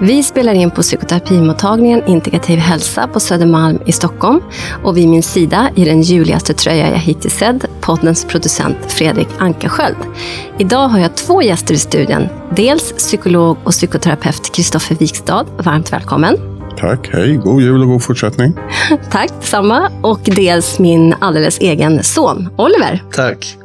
Vi 0.00 0.22
spelar 0.22 0.54
in 0.54 0.70
på 0.70 0.82
psykoterapimottagningen 0.82 2.02
Integrativ 2.06 2.58
hälsa 2.58 3.08
på 3.08 3.20
Södermalm 3.20 3.78
i 3.86 3.92
Stockholm. 3.92 4.40
Och 4.84 4.96
vid 4.96 5.08
min 5.08 5.22
sida 5.22 5.70
i 5.74 5.84
den 5.84 6.02
juligaste 6.02 6.54
tröja 6.54 6.90
jag 6.90 6.98
hittills 6.98 7.34
sett, 7.34 7.80
poddens 7.80 8.24
producent 8.24 8.76
Fredrik 8.88 9.28
Ankarsköld. 9.38 9.96
Idag 10.58 10.88
har 10.88 10.98
jag 10.98 11.16
två 11.16 11.42
gäster 11.42 11.74
i 11.74 11.78
studion. 11.78 12.28
Dels 12.56 12.92
psykolog 12.92 13.56
och 13.64 13.72
psykoterapeut 13.72 14.54
Kristoffer 14.54 14.94
Wikstad. 14.94 15.46
Varmt 15.56 15.92
välkommen. 15.92 16.36
Tack, 16.76 17.08
hej, 17.12 17.36
god 17.36 17.62
jul 17.62 17.82
och 17.82 17.88
god 17.88 18.02
fortsättning. 18.02 18.52
Tack 19.10 19.28
detsamma. 19.40 19.90
Och 20.02 20.20
dels 20.22 20.78
min 20.78 21.14
alldeles 21.20 21.58
egen 21.58 22.02
son, 22.02 22.48
Oliver. 22.56 23.02
Tack. 23.12 23.58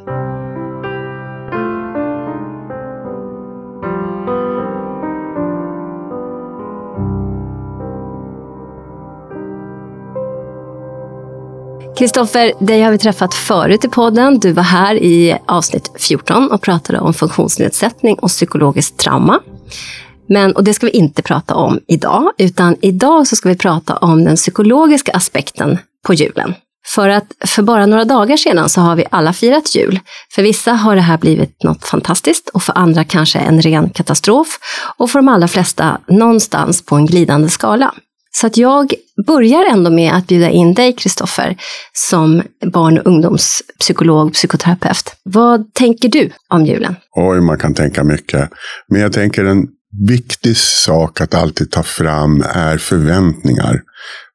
Kristoffer, 11.96 12.52
dig 12.60 12.82
har 12.82 12.90
vi 12.90 12.98
träffat 12.98 13.34
förut 13.34 13.84
i 13.84 13.88
podden. 13.88 14.38
Du 14.38 14.52
var 14.52 14.62
här 14.62 14.94
i 14.94 15.38
avsnitt 15.46 15.90
14 15.98 16.50
och 16.50 16.62
pratade 16.62 17.00
om 17.00 17.14
funktionsnedsättning 17.14 18.18
och 18.18 18.28
psykologiskt 18.28 18.98
trauma. 18.98 19.40
Men, 20.28 20.56
och 20.56 20.64
det 20.64 20.74
ska 20.74 20.86
vi 20.86 20.92
inte 20.92 21.22
prata 21.22 21.54
om 21.54 21.80
idag, 21.88 22.30
utan 22.38 22.76
idag 22.80 23.26
så 23.26 23.36
ska 23.36 23.48
vi 23.48 23.56
prata 23.56 23.96
om 23.96 24.24
den 24.24 24.36
psykologiska 24.36 25.12
aspekten 25.12 25.78
på 26.06 26.14
julen. 26.14 26.54
För 26.86 27.08
att 27.08 27.26
för 27.46 27.62
bara 27.62 27.86
några 27.86 28.04
dagar 28.04 28.36
sedan 28.36 28.68
så 28.68 28.80
har 28.80 28.96
vi 28.96 29.04
alla 29.10 29.32
firat 29.32 29.74
jul. 29.74 30.00
För 30.34 30.42
vissa 30.42 30.72
har 30.72 30.94
det 30.94 31.02
här 31.02 31.18
blivit 31.18 31.62
något 31.62 31.84
fantastiskt 31.84 32.48
och 32.48 32.62
för 32.62 32.78
andra 32.78 33.04
kanske 33.04 33.38
en 33.38 33.62
ren 33.62 33.90
katastrof. 33.90 34.58
Och 34.96 35.10
för 35.10 35.18
de 35.18 35.28
allra 35.28 35.48
flesta 35.48 36.00
någonstans 36.08 36.86
på 36.86 36.96
en 36.96 37.06
glidande 37.06 37.48
skala. 37.48 37.94
Så 38.36 38.46
att 38.46 38.56
jag 38.56 38.92
börjar 39.26 39.64
ändå 39.64 39.90
med 39.90 40.14
att 40.14 40.26
bjuda 40.26 40.50
in 40.50 40.74
dig, 40.74 40.92
Kristoffer, 40.92 41.56
som 41.92 42.42
barn 42.72 42.98
och 42.98 43.06
ungdomspsykolog, 43.06 44.32
psykoterapeut. 44.32 45.16
Vad 45.22 45.74
tänker 45.74 46.08
du 46.08 46.30
om 46.48 46.66
julen? 46.66 46.96
Oj, 47.16 47.40
man 47.40 47.58
kan 47.58 47.74
tänka 47.74 48.04
mycket. 48.04 48.50
Men 48.88 49.00
jag 49.00 49.12
tänker 49.12 49.44
en 49.44 49.66
viktig 50.08 50.56
sak 50.56 51.20
att 51.20 51.34
alltid 51.34 51.70
ta 51.70 51.82
fram 51.82 52.44
är 52.48 52.78
förväntningar. 52.78 53.80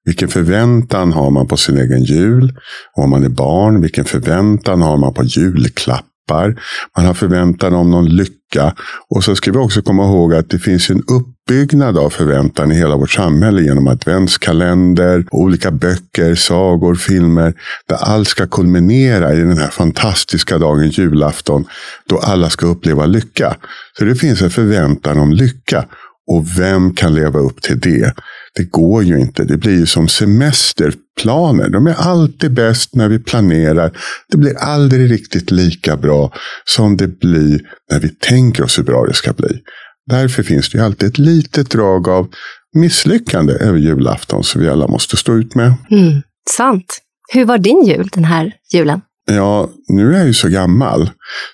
Vilken 0.06 0.28
förväntan 0.28 1.14
har 1.14 1.32
man 1.32 1.48
på 1.48 1.58
sin 1.58 1.78
egen 1.78 2.04
jul? 2.04 2.54
Om 2.94 3.10
man 3.10 3.24
är 3.24 3.30
barn, 3.30 3.82
vilken 3.82 4.06
förväntan 4.06 4.82
har 4.82 4.98
man 4.98 5.14
på 5.14 5.24
julklapp? 5.24 6.06
Man 6.98 7.06
har 7.06 7.14
förväntan 7.14 7.74
om 7.74 7.92
någon 7.92 8.10
lycka. 8.10 8.74
Och 9.10 9.24
så 9.24 9.36
ska 9.36 9.52
vi 9.52 9.58
också 9.58 9.82
komma 9.82 10.04
ihåg 10.04 10.34
att 10.34 10.50
det 10.50 10.60
finns 10.60 10.90
en 10.90 11.04
uppbyggnad 11.50 11.98
av 11.98 12.10
förväntan 12.10 12.72
i 12.72 12.76
hela 12.76 12.96
vårt 12.96 13.12
samhälle 13.12 13.62
genom 13.62 13.88
adventskalender, 13.88 15.26
olika 15.32 15.72
böcker, 15.72 16.36
sagor, 16.36 16.96
filmer. 16.96 17.54
Där 17.88 17.96
allt 17.96 18.28
ska 18.28 18.48
kulminera 18.48 19.34
i 19.34 19.40
den 19.40 19.58
här 19.58 19.70
fantastiska 19.70 20.58
dagen 20.58 20.90
julafton. 20.90 21.66
Då 22.10 22.18
alla 22.18 22.50
ska 22.50 22.66
uppleva 22.66 23.06
lycka. 23.06 23.56
Så 23.98 24.06
det 24.06 24.16
finns 24.16 24.42
en 24.42 24.50
förväntan 24.50 25.20
om 25.20 25.34
lycka. 25.34 25.86
Och 26.32 26.60
vem 26.60 26.94
kan 26.94 27.16
leva 27.16 27.40
upp 27.40 27.62
till 27.62 27.80
det? 27.80 28.14
Det 28.56 28.64
går 28.64 29.04
ju 29.04 29.20
inte. 29.20 29.44
Det 29.44 29.58
blir 29.58 29.80
ju 29.80 29.86
som 29.86 30.08
semesterplaner. 30.08 31.70
De 31.70 31.88
är 31.88 31.96
alltid 31.98 32.54
bäst 32.54 32.96
när 32.96 33.10
vi 33.10 33.20
planerar. 33.20 33.92
Det 34.32 34.38
blir 34.38 34.58
aldrig 34.58 35.12
riktigt 35.12 35.52
lika 35.52 35.98
bra 35.98 36.34
som 36.66 36.98
det 36.98 37.20
blir 37.20 37.62
när 37.92 38.00
vi 38.00 38.10
tänker 38.10 38.64
oss 38.64 38.78
hur 38.80 38.84
bra 38.84 39.06
det 39.06 39.14
ska 39.14 39.34
bli. 39.34 39.62
Därför 40.10 40.44
finns 40.44 40.70
det 40.70 40.78
ju 40.78 40.84
alltid 40.84 41.10
ett 41.10 41.18
litet 41.18 41.70
drag 41.70 42.10
av 42.10 42.28
misslyckande 42.76 43.54
över 43.54 43.78
julafton 43.78 44.44
som 44.44 44.62
vi 44.62 44.70
alla 44.70 44.88
måste 44.88 45.18
stå 45.18 45.36
ut 45.36 45.56
med. 45.56 45.74
Mm, 45.92 46.22
sant. 46.50 47.00
Hur 47.34 47.46
var 47.46 47.58
din 47.58 47.86
jul 47.86 48.10
den 48.14 48.26
här 48.26 48.54
julen? 48.74 49.02
Ja, 49.32 49.70
nu 49.88 50.14
är 50.14 50.18
jag 50.18 50.28
ju 50.28 50.34
så 50.34 50.48
gammal. 50.48 51.10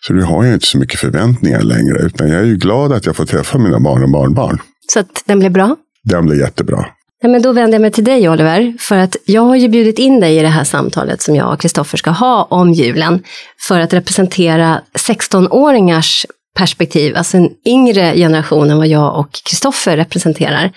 Så 0.07 0.13
nu 0.13 0.21
har 0.21 0.43
jag 0.43 0.53
inte 0.53 0.65
så 0.65 0.77
mycket 0.77 0.99
förväntningar 0.99 1.61
längre. 1.61 1.99
Utan 1.99 2.29
jag 2.29 2.39
är 2.39 2.45
ju 2.45 2.55
glad 2.55 2.93
att 2.93 3.05
jag 3.05 3.15
får 3.15 3.25
träffa 3.25 3.57
mina 3.57 3.79
barn 3.79 4.03
och 4.03 4.09
barnbarn. 4.09 4.61
Så 4.93 4.99
att 4.99 5.23
den 5.25 5.39
blev 5.39 5.51
bra? 5.51 5.75
Den 6.03 6.25
blev 6.25 6.39
jättebra. 6.39 6.85
Ja, 7.21 7.29
men 7.29 7.41
då 7.41 7.51
vänder 7.51 7.73
jag 7.75 7.81
mig 7.81 7.91
till 7.91 8.03
dig 8.03 8.29
Oliver, 8.29 8.73
för 8.79 8.97
att 8.97 9.15
jag 9.25 9.41
har 9.41 9.55
ju 9.55 9.67
bjudit 9.69 9.99
in 9.99 10.19
dig 10.19 10.37
i 10.37 10.41
det 10.41 10.47
här 10.47 10.63
samtalet 10.63 11.21
som 11.21 11.35
jag 11.35 11.53
och 11.53 11.59
Kristoffer 11.59 11.97
ska 11.97 12.11
ha 12.11 12.43
om 12.43 12.71
julen, 12.73 13.23
för 13.67 13.79
att 13.79 13.93
representera 13.93 14.81
16-åringars 14.93 16.25
perspektiv, 16.55 17.15
alltså 17.15 17.37
en 17.37 17.49
yngre 17.65 18.13
generation 18.15 18.69
än 18.69 18.77
vad 18.77 18.87
jag 18.87 19.19
och 19.19 19.29
Kristoffer 19.31 19.97
representerar 19.97 20.71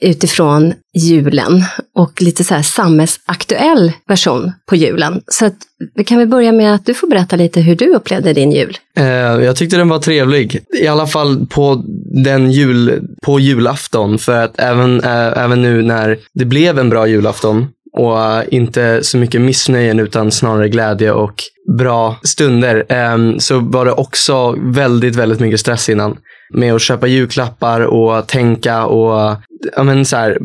utifrån 0.00 0.74
julen 0.98 1.64
och 1.94 2.22
lite 2.22 2.44
så 2.44 2.54
här 2.54 2.62
samhällsaktuell 2.62 3.92
version 4.08 4.52
på 4.68 4.76
julen. 4.76 5.20
Så 5.26 5.46
att, 5.46 5.54
vi 5.94 6.04
kan 6.04 6.18
väl 6.18 6.28
börja 6.28 6.52
med 6.52 6.74
att 6.74 6.86
du 6.86 6.94
får 6.94 7.08
berätta 7.08 7.36
lite 7.36 7.60
hur 7.60 7.76
du 7.76 7.94
upplevde 7.94 8.32
din 8.32 8.52
jul. 8.52 8.78
Eh, 8.98 9.04
jag 9.06 9.56
tyckte 9.56 9.76
den 9.76 9.88
var 9.88 9.98
trevlig, 9.98 10.60
i 10.80 10.86
alla 10.86 11.06
fall 11.06 11.46
på 11.46 11.84
den 12.24 12.50
jul, 12.50 13.02
på 13.22 13.40
julafton, 13.40 14.18
för 14.18 14.44
att 14.44 14.60
även, 14.60 15.00
eh, 15.00 15.38
även 15.44 15.62
nu 15.62 15.82
när 15.82 16.18
det 16.34 16.44
blev 16.44 16.78
en 16.78 16.90
bra 16.90 17.06
julafton 17.06 17.66
och 17.92 18.22
eh, 18.22 18.44
inte 18.50 19.02
så 19.02 19.18
mycket 19.18 19.40
missnöjen 19.40 20.00
utan 20.00 20.30
snarare 20.30 20.68
glädje 20.68 21.12
och 21.12 21.34
bra 21.78 22.16
stunder 22.22 22.92
um, 23.14 23.40
så 23.40 23.58
var 23.58 23.84
det 23.84 23.92
också 23.92 24.56
väldigt, 24.58 25.16
väldigt 25.16 25.40
mycket 25.40 25.60
stress 25.60 25.88
innan 25.88 26.16
med 26.54 26.74
att 26.74 26.82
köpa 26.82 27.06
julklappar 27.06 27.80
och 27.80 28.26
tänka 28.26 28.86
och 28.86 29.36
ja, 29.76 29.82
men 29.82 30.04
så 30.04 30.16
här, 30.16 30.38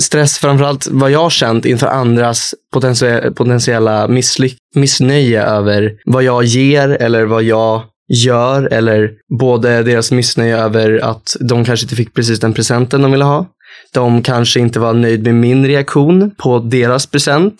stress 0.00 0.38
framförallt 0.38 0.88
vad 0.90 1.10
jag 1.10 1.22
har 1.22 1.30
känt 1.30 1.64
inför 1.64 1.86
andras 1.86 2.54
potentiella 3.36 4.08
missnöje 4.74 5.42
över 5.42 5.92
vad 6.04 6.22
jag 6.22 6.44
ger 6.44 6.88
eller 6.88 7.24
vad 7.24 7.42
jag 7.42 7.82
gör 8.24 8.72
eller 8.72 9.10
både 9.38 9.82
deras 9.82 10.12
missnöje 10.12 10.58
över 10.58 10.98
att 11.04 11.36
de 11.40 11.64
kanske 11.64 11.84
inte 11.84 11.96
fick 11.96 12.14
precis 12.14 12.40
den 12.40 12.52
presenten 12.52 13.02
de 13.02 13.12
ville 13.12 13.24
ha. 13.24 13.46
De 13.92 14.22
kanske 14.22 14.60
inte 14.60 14.80
var 14.80 14.92
nöjd 14.92 15.22
med 15.22 15.34
min 15.34 15.66
reaktion 15.66 16.30
på 16.38 16.58
deras 16.58 17.06
present. 17.06 17.54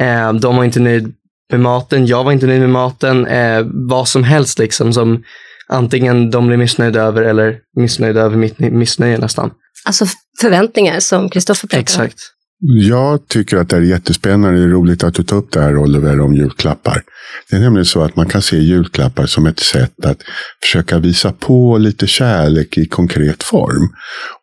Ehm, 0.00 0.40
de 0.40 0.56
var 0.56 0.64
inte 0.64 0.80
nöjd 0.80 1.14
med 1.50 1.60
maten, 1.60 2.06
jag 2.06 2.24
var 2.24 2.32
inte 2.32 2.46
nöjd 2.46 2.60
med 2.60 2.70
maten. 2.70 3.26
Eh, 3.26 3.66
vad 3.88 4.08
som 4.08 4.24
helst 4.24 4.58
liksom 4.58 4.92
som 4.92 5.22
antingen 5.68 6.30
de 6.30 6.46
blir 6.46 6.56
missnöjda 6.56 7.02
över 7.02 7.22
eller 7.22 7.58
missnöjda 7.76 8.20
över 8.20 8.36
mitt 8.36 8.58
missnöje 8.58 9.18
nästan. 9.18 9.50
Alltså 9.84 10.06
förväntningar 10.40 11.00
som 11.00 11.28
Kristoffer 11.28 11.68
pratar 11.68 11.80
Exakt. 11.80 12.18
Jag 12.66 13.28
tycker 13.28 13.56
att 13.56 13.68
det 13.68 13.76
är 13.76 13.80
jättespännande. 13.80 14.58
Det 14.58 14.64
är 14.64 14.68
roligt 14.68 15.04
att 15.04 15.14
du 15.14 15.22
tar 15.22 15.36
upp 15.36 15.52
det 15.52 15.60
här 15.60 15.76
Oliver 15.76 16.20
om 16.20 16.34
julklappar. 16.34 17.02
Det 17.50 17.56
är 17.56 17.60
nämligen 17.60 17.84
så 17.84 18.02
att 18.02 18.16
man 18.16 18.28
kan 18.28 18.42
se 18.42 18.56
julklappar 18.56 19.26
som 19.26 19.46
ett 19.46 19.60
sätt 19.60 20.04
att 20.04 20.18
försöka 20.62 20.98
visa 20.98 21.32
på 21.32 21.78
lite 21.78 22.06
kärlek 22.06 22.78
i 22.78 22.86
konkret 22.86 23.42
form. 23.42 23.88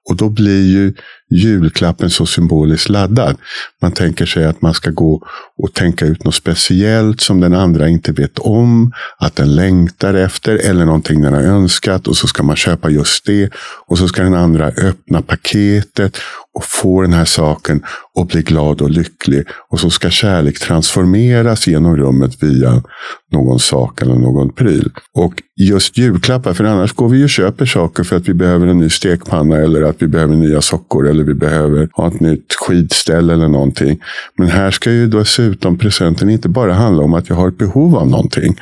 Och 0.10 0.16
då 0.16 0.30
blir 0.30 0.64
ju 0.66 0.94
julklappen 1.32 2.10
så 2.10 2.26
symboliskt 2.26 2.90
laddad. 2.90 3.38
Man 3.82 3.92
tänker 3.92 4.26
sig 4.26 4.46
att 4.46 4.62
man 4.62 4.74
ska 4.74 4.90
gå 4.90 5.28
och 5.58 5.74
tänka 5.74 6.06
ut 6.06 6.24
något 6.24 6.36
speciellt 6.36 7.22
som 7.22 7.40
den 7.40 7.54
andra 7.54 7.90
inte 7.90 8.12
vet 8.12 8.40
om, 8.40 8.92
att 9.18 9.36
den 9.36 9.56
längtar 9.56 10.14
efter 10.14 10.56
eller 10.56 10.86
någonting 10.86 11.22
den 11.22 11.34
har 11.34 11.42
önskat 11.42 12.08
och 12.08 12.18
så 12.18 12.28
ska 12.28 12.44
man 12.44 12.56
köpa 12.56 12.90
just 12.90 13.26
det. 13.26 13.50
Och 13.88 13.98
så 13.98 14.08
ska 14.08 14.24
den 14.24 14.36
andra 14.36 14.68
öppna 14.68 15.22
paketet 15.22 16.18
och 16.54 16.66
få 16.66 17.02
den 17.02 17.14
här 17.14 17.26
saken 17.26 17.84
och 18.16 18.28
bli 18.28 18.42
glad 18.42 18.82
och 18.82 18.90
lycklig. 18.90 19.44
Och 19.70 19.80
så 19.80 19.90
ska 19.90 20.10
kärlek 20.10 20.60
transformeras 20.60 21.68
genom 21.68 21.98
rummet 21.98 22.44
via 22.44 22.84
någon 23.32 23.60
sak 23.60 24.02
eller 24.02 24.16
någon 24.16 24.54
pryl. 24.54 24.90
Och 25.14 25.34
just 25.60 25.98
julklappar, 25.98 26.54
för 26.54 26.64
annars 26.64 26.94
går 26.94 27.10
vi 27.10 27.26
och 27.26 27.30
köper 27.30 27.66
saker 27.66 28.04
för 28.04 28.16
att 28.16 28.30
vi 28.30 28.34
behöver 28.34 28.68
en 28.68 28.78
ny 28.78 28.90
stekpanna 28.90 29.58
eller 29.58 29.82
att 29.82 30.02
vi 30.02 30.08
behöver 30.08 30.36
nya 30.36 30.62
sockor 30.62 31.10
eller 31.10 31.24
vi 31.24 31.34
behöver 31.34 31.90
ha 31.94 32.08
ett 32.08 32.20
nytt 32.20 32.54
skidställ 32.54 33.30
eller 33.30 33.48
någonting. 33.48 34.00
Men 34.38 34.48
här 34.48 34.72
ska 34.72 34.92
ju 34.92 35.08
dessutom 35.08 35.78
presenten 35.78 36.30
inte 36.30 36.50
bara 36.50 36.74
handla 36.74 37.04
om 37.04 37.14
att 37.14 37.30
jag 37.30 37.36
har 37.36 37.48
ett 37.48 37.58
behov 37.58 37.96
av 37.96 38.10
någonting. 38.10 38.56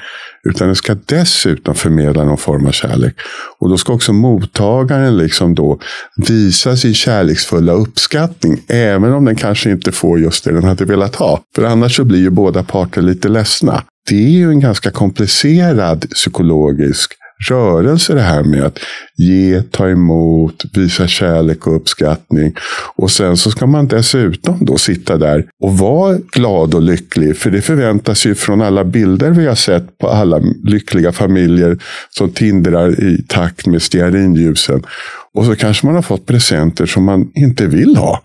Utan 0.44 0.68
den 0.68 0.76
ska 0.76 0.96
dessutom 1.06 1.76
förmedla 1.76 2.24
någon 2.24 2.38
form 2.38 2.68
av 2.68 2.72
kärlek. 2.72 3.16
Och 3.60 3.70
då 3.70 3.78
ska 3.78 3.94
också 3.94 4.14
mottagaren 4.14 5.18
liksom 5.18 5.56
då 5.56 5.80
visa 6.28 6.76
sin 6.76 6.94
kärleksfulla 6.94 7.74
uppskattning. 7.74 8.62
Även 8.68 9.14
om 9.14 9.26
den 9.26 9.36
kanske 9.36 9.72
inte 9.72 9.92
får 9.92 10.20
just 10.20 10.44
det 10.44 10.52
den 10.52 10.64
hade 10.64 10.86
velat 10.86 11.16
ha. 11.16 11.42
För 11.56 11.64
annars 11.64 11.96
så 11.96 12.04
blir 12.04 12.20
ju 12.20 12.30
båda 12.30 12.64
parter 12.64 13.02
lite 13.02 13.30
ledsna. 13.30 13.84
Det 14.10 14.26
är 14.26 14.30
ju 14.30 14.50
en 14.50 14.60
ganska 14.60 14.92
komplicerad 14.92 16.10
psykologisk 16.10 17.14
rörelse 17.50 18.14
det 18.14 18.22
här 18.22 18.44
med 18.44 18.64
att 18.64 18.80
ge, 19.18 19.62
ta 19.62 19.90
emot, 19.90 20.66
visa 20.74 21.08
kärlek 21.08 21.68
och 21.68 21.76
uppskattning. 21.76 22.54
Och 22.96 23.12
sen 23.12 23.38
så 23.38 23.52
ska 23.52 23.68
man 23.68 23.88
dessutom 23.88 24.66
då 24.66 24.78
sitta 24.78 25.18
där 25.18 25.46
och 25.64 25.78
vara 25.78 26.18
glad 26.32 26.74
och 26.74 26.82
lycklig. 26.82 27.38
För 27.38 27.52
det 27.52 27.62
förväntas 27.62 28.26
ju 28.26 28.36
från 28.36 28.62
alla 28.62 28.84
bilder 28.84 29.32
vi 29.32 29.48
har 29.48 29.56
sett 29.56 29.98
på 29.98 30.08
alla 30.10 30.42
lyckliga 30.64 31.12
familjer 31.12 31.78
som 32.10 32.30
tindrar 32.30 33.04
i 33.04 33.24
takt 33.28 33.68
med 33.68 33.82
stearinljusen. 33.82 34.84
Och 35.34 35.46
så 35.46 35.56
kanske 35.56 35.86
man 35.86 35.96
har 35.96 36.02
fått 36.02 36.26
presenter 36.26 36.86
som 36.86 37.04
man 37.04 37.32
inte 37.36 37.66
vill 37.66 37.96
ha 37.96 38.22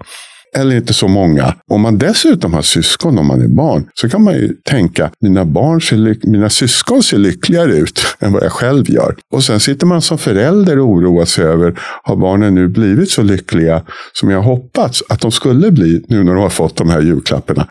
eller 0.54 0.76
inte 0.76 0.94
så 0.94 1.08
många. 1.08 1.54
Om 1.70 1.80
man 1.80 1.98
dessutom 1.98 2.54
har 2.54 2.62
syskon 2.62 3.18
om 3.18 3.26
man 3.26 3.42
är 3.42 3.48
barn 3.48 3.88
så 3.94 4.08
kan 4.08 4.22
man 4.22 4.34
ju 4.34 4.54
tänka 4.64 5.10
mina, 5.20 5.44
barn 5.44 5.80
ser 5.80 6.26
mina 6.28 6.50
syskon 6.50 7.02
ser 7.02 7.18
lyckligare 7.18 7.72
ut 7.72 8.00
än 8.20 8.32
vad 8.32 8.42
jag 8.42 8.52
själv 8.52 8.90
gör. 8.90 9.16
Och 9.32 9.44
sen 9.44 9.60
sitter 9.60 9.86
man 9.86 10.02
som 10.02 10.18
förälder 10.18 10.78
och 10.78 10.88
oroar 10.88 11.24
sig 11.24 11.44
över 11.44 11.74
har 12.02 12.16
barnen 12.16 12.54
nu 12.54 12.68
blivit 12.68 13.10
så 13.10 13.22
lyckliga 13.22 13.82
som 14.12 14.30
jag 14.30 14.42
hoppats 14.42 15.02
att 15.08 15.20
de 15.20 15.32
skulle 15.32 15.70
bli 15.70 16.04
nu 16.08 16.24
när 16.24 16.34
de 16.34 16.42
har 16.42 16.50
fått 16.50 16.76
de 16.76 16.90
här 16.90 17.00
julklapparna. 17.00 17.68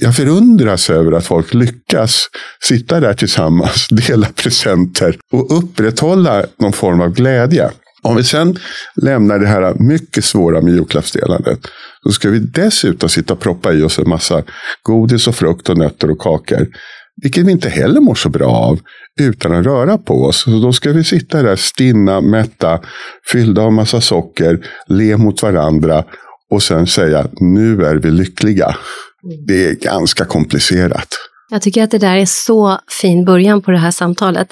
Jag 0.00 0.16
förundras 0.16 0.90
över 0.90 1.12
att 1.12 1.26
folk 1.26 1.54
lyckas 1.54 2.26
sitta 2.62 3.00
där 3.00 3.14
tillsammans, 3.14 3.88
dela 4.08 4.26
presenter 4.26 5.16
och 5.32 5.58
upprätthålla 5.58 6.44
någon 6.58 6.72
form 6.72 7.00
av 7.00 7.12
glädje. 7.12 7.70
Om 8.06 8.16
vi 8.16 8.24
sen 8.24 8.58
lämnar 9.02 9.38
det 9.38 9.46
här 9.46 9.74
mycket 9.74 10.24
svåra 10.24 10.60
med 10.60 10.74
julklappsdelandet. 10.74 11.58
Så 12.02 12.12
ska 12.12 12.30
vi 12.30 12.38
dessutom 12.38 13.08
sitta 13.08 13.34
och 13.34 13.40
proppa 13.40 13.72
i 13.72 13.82
oss 13.82 13.98
en 13.98 14.08
massa 14.08 14.42
godis 14.82 15.28
och 15.28 15.34
frukt 15.34 15.68
och 15.68 15.78
nötter 15.78 16.10
och 16.10 16.18
kakor. 16.18 16.66
Vilket 17.22 17.46
vi 17.46 17.52
inte 17.52 17.68
heller 17.68 18.00
mår 18.00 18.14
så 18.14 18.28
bra 18.28 18.50
av 18.50 18.80
utan 19.20 19.52
att 19.52 19.66
röra 19.66 19.98
på 19.98 20.24
oss. 20.24 20.42
Så 20.42 20.50
då 20.50 20.72
ska 20.72 20.92
vi 20.92 21.04
sitta 21.04 21.42
där 21.42 21.56
stinna, 21.56 22.20
mätta, 22.20 22.80
fyllda 23.32 23.62
av 23.62 23.72
massa 23.72 24.00
socker, 24.00 24.66
le 24.88 25.16
mot 25.16 25.42
varandra 25.42 26.04
och 26.50 26.62
sen 26.62 26.86
säga 26.86 27.26
nu 27.40 27.84
är 27.84 27.96
vi 27.96 28.10
lyckliga. 28.10 28.76
Det 29.46 29.66
är 29.68 29.74
ganska 29.74 30.24
komplicerat. 30.24 31.08
Jag 31.50 31.62
tycker 31.62 31.82
att 31.82 31.90
det 31.90 31.98
där 31.98 32.16
är 32.16 32.26
så 32.26 32.80
fin 33.00 33.24
början 33.24 33.62
på 33.62 33.70
det 33.70 33.78
här 33.78 33.90
samtalet. 33.90 34.48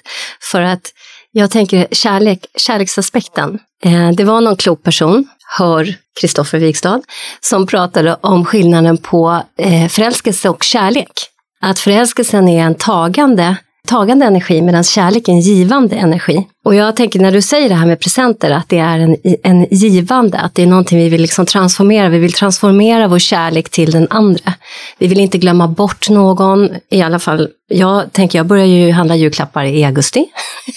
För 0.53 0.63
att 0.63 0.93
jag 1.37 1.51
tänker 1.51 1.87
kärlek, 1.91 2.47
kärleksaspekten. 2.57 3.59
Eh, 3.85 4.11
det 4.11 4.25
var 4.25 4.41
någon 4.41 4.57
klok 4.57 4.83
person, 4.83 5.29
hör 5.59 5.95
Kristoffer 6.21 6.59
Wikstad, 6.59 7.03
som 7.41 7.67
pratade 7.67 8.17
om 8.21 8.45
skillnaden 8.45 8.97
på 8.97 9.43
eh, 9.59 9.89
förälskelse 9.89 10.49
och 10.49 10.63
kärlek. 10.63 11.13
Att 11.61 11.79
förälskelsen 11.79 12.49
är 12.49 12.65
en 12.65 12.75
tagande, 12.75 13.57
tagande 13.89 14.27
energi 14.27 14.63
medan 14.63 14.85
kärlek 14.85 15.29
är 15.29 15.33
en 15.33 15.41
givande 15.41 15.97
energi. 15.97 16.47
Och 16.65 16.75
jag 16.75 16.97
tänker 16.97 17.21
när 17.21 17.33
du 17.33 17.43
säger 17.43 17.69
det 17.69 17.75
här 17.75 17.87
med 17.87 18.01
presenter, 18.01 18.51
att 18.51 18.69
det 18.69 18.79
är 18.79 18.99
en, 18.99 19.17
en 19.43 19.67
givande, 19.71 20.39
att 20.39 20.55
det 20.55 20.63
är 20.63 20.67
någonting 20.67 20.99
vi 20.99 21.09
vill 21.09 21.23
liksom 21.23 21.47
transformera. 21.47 22.09
Vi 22.09 22.19
vill 22.19 22.33
transformera 22.33 23.09
vår 23.09 23.19
kärlek 23.19 23.71
till 23.71 23.91
den 23.91 24.07
andra. 24.11 24.53
Vi 24.99 25.07
vill 25.07 25.21
inte 25.21 25.39
glömma 25.39 25.69
bort 25.69 26.09
någon, 26.09 26.69
i 26.91 27.03
alla 27.03 27.19
fall, 27.19 27.49
jag 27.69 28.13
tänker 28.13 28.39
jag 28.39 28.47
börjar 28.47 28.67
ju 28.67 28.91
handla 28.91 29.17
julklappar 29.17 29.65
i 29.65 29.85
augusti. 29.85 30.27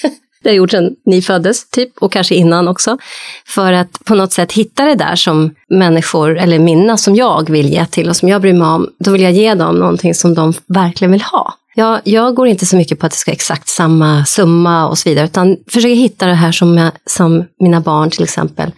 Det 0.43 0.49
har 0.49 0.53
jag 0.53 0.57
gjort 0.57 0.71
sedan 0.71 0.95
ni 1.05 1.21
föddes, 1.21 1.69
typ, 1.69 1.97
och 1.97 2.11
kanske 2.11 2.35
innan 2.35 2.67
också. 2.67 2.97
För 3.45 3.73
att 3.73 4.05
på 4.05 4.15
något 4.15 4.33
sätt 4.33 4.51
hitta 4.51 4.85
det 4.85 4.95
där 4.95 5.15
som 5.15 5.55
människor, 5.69 6.37
eller 6.37 6.59
minna 6.59 6.97
som 6.97 7.15
jag 7.15 7.49
vill 7.49 7.69
ge 7.69 7.85
till 7.85 8.09
och 8.09 8.15
som 8.15 8.29
jag 8.29 8.41
bryr 8.41 8.53
mig 8.53 8.67
om. 8.67 8.89
Då 8.99 9.11
vill 9.11 9.21
jag 9.21 9.31
ge 9.31 9.53
dem 9.53 9.75
någonting 9.75 10.13
som 10.13 10.33
de 10.33 10.53
verkligen 10.67 11.11
vill 11.11 11.21
ha. 11.21 11.53
Jag, 11.75 12.01
jag 12.03 12.35
går 12.35 12.47
inte 12.47 12.65
så 12.65 12.75
mycket 12.75 12.99
på 12.99 13.05
att 13.05 13.11
det 13.11 13.17
ska 13.17 13.31
exakt 13.31 13.69
samma 13.69 14.25
summa 14.25 14.87
och 14.87 14.97
så 14.97 15.09
vidare, 15.09 15.25
utan 15.25 15.57
försöker 15.67 15.95
hitta 15.95 16.25
det 16.25 16.33
här 16.33 16.51
som, 16.51 16.77
jag, 16.77 16.91
som 17.05 17.45
mina 17.59 17.81
barn 17.81 18.09
till 18.09 18.23
exempel 18.23 18.71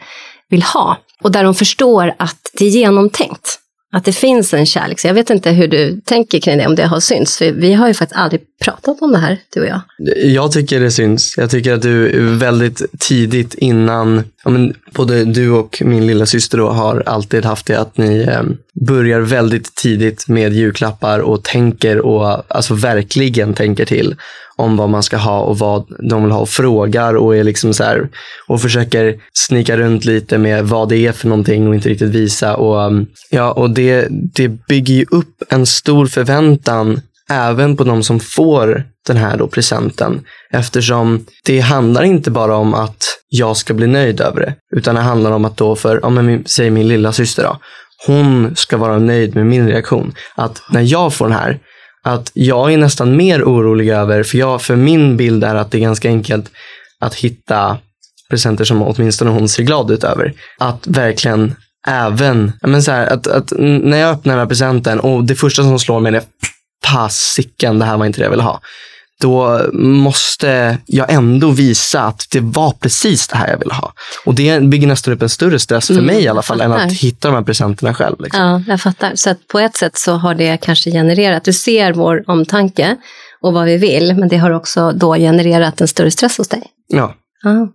vill 0.49 0.63
ha. 0.63 0.97
Och 1.21 1.31
där 1.31 1.43
de 1.43 1.55
förstår 1.55 2.13
att 2.17 2.51
det 2.53 2.65
är 2.65 2.69
genomtänkt. 2.69 3.58
Att 3.91 4.05
det 4.05 4.13
finns 4.13 4.53
en 4.53 4.65
kärlek. 4.65 4.99
Så 4.99 5.07
jag 5.07 5.13
vet 5.13 5.29
inte 5.29 5.51
hur 5.51 5.67
du 5.67 6.01
tänker 6.05 6.39
kring 6.39 6.57
det, 6.57 6.67
om 6.67 6.75
det 6.75 6.85
har 6.85 6.99
synts. 6.99 7.37
För 7.37 7.51
vi 7.51 7.73
har 7.73 7.87
ju 7.87 7.93
faktiskt 7.93 8.19
aldrig 8.19 8.41
pratat 8.63 9.01
om 9.01 9.11
det 9.11 9.17
här, 9.17 9.37
du 9.53 9.61
och 9.61 9.67
jag. 9.67 9.81
Jag 10.23 10.51
tycker 10.51 10.79
det 10.79 10.91
syns. 10.91 11.33
Jag 11.37 11.49
tycker 11.49 11.73
att 11.73 11.81
du 11.81 12.21
väldigt 12.35 12.81
tidigt 12.99 13.53
innan, 13.53 14.23
ja, 14.43 14.49
men 14.49 14.73
både 14.93 15.25
du 15.25 15.51
och 15.51 15.81
min 15.85 16.07
lilla 16.07 16.25
syster 16.25 16.57
då 16.57 16.69
har 16.69 17.03
alltid 17.05 17.45
haft 17.45 17.65
det 17.65 17.79
att 17.79 17.97
ni 17.97 18.19
eh, 18.19 18.43
börjar 18.87 19.19
väldigt 19.19 19.75
tidigt 19.75 20.27
med 20.27 20.53
julklappar 20.53 21.19
och 21.19 21.43
tänker 21.43 21.99
och 21.99 22.43
alltså 22.55 22.73
verkligen 22.73 23.53
tänker 23.53 23.85
till 23.85 24.15
om 24.59 24.77
vad 24.77 24.89
man 24.89 25.03
ska 25.03 25.17
ha 25.17 25.39
och 25.39 25.59
vad 25.59 25.85
de 26.09 26.23
vill 26.23 26.31
ha 26.31 26.39
och 26.39 26.49
frågar 26.49 27.13
och 27.13 27.35
är 27.35 27.43
liksom 27.43 27.73
så 27.73 27.83
här, 27.83 28.09
och 28.47 28.61
försöker 28.61 29.15
snika 29.33 29.77
runt 29.77 30.05
lite 30.05 30.37
med 30.37 30.65
vad 30.65 30.89
det 30.89 31.07
är 31.07 31.11
för 31.11 31.27
någonting 31.27 31.67
och 31.67 31.75
inte 31.75 31.89
riktigt 31.89 32.09
visa. 32.09 32.55
Och, 32.55 32.85
um, 32.85 33.05
ja, 33.29 33.51
och 33.51 33.69
det, 33.69 34.07
det 34.09 34.47
bygger 34.47 34.93
ju 34.93 35.05
upp 35.11 35.43
en 35.49 35.65
stor 35.65 36.05
förväntan 36.05 37.01
även 37.29 37.77
på 37.77 37.83
de 37.83 38.03
som 38.03 38.19
får 38.19 38.83
den 39.07 39.17
här 39.17 39.37
då 39.37 39.47
presenten. 39.47 40.21
Eftersom 40.51 41.25
det 41.45 41.59
handlar 41.59 42.03
inte 42.03 42.31
bara 42.31 42.55
om 42.55 42.73
att 42.73 43.03
jag 43.29 43.57
ska 43.57 43.73
bli 43.73 43.87
nöjd 43.87 44.21
över 44.21 44.39
det, 44.41 44.55
utan 44.75 44.95
det 44.95 45.01
handlar 45.01 45.31
om 45.31 45.45
att 45.45 45.57
då 45.57 45.75
för, 45.75 46.05
om 46.05 46.29
jag 46.29 46.49
säg 46.49 46.69
min 46.69 46.87
lilla 46.87 47.11
syster 47.11 47.43
då, 47.43 47.57
hon 48.07 48.55
ska 48.55 48.77
vara 48.77 48.99
nöjd 48.99 49.35
med 49.35 49.45
min 49.45 49.67
reaktion. 49.67 50.13
Att 50.35 50.61
när 50.71 50.81
jag 50.81 51.13
får 51.13 51.25
den 51.25 51.37
här, 51.37 51.59
att 52.09 52.31
jag 52.33 52.73
är 52.73 52.77
nästan 52.77 53.15
mer 53.15 53.43
orolig 53.43 53.89
över, 53.89 54.23
för, 54.23 54.37
jag, 54.37 54.61
för 54.61 54.75
min 54.75 55.17
bild 55.17 55.43
är 55.43 55.55
att 55.55 55.71
det 55.71 55.77
är 55.77 55.81
ganska 55.81 56.09
enkelt 56.09 56.51
att 56.99 57.15
hitta 57.15 57.77
presenter 58.29 58.65
som 58.65 58.81
åtminstone 58.81 59.31
hon 59.31 59.49
ser 59.49 59.63
glad 59.63 59.91
ut 59.91 60.03
över. 60.03 60.33
Att 60.59 60.87
verkligen 60.87 61.55
även, 61.87 62.51
men 62.61 62.83
så 62.83 62.91
här, 62.91 63.07
att, 63.07 63.27
att 63.27 63.53
när 63.57 63.97
jag 63.97 64.11
öppnar 64.11 64.33
den 64.33 64.39
här 64.39 64.47
presenten 64.47 64.99
och 64.99 65.23
det 65.23 65.35
första 65.35 65.63
som 65.63 65.79
slår 65.79 65.99
mig 65.99 66.15
är 66.15 66.23
fasiken 66.85 67.79
det 67.79 67.85
här 67.85 67.97
var 67.97 68.05
inte 68.05 68.19
det 68.19 68.23
jag 68.23 68.31
ville 68.31 68.43
ha 68.43 68.61
då 69.21 69.61
måste 69.73 70.77
jag 70.85 71.13
ändå 71.13 71.51
visa 71.51 72.01
att 72.01 72.27
det 72.31 72.39
var 72.39 72.71
precis 72.71 73.27
det 73.27 73.37
här 73.37 73.49
jag 73.49 73.57
ville 73.57 73.73
ha. 73.73 73.93
Och 74.25 74.35
det 74.35 74.63
bygger 74.63 74.87
nästan 74.87 75.13
upp 75.13 75.21
en 75.21 75.29
större 75.29 75.59
stress 75.59 75.87
för 75.87 75.93
mm, 75.93 76.05
mig 76.05 76.23
i 76.23 76.27
alla 76.27 76.41
fall 76.41 76.61
än 76.61 76.71
att 76.71 76.91
hitta 76.91 77.27
de 77.27 77.35
här 77.35 77.43
presenterna 77.43 77.93
själv. 77.93 78.15
Liksom. 78.19 78.41
Ja, 78.41 78.63
jag 78.67 78.81
fattar. 78.81 79.15
Så 79.15 79.29
att 79.29 79.47
på 79.47 79.59
ett 79.59 79.77
sätt 79.77 79.97
så 79.97 80.13
har 80.13 80.35
det 80.35 80.57
kanske 80.57 80.91
genererat, 80.91 81.43
du 81.43 81.53
ser 81.53 81.93
vår 81.93 82.23
omtanke 82.27 82.95
och 83.41 83.53
vad 83.53 83.65
vi 83.65 83.77
vill, 83.77 84.15
men 84.15 84.29
det 84.29 84.37
har 84.37 84.51
också 84.51 84.91
då 84.91 85.15
genererat 85.15 85.81
en 85.81 85.87
större 85.87 86.11
stress 86.11 86.37
hos 86.37 86.47
dig. 86.47 86.63
Ja. 86.87 87.15
Ja, 87.43 87.67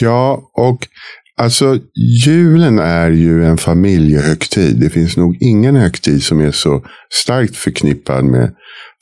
ja 0.00 0.40
och 0.54 0.88
Alltså, 1.36 1.78
julen 2.26 2.78
är 2.78 3.10
ju 3.10 3.44
en 3.44 3.58
familjehögtid. 3.58 4.80
Det 4.80 4.90
finns 4.90 5.16
nog 5.16 5.36
ingen 5.40 5.76
högtid 5.76 6.22
som 6.22 6.40
är 6.40 6.50
så 6.50 6.84
starkt 7.10 7.56
förknippad 7.56 8.24
med 8.24 8.54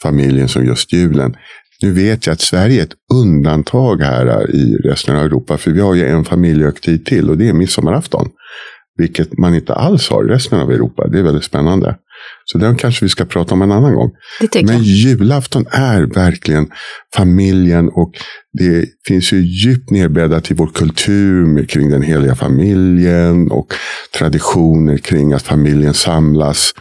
familjen 0.03 0.49
som 0.49 0.67
just 0.67 0.93
julen. 0.93 1.37
Nu 1.83 1.93
vet 1.93 2.27
jag 2.27 2.33
att 2.33 2.41
Sverige 2.41 2.81
är 2.81 2.85
ett 2.85 2.95
undantag 3.15 4.03
här 4.03 4.51
i 4.51 4.77
resten 4.77 5.17
av 5.17 5.25
Europa. 5.25 5.59
För 5.59 5.71
vi 5.71 5.81
har 5.81 5.95
ju 5.95 6.07
en 6.07 6.25
familjehögtid 6.25 7.07
till 7.07 7.31
och 7.31 7.39
det 7.39 7.49
är 7.49 7.53
midsommarafton. 7.53 8.29
Vilket 8.99 9.39
man 9.39 9.55
inte 9.55 9.75
alls 9.75 10.09
har 10.09 10.25
i 10.25 10.29
resten 10.29 10.61
av 10.61 10.73
Europa. 10.73 11.09
Det 11.09 11.19
är 11.19 11.23
väldigt 11.23 11.45
spännande. 11.45 11.97
Så 12.45 12.59
den 12.59 12.77
kanske 12.77 13.05
vi 13.05 13.09
ska 13.09 13.25
prata 13.25 13.55
om 13.55 13.63
en 13.63 13.73
annan 13.73 13.95
gång. 13.95 14.11
Men 14.65 14.83
julafton 14.83 15.67
är 15.71 16.03
verkligen 16.03 16.71
familjen 17.17 17.89
och 17.89 18.13
det 18.59 18.87
finns 19.09 19.33
ju 19.33 19.37
djupt 19.37 19.91
nedbäddat 19.91 20.51
i 20.51 20.55
vår 20.55 20.67
kultur 20.67 21.67
kring 21.67 21.91
den 21.91 22.03
heliga 22.03 22.35
familjen 22.35 23.51
och 23.51 23.75
traditioner 24.19 24.97
kring 24.97 25.33
att 25.33 25.43
familjen 25.43 25.95
samlas 25.95 26.73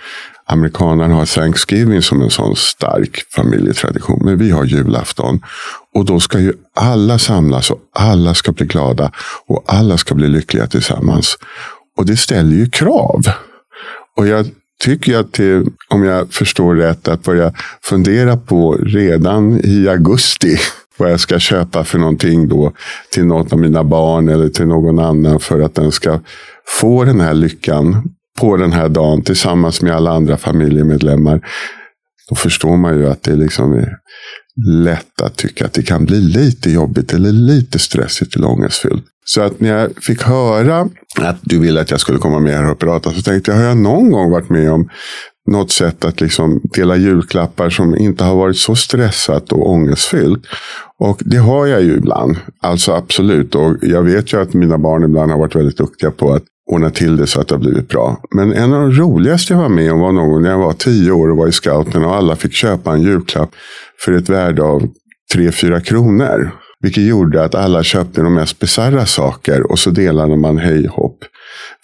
amerikanerna 0.51 1.15
har 1.15 1.25
Thanksgiving 1.25 2.01
som 2.01 2.21
en 2.21 2.29
sån 2.29 2.55
stark 2.55 3.25
familjetradition. 3.35 4.21
Men 4.25 4.37
vi 4.37 4.51
har 4.51 4.65
julafton. 4.65 5.41
Och 5.95 6.05
då 6.05 6.19
ska 6.19 6.39
ju 6.39 6.53
alla 6.75 7.19
samlas 7.19 7.71
och 7.71 7.79
alla 7.95 8.33
ska 8.33 8.51
bli 8.51 8.65
glada. 8.65 9.11
Och 9.47 9.63
alla 9.67 9.97
ska 9.97 10.15
bli 10.15 10.27
lyckliga 10.27 10.67
tillsammans. 10.67 11.37
Och 11.97 12.05
det 12.05 12.17
ställer 12.17 12.55
ju 12.55 12.69
krav. 12.69 13.21
Och 14.17 14.27
jag 14.27 14.45
tycker 14.83 15.17
att 15.17 15.33
det, 15.33 15.63
om 15.89 16.03
jag 16.03 16.33
förstår 16.33 16.75
rätt, 16.75 17.07
att 17.07 17.23
börja 17.23 17.53
fundera 17.83 18.37
på 18.37 18.73
redan 18.73 19.61
i 19.63 19.87
augusti 19.89 20.57
vad 20.97 21.11
jag 21.11 21.19
ska 21.19 21.39
köpa 21.39 21.83
för 21.83 21.99
någonting 21.99 22.47
då 22.47 22.73
till 23.11 23.25
något 23.25 23.53
av 23.53 23.59
mina 23.59 23.83
barn 23.83 24.29
eller 24.29 24.49
till 24.49 24.67
någon 24.67 24.99
annan 24.99 25.39
för 25.39 25.59
att 25.59 25.75
den 25.75 25.91
ska 25.91 26.19
få 26.79 27.03
den 27.03 27.21
här 27.21 27.33
lyckan 27.33 28.13
på 28.39 28.57
den 28.57 28.71
här 28.71 28.89
dagen 28.89 29.21
tillsammans 29.21 29.81
med 29.81 29.95
alla 29.95 30.11
andra 30.11 30.37
familjemedlemmar. 30.37 31.41
Då 32.29 32.35
förstår 32.35 32.77
man 32.77 32.97
ju 32.97 33.09
att 33.09 33.23
det 33.23 33.35
liksom 33.35 33.73
är 33.73 33.97
lätt 34.83 35.21
att 35.21 35.35
tycka 35.35 35.65
att 35.65 35.73
det 35.73 35.83
kan 35.83 36.05
bli 36.05 36.21
lite 36.21 36.71
jobbigt 36.71 37.13
eller 37.13 37.31
lite 37.31 37.79
stressigt 37.79 38.35
eller 38.35 38.47
ångestfyllt. 38.47 39.05
Så 39.25 39.41
att 39.41 39.59
när 39.59 39.69
jag 39.69 40.03
fick 40.03 40.23
höra 40.23 40.89
att 41.19 41.37
du 41.41 41.59
ville 41.59 41.81
att 41.81 41.91
jag 41.91 41.99
skulle 41.99 42.19
komma 42.19 42.39
med 42.39 42.53
här 42.53 42.71
och 42.71 42.79
prata 42.79 43.11
så 43.11 43.21
tänkte 43.21 43.51
jag, 43.51 43.57
har 43.57 43.63
jag 43.63 43.77
någon 43.77 44.11
gång 44.11 44.31
varit 44.31 44.49
med 44.49 44.71
om 44.71 44.89
något 45.51 45.71
sätt 45.71 46.05
att 46.05 46.21
liksom 46.21 46.61
dela 46.63 46.95
julklappar 46.95 47.69
som 47.69 47.95
inte 47.97 48.23
har 48.23 48.35
varit 48.35 48.57
så 48.57 48.75
stressat 48.75 49.51
och 49.51 49.69
ångestfyllt. 49.69 50.45
Och 50.99 51.21
det 51.25 51.37
har 51.37 51.67
jag 51.67 51.81
ju 51.81 51.93
ibland. 51.97 52.37
Alltså 52.61 52.91
absolut. 52.91 53.55
Och 53.55 53.75
jag 53.81 54.03
vet 54.03 54.33
ju 54.33 54.41
att 54.41 54.53
mina 54.53 54.77
barn 54.77 55.03
ibland 55.03 55.31
har 55.31 55.39
varit 55.39 55.55
väldigt 55.55 55.77
duktiga 55.77 56.11
på 56.11 56.33
att 56.33 56.43
ordna 56.71 56.89
till 56.89 57.17
det 57.17 57.27
så 57.27 57.41
att 57.41 57.47
det 57.47 57.55
har 57.55 57.59
blivit 57.59 57.87
bra. 57.87 58.21
Men 58.35 58.53
en 58.53 58.73
av 58.73 58.81
de 58.81 58.91
roligaste 58.91 59.53
jag 59.53 59.61
var 59.61 59.69
med 59.69 59.91
om 59.91 59.99
var 59.99 60.11
någon 60.11 60.29
gång 60.29 60.41
när 60.41 60.49
jag 60.49 60.59
var 60.59 60.73
tio 60.73 61.11
år 61.11 61.31
och 61.31 61.37
var 61.37 61.47
i 61.47 61.51
scouten 61.51 62.05
och 62.05 62.15
alla 62.15 62.35
fick 62.35 62.53
köpa 62.53 62.93
en 62.93 63.01
julklapp 63.01 63.49
för 64.05 64.11
ett 64.11 64.29
värde 64.29 64.63
av 64.63 64.87
tre 65.33 65.51
fyra 65.51 65.81
kronor. 65.81 66.51
Vilket 66.81 67.03
gjorde 67.03 67.43
att 67.43 67.55
alla 67.55 67.83
köpte 67.83 68.21
de 68.21 68.33
mest 68.33 68.59
bisarra 68.59 69.05
saker 69.05 69.71
och 69.71 69.79
så 69.79 69.89
delade 69.89 70.37
man 70.37 70.57
hej 70.57 70.87
hopp. 70.87 71.17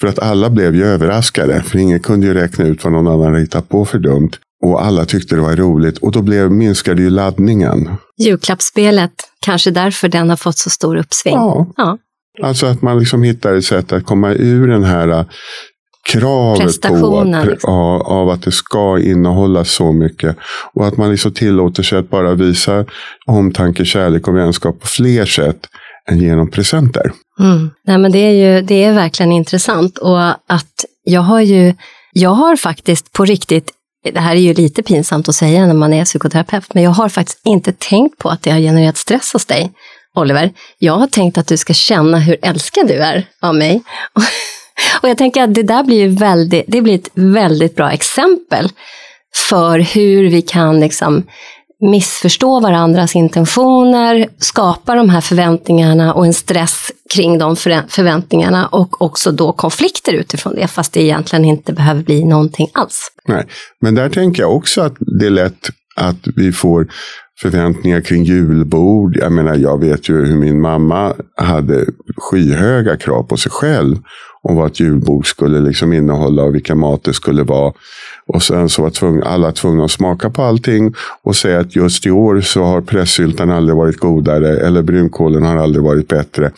För 0.02 0.08
att 0.08 0.20
alla 0.20 0.50
blev 0.50 0.76
ju 0.76 0.86
överraskade, 0.86 1.62
för 1.62 1.78
ingen 1.78 2.00
kunde 2.00 2.28
ju 2.28 2.34
räkna 2.34 2.66
ut 2.66 2.84
vad 2.84 2.94
någon 2.94 3.08
annan 3.08 3.36
hittat 3.36 3.70
på 3.70 3.86
för 3.86 4.00
dumt. 4.00 4.32
Och 4.64 4.86
alla 4.86 5.06
tyckte 5.06 5.36
det 5.36 5.42
var 5.42 5.56
roligt 5.56 5.98
och 5.98 6.12
då 6.12 6.22
blev, 6.22 6.52
minskade 6.52 7.02
ju 7.02 7.10
laddningen. 7.10 7.90
Julklappsspelet, 8.18 9.12
kanske 9.40 9.72
därför 9.72 10.08
den 10.08 10.30
har 10.30 10.38
fått 10.38 10.58
så 10.58 10.70
stor 10.70 10.96
uppsving. 10.96 11.34
Ja. 11.34 11.68
Ja. 11.78 11.98
Alltså 12.44 12.66
att 12.66 12.82
man 12.82 13.00
liksom 13.00 13.24
hittar 13.24 13.54
ett 13.54 13.66
sätt 13.66 13.92
att 13.92 14.06
komma 14.06 14.34
ur 14.34 14.68
den 14.68 14.84
här 14.84 15.08
äh, 15.08 15.26
kravet 16.10 16.82
på 16.82 17.20
att, 17.20 17.46
liksom. 17.46 17.60
ja, 17.74 18.02
av 18.06 18.30
att 18.30 18.42
det 18.42 18.52
ska 18.52 19.00
innehålla 19.00 19.66
så 19.66 19.92
mycket. 19.92 20.38
Och 20.74 20.88
att 20.88 20.98
man 20.98 21.12
liksom 21.12 21.34
tillåter 21.34 21.84
sig 21.84 22.00
att 22.00 22.10
bara 22.10 22.34
visa 22.34 22.86
omtanke, 23.26 23.86
kärlek 23.86 24.28
och 24.28 24.36
vänskap 24.36 24.80
på 24.80 24.88
fler 24.88 25.26
sätt 25.26 25.68
än 26.10 26.20
genom 26.20 26.52
presenter. 26.52 27.12
Mm. 27.40 27.72
Nej, 27.88 27.98
men 27.98 28.12
det, 28.12 28.20
är 28.20 28.32
ju, 28.32 28.62
det 28.62 28.84
är 28.84 28.94
verkligen 28.94 29.32
intressant 29.32 29.98
och 29.98 30.28
att 30.30 30.86
jag 31.04 31.22
har 31.22 31.42
ju, 31.42 31.74
jag 32.14 32.30
har 32.30 32.56
faktiskt 32.56 33.14
på 33.14 33.26
riktigt, 33.26 33.72
det 34.14 34.20
här 34.20 34.36
är 34.36 34.40
ju 34.40 34.54
lite 34.54 34.84
pinsamt 34.84 35.30
att 35.30 35.36
säga 35.36 35.66
när 35.66 35.74
man 35.74 35.94
är 35.94 36.06
psykoterapeut, 36.06 36.74
men 36.74 36.84
jag 36.84 36.92
har 36.92 37.10
faktiskt 37.10 37.42
inte 37.46 37.74
tänkt 37.74 38.18
på 38.18 38.30
att 38.30 38.44
det 38.44 38.52
har 38.52 38.60
genererat 38.60 38.98
stress 38.98 39.34
hos 39.34 39.46
dig, 39.46 39.72
Oliver. 40.16 40.52
Jag 40.80 40.94
har 40.94 41.08
tänkt 41.08 41.38
att 41.38 41.48
du 41.48 41.58
ska 41.58 41.74
känna 41.74 42.20
hur 42.20 42.38
älskad 42.42 42.88
du 42.88 42.94
är 42.94 43.28
av 43.42 43.56
mig. 43.56 43.82
Och 45.02 45.10
jag 45.10 45.18
tänker 45.18 45.44
att 45.44 45.54
det 45.54 45.64
där 45.64 45.84
blir 45.84 45.98
ju 45.98 46.08
väldigt, 46.08 46.66
det 46.68 46.82
blir 46.82 46.96
ett 46.96 47.10
väldigt 47.14 47.76
bra 47.76 47.92
exempel 47.92 48.70
för 49.50 49.80
hur 49.80 50.30
vi 50.30 50.42
kan 50.42 50.80
liksom 50.80 51.24
missförstå 51.80 52.60
varandras 52.60 53.16
intentioner, 53.16 54.28
skapa 54.38 54.96
de 54.96 55.10
här 55.10 55.22
förväntningarna 55.22 56.14
och 56.14 56.26
en 56.26 56.34
stress 56.34 56.92
kring 57.14 57.38
de 57.38 57.56
förväntningarna 57.56 58.68
och 58.68 59.02
också 59.02 59.32
då 59.32 59.54
konflikter 59.54 60.14
utifrån 60.14 60.56
det, 60.56 60.68
fast 60.68 60.94
det 60.94 61.04
egentligen 61.04 61.46
inte 61.46 61.74
behöver 61.74 62.04
bli 62.04 62.26
någonting 62.26 62.70
alls. 62.74 63.12
Nej. 63.28 63.46
Men 63.82 63.96
där 63.96 64.10
tänker 64.10 64.42
jag 64.42 64.56
också 64.56 64.82
att 64.82 64.96
det 65.20 65.26
är 65.26 65.30
lätt 65.30 65.70
att 65.96 66.28
vi 66.36 66.52
får 66.52 66.88
förväntningar 67.42 68.02
kring 68.02 68.24
julbord. 68.24 69.18
Jag 69.18 69.32
menar, 69.32 69.56
jag 69.56 69.80
vet 69.80 70.10
ju 70.10 70.26
hur 70.26 70.36
min 70.36 70.62
mamma 70.62 71.14
hade 71.36 71.86
skyhöga 72.18 72.98
krav 72.98 73.24
på 73.24 73.38
sig 73.38 73.52
själv 73.52 73.98
om 74.42 74.56
vad 74.56 74.72
ett 74.72 74.80
julbord 74.80 75.28
skulle 75.28 75.60
liksom 75.60 75.94
innehålla 75.94 76.44
och 76.44 76.56
vilka 76.56 76.76
mat 76.76 77.04
det 77.04 77.14
skulle 77.14 77.44
vara. 77.44 77.74
Och 78.28 78.44
sen 78.44 78.70
så 78.70 78.82
var 78.82 78.90
tvung, 78.90 79.22
alla 79.26 79.52
tvungna 79.52 79.84
att 79.84 79.92
smaka 79.92 80.30
på 80.30 80.42
allting 80.42 80.94
och 81.24 81.36
säga 81.36 81.60
att 81.60 81.76
just 81.76 82.06
i 82.06 82.12
år 82.12 82.42
så 82.42 82.64
har 82.64 82.82
pressyltan 82.82 83.52
aldrig 83.52 83.78
varit 83.78 83.98
godare 83.98 84.60
eller 84.60 84.82
brunkålen 84.82 85.44
har 85.44 85.58
aldrig 85.58 85.84
varit 85.84 86.08
bättre. 86.08 86.52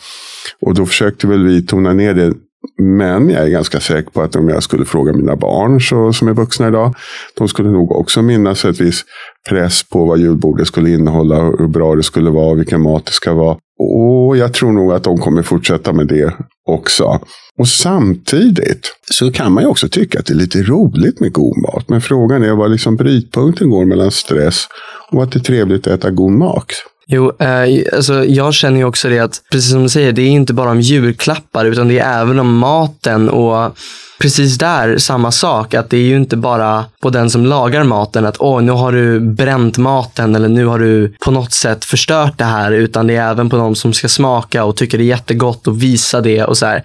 Och 0.60 0.74
då 0.74 0.86
försökte 0.86 1.26
väl 1.26 1.44
vi 1.44 1.66
tona 1.66 1.92
ner 1.92 2.14
det 2.14 2.34
men 2.82 3.30
jag 3.30 3.42
är 3.42 3.48
ganska 3.48 3.80
säker 3.80 4.10
på 4.10 4.22
att 4.22 4.36
om 4.36 4.48
jag 4.48 4.62
skulle 4.62 4.84
fråga 4.84 5.12
mina 5.12 5.36
barn 5.36 5.80
så, 5.80 6.12
som 6.12 6.28
är 6.28 6.34
vuxna 6.34 6.68
idag, 6.68 6.94
de 7.38 7.48
skulle 7.48 7.70
nog 7.70 7.92
också 7.92 8.22
minnas 8.22 8.64
ett 8.64 8.80
viss 8.80 9.04
press 9.48 9.82
på 9.88 10.04
vad 10.04 10.18
julbordet 10.18 10.66
skulle 10.66 10.90
innehålla, 10.90 11.42
hur 11.42 11.68
bra 11.68 11.94
det 11.94 12.02
skulle 12.02 12.30
vara, 12.30 12.54
vilken 12.54 12.82
mat 12.82 13.06
det 13.06 13.12
ska 13.12 13.34
vara. 13.34 13.56
Och 13.78 14.36
jag 14.36 14.54
tror 14.54 14.72
nog 14.72 14.92
att 14.92 15.04
de 15.04 15.18
kommer 15.18 15.42
fortsätta 15.42 15.92
med 15.92 16.06
det 16.06 16.34
också. 16.68 17.20
Och 17.58 17.68
samtidigt 17.68 18.94
så 19.10 19.32
kan 19.32 19.52
man 19.52 19.62
ju 19.62 19.68
också 19.68 19.88
tycka 19.88 20.18
att 20.18 20.26
det 20.26 20.32
är 20.32 20.36
lite 20.36 20.62
roligt 20.62 21.20
med 21.20 21.32
god 21.32 21.56
mat. 21.56 21.88
Men 21.88 22.00
frågan 22.00 22.42
är 22.42 22.54
var 22.54 22.68
liksom 22.68 22.96
brytpunkten 22.96 23.70
går 23.70 23.84
mellan 23.84 24.10
stress 24.10 24.64
och 25.10 25.22
att 25.22 25.32
det 25.32 25.38
är 25.38 25.44
trevligt 25.44 25.86
att 25.86 25.92
äta 25.92 26.10
god 26.10 26.32
mat. 26.32 26.72
Jo, 27.10 27.32
eh, 27.38 27.94
alltså 27.96 28.24
jag 28.24 28.54
känner 28.54 28.78
ju 28.78 28.84
också 28.84 29.08
det 29.08 29.18
att, 29.18 29.42
precis 29.52 29.70
som 29.70 29.82
du 29.82 29.88
säger, 29.88 30.12
det 30.12 30.22
är 30.22 30.30
inte 30.30 30.54
bara 30.54 30.70
om 30.70 30.80
julklappar 30.80 31.64
utan 31.64 31.88
det 31.88 31.98
är 31.98 32.20
även 32.20 32.38
om 32.38 32.58
maten 32.58 33.28
och 33.28 33.76
precis 34.18 34.58
där 34.58 34.98
samma 34.98 35.32
sak. 35.32 35.74
Att 35.74 35.90
det 35.90 35.96
är 35.96 36.02
ju 36.02 36.16
inte 36.16 36.36
bara 36.36 36.84
på 37.02 37.10
den 37.10 37.30
som 37.30 37.46
lagar 37.46 37.84
maten 37.84 38.26
att 38.26 38.36
åh, 38.40 38.62
nu 38.62 38.72
har 38.72 38.92
du 38.92 39.20
bränt 39.20 39.78
maten 39.78 40.34
eller 40.34 40.48
nu 40.48 40.66
har 40.66 40.78
du 40.78 41.14
på 41.24 41.30
något 41.30 41.52
sätt 41.52 41.84
förstört 41.84 42.38
det 42.38 42.44
här. 42.44 42.72
Utan 42.72 43.06
det 43.06 43.16
är 43.16 43.30
även 43.30 43.50
på 43.50 43.56
de 43.56 43.74
som 43.74 43.92
ska 43.92 44.08
smaka 44.08 44.64
och 44.64 44.76
tycker 44.76 44.98
det 44.98 45.04
är 45.04 45.06
jättegott 45.06 45.66
och 45.66 45.82
visa 45.82 46.20
det 46.20 46.44
och 46.44 46.58
så 46.58 46.66
här. 46.66 46.82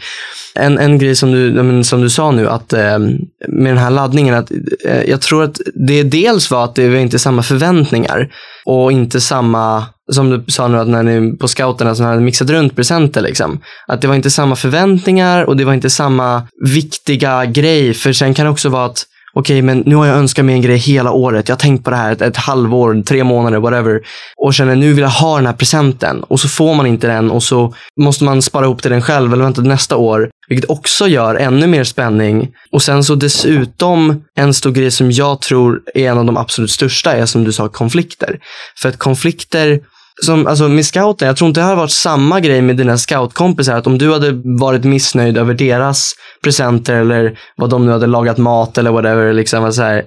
En, 0.56 0.78
en 0.78 0.98
grej 0.98 1.16
som 1.16 1.32
du, 1.32 1.84
som 1.84 2.02
du 2.02 2.10
sa 2.10 2.32
nu, 2.32 2.50
att 2.50 2.74
eh, 2.74 3.00
med 3.48 3.72
den 3.72 3.78
här 3.78 3.92
laddningen, 3.92 4.36
att 4.36 4.52
eh, 4.86 5.04
jag 5.04 5.22
tror 5.22 5.44
att 5.44 5.62
det 5.74 6.04
dels 6.04 6.52
var 6.52 6.64
att 6.64 6.76
det 6.76 6.90
var 6.90 6.98
inte 6.98 7.20
samma 7.20 7.44
förväntningar 7.44 8.30
och 8.66 8.92
inte 8.92 9.22
samma, 9.22 9.86
som 10.12 10.30
du 10.30 10.44
sa 10.48 10.68
nu 10.68 10.80
att 10.80 10.88
när 10.88 11.04
ni 11.04 11.38
på 11.38 11.48
scouterna 11.48 11.96
som 11.96 12.06
hade 12.06 12.22
mixat 12.22 12.50
runt 12.50 12.76
presenter 12.76 13.22
liksom. 13.22 13.60
Att 13.88 14.02
det 14.02 14.08
var 14.08 14.16
inte 14.16 14.30
samma 14.30 14.56
förväntningar 14.56 15.44
och 15.44 15.58
det 15.58 15.66
var 15.66 15.74
inte 15.74 15.90
samma 15.90 16.48
viktiga 16.66 17.46
grej. 17.46 17.94
För 17.94 18.14
sen 18.14 18.34
kan 18.34 18.46
det 18.46 18.52
också 18.52 18.70
vara 18.70 18.86
att 18.86 19.06
okej, 19.34 19.62
men 19.62 19.84
nu 19.86 19.96
har 19.96 20.06
jag 20.06 20.18
önskat 20.18 20.46
mig 20.46 20.56
en 20.56 20.62
grej 20.62 20.78
hela 20.78 21.12
året. 21.12 21.50
Jag 21.50 21.56
har 21.56 21.60
tänkt 21.60 21.84
på 21.84 21.90
det 21.90 21.96
här 21.96 22.12
ett, 22.12 22.22
ett 22.22 22.38
halvår, 22.38 23.04
tre 23.06 23.24
månader, 23.24 23.60
whatever. 23.60 24.02
Och 24.38 24.54
känner 24.54 24.76
nu 24.76 24.94
vill 24.94 25.02
jag 25.02 25.10
ha 25.10 25.36
den 25.36 25.46
här 25.46 25.54
presenten. 25.54 26.24
Och 26.24 26.40
så 26.40 26.50
får 26.50 26.74
man 26.74 26.86
inte 26.86 27.08
den 27.08 27.32
och 27.32 27.44
så 27.44 27.74
måste 28.02 28.24
man 28.24 28.42
spara 28.42 28.66
ihop 28.66 28.82
till 28.82 28.92
den 28.92 29.02
själv 29.02 29.34
eller 29.34 29.44
vänta 29.44 29.62
till 29.62 29.70
nästa 29.70 29.98
år. 29.98 30.30
Vilket 30.48 30.70
också 30.70 31.08
gör 31.08 31.36
ännu 31.36 31.68
mer 31.68 31.84
spänning. 31.84 32.50
Och 32.72 32.82
sen 32.82 33.04
så 33.04 33.16
dessutom 33.16 34.24
en 34.36 34.54
stor 34.54 34.72
grej 34.72 34.92
som 34.92 35.12
jag 35.12 35.42
tror 35.42 35.82
är 35.94 36.10
en 36.10 36.18
av 36.18 36.26
de 36.26 36.38
absolut 36.38 36.72
största 36.72 37.14
är 37.14 37.26
som 37.26 37.44
du 37.44 37.52
sa 37.52 37.70
konflikter. 37.70 38.40
För 38.82 38.90
att 38.90 38.98
konflikter 38.98 39.80
som, 40.24 40.48
alltså 40.48 40.68
med 40.68 40.86
scouten, 40.86 41.28
jag 41.28 41.38
tror 41.38 41.48
inte 41.48 41.60
det 41.60 41.66
hade 41.66 41.76
varit 41.76 41.92
samma 41.92 42.40
grej 42.40 42.62
med 42.62 42.78
dina 42.78 42.98
scoutkompisar. 42.98 43.76
Att 43.76 43.88
om 43.88 43.98
du 43.98 44.14
hade 44.14 44.42
varit 44.44 44.84
missnöjd 44.84 45.38
över 45.38 45.54
deras 45.54 46.14
presenter 46.44 46.96
eller 46.96 47.40
vad 47.56 47.70
de 47.70 47.86
nu 47.86 47.92
hade 47.92 48.08
lagat 48.08 48.38
mat 48.38 48.78
eller 48.78 48.92
whatever. 48.92 49.34
Liksom, 49.34 49.64
alltså, 49.64 49.80
så 49.80 49.84
här, 49.84 50.04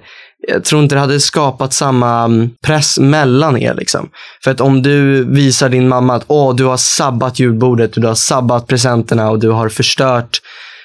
jag 0.47 0.63
tror 0.63 0.83
inte 0.83 0.95
det 0.95 1.01
hade 1.01 1.19
skapat 1.19 1.73
samma 1.73 2.23
mm, 2.23 2.49
press 2.65 2.99
mellan 2.99 3.57
er. 3.57 3.73
Liksom. 3.73 4.09
För 4.43 4.51
att 4.51 4.61
om 4.61 4.81
du 4.81 5.23
visar 5.23 5.69
din 5.69 5.87
mamma 5.87 6.15
att 6.15 6.23
Åh, 6.27 6.55
du 6.55 6.65
har 6.65 6.77
sabbat 6.77 7.39
julbordet, 7.39 7.93
du 7.93 8.07
har 8.07 8.15
sabbat 8.15 8.67
presenterna 8.67 9.29
och 9.29 9.39
du 9.39 9.49
har 9.49 9.69
förstört 9.69 10.41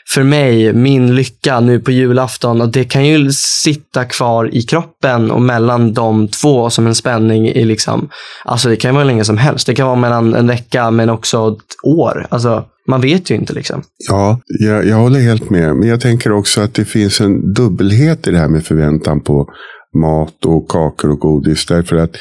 för 0.09 0.23
mig, 0.23 0.73
min 0.73 1.15
lycka 1.15 1.61
nu 1.61 1.81
på 1.81 1.91
julafton, 1.91 2.61
och 2.61 2.69
det 2.69 2.85
kan 2.85 3.07
ju 3.07 3.33
sitta 3.33 4.05
kvar 4.05 4.55
i 4.55 4.63
kroppen 4.63 5.31
och 5.31 5.43
mellan 5.43 5.93
de 5.93 6.29
två 6.29 6.71
som 6.71 6.87
en 6.87 6.95
spänning 6.95 7.49
i 7.49 7.65
liksom, 7.65 8.09
alltså 8.45 8.69
det 8.69 8.77
kan 8.77 8.95
vara 8.95 9.05
länge 9.05 9.25
som 9.25 9.39
helst. 9.39 9.67
Det 9.67 9.75
kan 9.75 9.87
vara 9.87 9.97
mellan 9.97 10.35
en 10.35 10.47
vecka 10.47 10.91
men 10.91 11.11
också 11.11 11.49
ett 11.49 11.87
år. 11.87 12.27
Alltså, 12.31 12.65
man 12.89 13.01
vet 13.01 13.31
ju 13.31 13.35
inte 13.35 13.53
liksom. 13.53 13.83
Ja, 14.09 14.41
jag, 14.61 14.87
jag 14.87 14.97
håller 14.97 15.21
helt 15.21 15.51
med. 15.51 15.77
Men 15.77 15.89
jag 15.89 16.01
tänker 16.01 16.33
också 16.33 16.61
att 16.61 16.75
det 16.75 16.85
finns 16.85 17.21
en 17.21 17.53
dubbelhet 17.55 18.27
i 18.27 18.31
det 18.31 18.39
här 18.39 18.49
med 18.49 18.65
förväntan 18.65 19.21
på 19.21 19.49
mat 19.95 20.45
och 20.45 20.69
kakor 20.69 21.11
och 21.11 21.19
godis. 21.19 21.67
Därför 21.67 21.97
att 21.97 22.17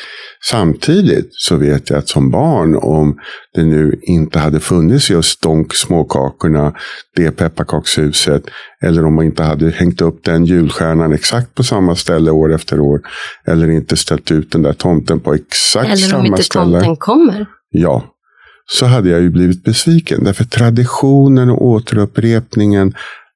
samtidigt 0.50 1.30
så 1.32 1.56
vet 1.56 1.90
jag 1.90 2.00
att 2.00 2.08
som 2.10 2.32
barn, 2.32 2.76
om 2.76 3.20
det 3.54 3.64
nu 3.64 4.00
inte 4.02 4.40
hade 4.40 4.60
funnits 4.60 5.10
just 5.10 5.42
de 5.42 5.66
småkakorna, 5.74 6.74
det 7.16 7.32
pepparkakshuset, 7.32 8.44
eller 8.84 9.06
om 9.06 9.16
man 9.16 9.26
inte 9.26 9.44
hade 9.44 9.70
hängt 9.70 10.02
upp 10.02 10.24
den 10.24 10.46
julstjärnan 10.46 11.14
exakt 11.14 11.56
på 11.56 11.64
samma 11.64 11.96
ställe 11.96 12.32
år 12.32 12.54
efter 12.54 12.80
år, 12.80 13.02
eller 13.48 13.70
inte 13.70 13.98
ställt 13.98 14.32
ut 14.32 14.52
den 14.52 14.62
där 14.62 14.74
tomten 14.74 15.20
på 15.20 15.34
exakt 15.34 15.86
Eller 15.86 15.96
samma 15.98 16.20
om 16.20 16.26
inte 16.26 16.44
ställe. 16.44 16.80
tomten 16.80 16.96
kommer. 16.96 17.46
Ja, 17.70 18.04
så 18.66 18.86
hade 18.86 19.10
jag 19.10 19.22
ju 19.22 19.30
blivit 19.30 19.64
besviken. 19.64 20.24
Därför 20.24 20.44
traditionen 20.44 21.50
och 21.50 21.66
återupprepningen 21.66 22.94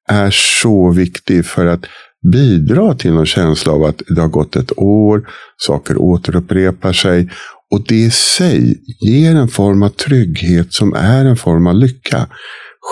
är 0.07 0.29
så 0.31 0.89
viktig 0.89 1.45
för 1.45 1.65
att 1.65 1.85
bidra 2.31 2.95
till 2.95 3.13
någon 3.13 3.25
känsla 3.25 3.73
av 3.73 3.83
att 3.83 4.01
det 4.07 4.21
har 4.21 4.27
gått 4.27 4.55
ett 4.55 4.77
år, 4.77 5.27
saker 5.57 5.97
återupprepar 5.97 6.93
sig. 6.93 7.29
Och 7.71 7.81
det 7.87 7.95
i 7.95 8.11
sig 8.11 8.77
ger 9.01 9.35
en 9.35 9.47
form 9.47 9.83
av 9.83 9.89
trygghet 9.89 10.73
som 10.73 10.93
är 10.93 11.25
en 11.25 11.37
form 11.37 11.67
av 11.67 11.75
lycka. 11.75 12.27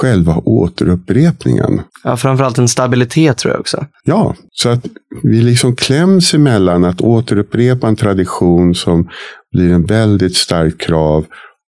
Själva 0.02 0.38
återupprepningen. 0.38 1.82
Ja, 2.04 2.18
framförallt 2.18 2.58
en 2.58 2.68
stabilitet 2.68 3.38
tror 3.38 3.54
jag 3.54 3.60
också. 3.60 3.86
Ja, 4.04 4.36
så 4.52 4.70
att 4.70 4.86
vi 5.24 5.42
liksom 5.42 5.76
kläms 5.76 6.34
emellan 6.34 6.84
att 6.84 7.02
återupprepa 7.02 7.88
en 7.88 7.96
tradition 7.96 8.76
som 8.76 9.10
blir 9.52 9.72
en 9.72 9.86
väldigt 9.86 10.36
stark 10.36 10.82
krav 10.82 11.26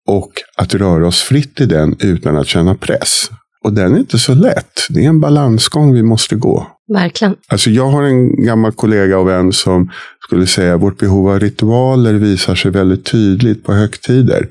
och 0.08 0.32
att 0.58 0.76
röra 0.76 1.08
oss 1.08 1.22
fritt 1.22 1.62
i 1.62 1.66
den 1.66 1.96
utan 2.00 2.38
att 2.38 2.48
känna 2.48 2.76
press. 2.76 3.30
Och 3.64 3.74
den 3.74 3.94
är 3.94 4.00
inte 4.00 4.20
så 4.20 4.34
lätt. 4.34 4.88
Det 4.90 5.06
är 5.06 5.10
en 5.10 5.20
balansgång 5.20 5.94
vi 5.94 6.04
måste 6.04 6.36
gå. 6.36 6.68
Verkligen. 6.88 7.36
Alltså 7.48 7.70
jag 7.70 7.88
har 7.88 8.04
en 8.04 8.46
gammal 8.46 8.72
kollega 8.72 9.18
och 9.18 9.28
vän 9.28 9.54
som 9.54 9.92
skulle 10.20 10.48
säga 10.48 10.76
att 10.76 10.82
vårt 10.82 10.98
behov 10.98 11.30
av 11.30 11.40
ritualer 11.40 12.14
visar 12.14 12.56
sig 12.56 12.72
väldigt 12.72 13.06
tydligt 13.06 13.64
på 13.64 13.74
högtider. 13.74 14.48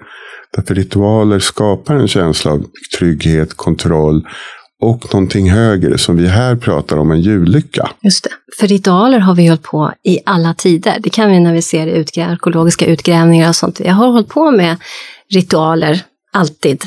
Därför 0.57 0.75
ritualer 0.75 1.39
skapar 1.39 1.95
en 1.95 2.09
känsla 2.09 2.53
av 2.53 2.65
trygghet, 2.99 3.55
kontroll 3.55 4.27
och 4.81 5.15
någonting 5.15 5.51
högre 5.51 5.99
som 5.99 6.17
vi 6.17 6.29
här 6.29 6.57
pratar 6.57 6.97
om, 6.97 7.11
en 7.11 7.21
jullycka. 7.21 7.91
Just 8.03 8.25
det. 8.25 8.31
För 8.61 8.67
ritualer 8.67 9.19
har 9.19 9.35
vi 9.35 9.47
hållit 9.47 9.63
på 9.63 9.93
i 10.05 10.19
alla 10.27 10.55
tider. 10.55 10.97
Det 11.01 11.11
kan 11.11 11.31
vi 11.31 11.41
när 11.41 11.55
vi 11.55 11.63
ser 11.63 11.87
utgrä 11.87 12.27
arkeologiska 12.27 12.87
utgrävningar 12.87 13.49
och 13.49 13.57
sånt. 13.57 13.81
Vi 13.81 13.89
har 13.89 14.07
hållit 14.07 14.29
på 14.29 14.51
med 14.51 14.77
ritualer 15.31 16.03
alltid 16.33 16.85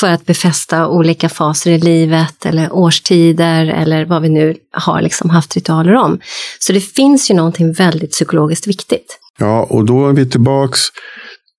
för 0.00 0.10
att 0.10 0.26
befästa 0.26 0.88
olika 0.88 1.28
faser 1.28 1.70
i 1.70 1.78
livet 1.78 2.46
eller 2.46 2.72
årstider 2.72 3.66
eller 3.66 4.04
vad 4.04 4.22
vi 4.22 4.28
nu 4.28 4.56
har 4.72 5.02
liksom 5.02 5.30
haft 5.30 5.54
ritualer 5.54 5.94
om. 5.94 6.20
Så 6.58 6.72
det 6.72 6.80
finns 6.80 7.30
ju 7.30 7.34
någonting 7.34 7.72
väldigt 7.72 8.10
psykologiskt 8.10 8.66
viktigt. 8.66 9.18
Ja, 9.38 9.66
och 9.70 9.84
då 9.84 10.08
är 10.08 10.12
vi 10.12 10.30
tillbaks 10.30 10.80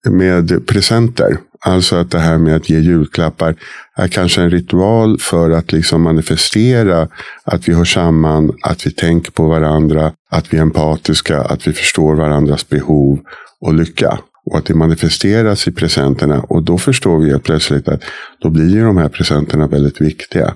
med 0.10 0.68
presenter. 0.68 1.38
Alltså 1.62 1.96
att 1.96 2.12
det 2.12 2.20
här 2.20 2.38
med 2.38 2.56
att 2.56 2.70
ge 2.70 2.80
julklappar 2.80 3.56
är 3.96 4.08
kanske 4.08 4.42
en 4.42 4.50
ritual 4.50 5.20
för 5.20 5.50
att 5.50 5.72
liksom 5.72 6.02
manifestera 6.02 7.08
att 7.44 7.68
vi 7.68 7.74
hör 7.74 7.86
samman, 7.86 8.52
att 8.62 8.88
vi 8.88 8.92
tänker 8.92 9.32
på 9.32 9.48
varandra, 9.48 10.12
att 10.32 10.54
vi 10.54 10.58
är 10.58 10.62
empatiska, 10.62 11.42
att 11.42 11.68
vi 11.68 11.74
förstår 11.74 12.16
varandras 12.16 12.70
behov 12.70 13.20
och 13.62 13.74
lycka. 13.74 14.20
Och 14.50 14.58
att 14.58 14.66
det 14.66 14.74
manifesteras 14.74 15.68
i 15.68 15.72
presenterna. 15.72 16.40
Och 16.40 16.64
då 16.64 16.78
förstår 16.78 17.20
vi 17.20 17.30
helt 17.30 17.44
plötsligt 17.44 17.88
att 17.88 18.02
då 18.42 18.50
blir 18.50 18.70
ju 18.70 18.84
de 18.84 18.98
här 18.98 19.10
presenterna 19.10 19.68
väldigt 19.68 20.02
viktiga. 20.02 20.54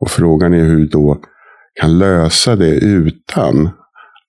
Och 0.00 0.10
frågan 0.10 0.54
är 0.54 0.64
hur 0.64 0.76
vi 0.76 0.86
då 0.86 1.18
kan 1.80 1.98
lösa 1.98 2.56
det 2.56 2.70
utan 2.70 3.70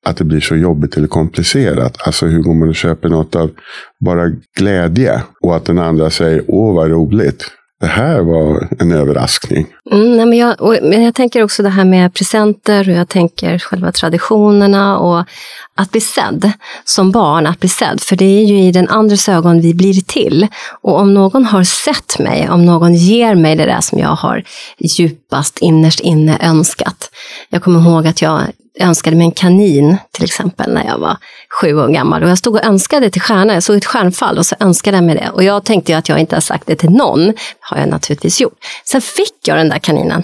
att 0.06 0.18
det 0.18 0.24
blir 0.24 0.40
så 0.40 0.56
jobbigt 0.56 0.98
eller 0.98 1.08
komplicerat. 1.08 1.98
Alltså 2.00 2.26
hur 2.26 2.40
går 2.40 2.54
man 2.54 2.70
och 2.70 2.76
köper 2.76 3.10
något 3.10 3.36
av 3.36 3.52
bara 4.00 4.32
glädje 4.58 5.22
och 5.42 5.56
att 5.56 5.66
den 5.66 5.80
andra 5.80 6.10
säger 6.10 6.44
åh 6.48 6.76
vad 6.76 6.92
roligt. 6.92 7.52
Det 7.80 7.88
här 7.88 8.20
var 8.22 8.68
en 8.80 8.92
överraskning. 8.92 9.68
Mm, 9.92 10.18
nej, 10.18 10.26
men, 10.26 10.38
jag, 10.38 10.62
och, 10.62 10.76
men 10.82 11.04
jag 11.04 11.16
tänker 11.16 11.44
också 11.44 11.64
det 11.64 11.70
här 11.70 11.86
med 11.86 12.14
presenter 12.14 12.90
och 12.90 12.96
jag 12.96 13.10
tänker 13.10 13.60
själva 13.60 13.92
traditionerna 13.92 14.98
och 14.98 15.26
att 15.76 15.92
bli 15.92 16.02
sedd 16.02 16.52
som 16.86 17.12
barn, 17.12 17.48
att 17.48 17.60
bli 17.60 17.70
sedd. 17.70 18.02
För 18.02 18.16
det 18.16 18.26
är 18.26 18.46
ju 18.46 18.62
i 18.62 18.72
den 18.72 18.90
andres 18.90 19.30
ögon 19.30 19.62
vi 19.62 19.74
blir 19.74 20.02
till. 20.02 20.48
Och 20.82 21.00
om 21.00 21.14
någon 21.14 21.46
har 21.46 21.64
sett 21.64 22.20
mig, 22.20 22.50
om 22.50 22.66
någon 22.66 22.94
ger 22.94 23.36
mig 23.36 23.56
det 23.56 23.66
där 23.66 23.82
som 23.82 24.00
jag 24.00 24.16
har 24.16 24.44
djupast 24.78 25.58
innerst 25.60 26.00
inne 26.00 26.38
önskat. 26.42 27.10
Jag 27.50 27.64
kommer 27.64 27.80
ihåg 27.80 28.08
att 28.08 28.22
jag 28.22 28.42
önskade 28.84 29.16
mig 29.16 29.26
en 29.26 29.32
kanin 29.32 29.98
till 30.12 30.24
exempel 30.24 30.74
när 30.74 30.86
jag 30.86 30.98
var 30.98 31.18
sju 31.62 31.74
år 31.78 31.88
gammal. 31.88 32.24
Och 32.24 32.30
jag 32.30 32.38
stod 32.38 32.56
och 32.56 32.64
önskade 32.66 33.10
till 33.10 33.22
stjärnan, 33.22 33.54
jag 33.54 33.64
såg 33.64 33.78
ett 33.78 33.86
stjärnfall 33.86 34.38
och 34.38 34.46
så 34.46 34.56
önskade 34.60 34.98
jag 34.98 35.04
mig 35.04 35.16
det. 35.16 35.30
Och 35.34 35.44
jag 35.44 35.64
tänkte 35.66 35.92
ju 35.92 35.98
att 35.98 36.10
jag 36.10 36.20
inte 36.20 36.36
har 36.36 36.42
sagt 36.42 36.68
det 36.68 36.76
till 36.76 36.90
någon, 36.90 37.34
har 37.60 37.78
jag 37.78 37.90
naturligtvis 37.90 38.42
gjort. 38.42 38.58
Sen 38.86 39.02
fick 39.02 39.34
jag 39.48 39.58
den 39.58 39.70
där 39.70 39.80
kaninen 39.80 40.24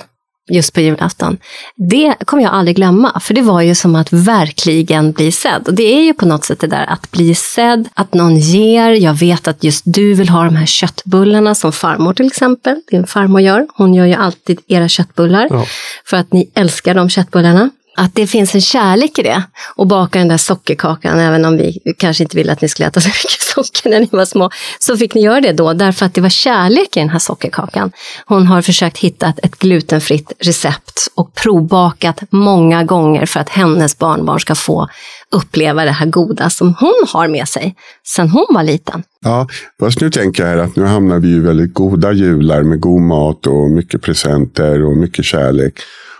just 0.52 0.74
på 0.74 0.82
julafton. 0.82 1.38
Det 1.76 2.16
kommer 2.26 2.44
jag 2.44 2.54
aldrig 2.54 2.76
glömma, 2.76 3.20
för 3.20 3.34
det 3.34 3.42
var 3.42 3.62
ju 3.62 3.76
som 3.76 3.96
att 3.96 4.14
verkligen 4.14 5.12
bli 5.12 5.32
sedd. 5.32 5.68
Och 5.68 5.74
det 5.74 5.84
är 5.84 6.02
ju 6.02 6.14
på 6.14 6.26
något 6.26 6.46
sätt 6.46 6.60
det 6.60 6.68
där 6.68 6.86
att 6.90 7.12
bli 7.12 7.36
sedd, 7.36 7.90
att 7.94 8.14
någon 8.14 8.38
ger. 8.38 8.90
Jag 8.90 9.14
vet 9.14 9.48
att 9.48 9.64
just 9.64 9.84
du 9.86 10.14
vill 10.14 10.30
ha 10.30 10.44
de 10.44 10.56
här 10.56 10.66
köttbullarna 10.66 11.56
som 11.56 11.72
farmor 11.72 12.14
till 12.14 12.28
exempel, 12.28 12.82
din 12.92 13.08
farmor 13.08 13.42
gör. 13.42 13.68
Hon 13.78 13.94
gör 13.94 14.06
ju 14.06 14.14
alltid 14.14 14.60
era 14.68 14.88
köttbullar 14.88 15.48
Ja. 15.52 15.66
för 16.06 16.18
att 16.18 16.34
ni 16.34 16.52
älskar 16.56 16.94
de 16.96 17.10
köttbullarna. 17.10 17.70
Att 17.98 18.16
det 18.16 18.28
finns 18.28 18.56
en 18.56 18.62
kärlek 18.62 19.20
i 19.20 19.24
det. 19.24 19.44
Och 19.76 19.88
baka 19.88 20.20
den 20.20 20.28
där 20.28 20.38
sockerkakan, 20.38 21.20
även 21.20 21.46
om 21.46 21.58
vi 21.58 21.80
kanske 21.98 22.24
inte 22.24 22.38
ville 22.38 22.52
att 22.52 22.62
ni 22.62 22.70
skulle 22.70 22.88
äta 22.88 23.02
så 23.02 23.10
mycket 23.24 23.42
socker 23.42 23.90
när 23.90 24.00
ni 24.00 24.10
var 24.12 24.26
små, 24.26 24.50
så 24.80 24.98
fick 24.98 25.14
ni 25.14 25.22
göra 25.22 25.42
det 25.42 25.52
då, 25.54 25.74
därför 25.74 26.06
att 26.06 26.14
det 26.14 26.22
var 26.22 26.30
kärlek 26.30 26.98
i 26.98 27.00
den 27.00 27.10
här 27.10 27.20
sockerkakan. 27.20 27.92
Hon 28.26 28.48
har 28.48 28.62
försökt 28.62 28.98
hitta 28.98 29.34
ett 29.44 29.60
glutenfritt 29.60 30.34
recept 30.40 31.08
och 31.16 31.36
provbakat 31.36 32.24
många 32.30 32.84
gånger 32.84 33.26
för 33.26 33.40
att 33.40 33.50
hennes 33.50 33.98
barnbarn 33.98 34.40
ska 34.40 34.56
få 34.56 34.90
uppleva 35.32 35.86
det 35.86 35.92
här 35.92 36.06
goda 36.06 36.50
som 36.50 36.76
hon 36.80 37.06
har 37.14 37.28
med 37.28 37.48
sig 37.48 37.76
sedan 38.04 38.30
hon 38.30 38.46
var 38.50 38.64
liten. 38.64 39.04
Ja, 39.22 39.48
fast 39.80 40.02
nu 40.02 40.10
tänker 40.10 40.44
jag 40.44 40.50
här 40.50 40.58
att 40.58 40.76
nu 40.76 40.86
hamnar 40.86 41.20
vi 41.20 41.30
i 41.30 41.40
väldigt 41.40 41.74
goda 41.74 42.12
jular 42.12 42.64
med 42.64 42.80
god 42.80 43.02
mat 43.02 43.48
och 43.48 43.72
mycket 43.72 44.02
presenter 44.02 44.84
och 44.84 44.98
mycket 44.98 45.26
kärlek. 45.26 45.74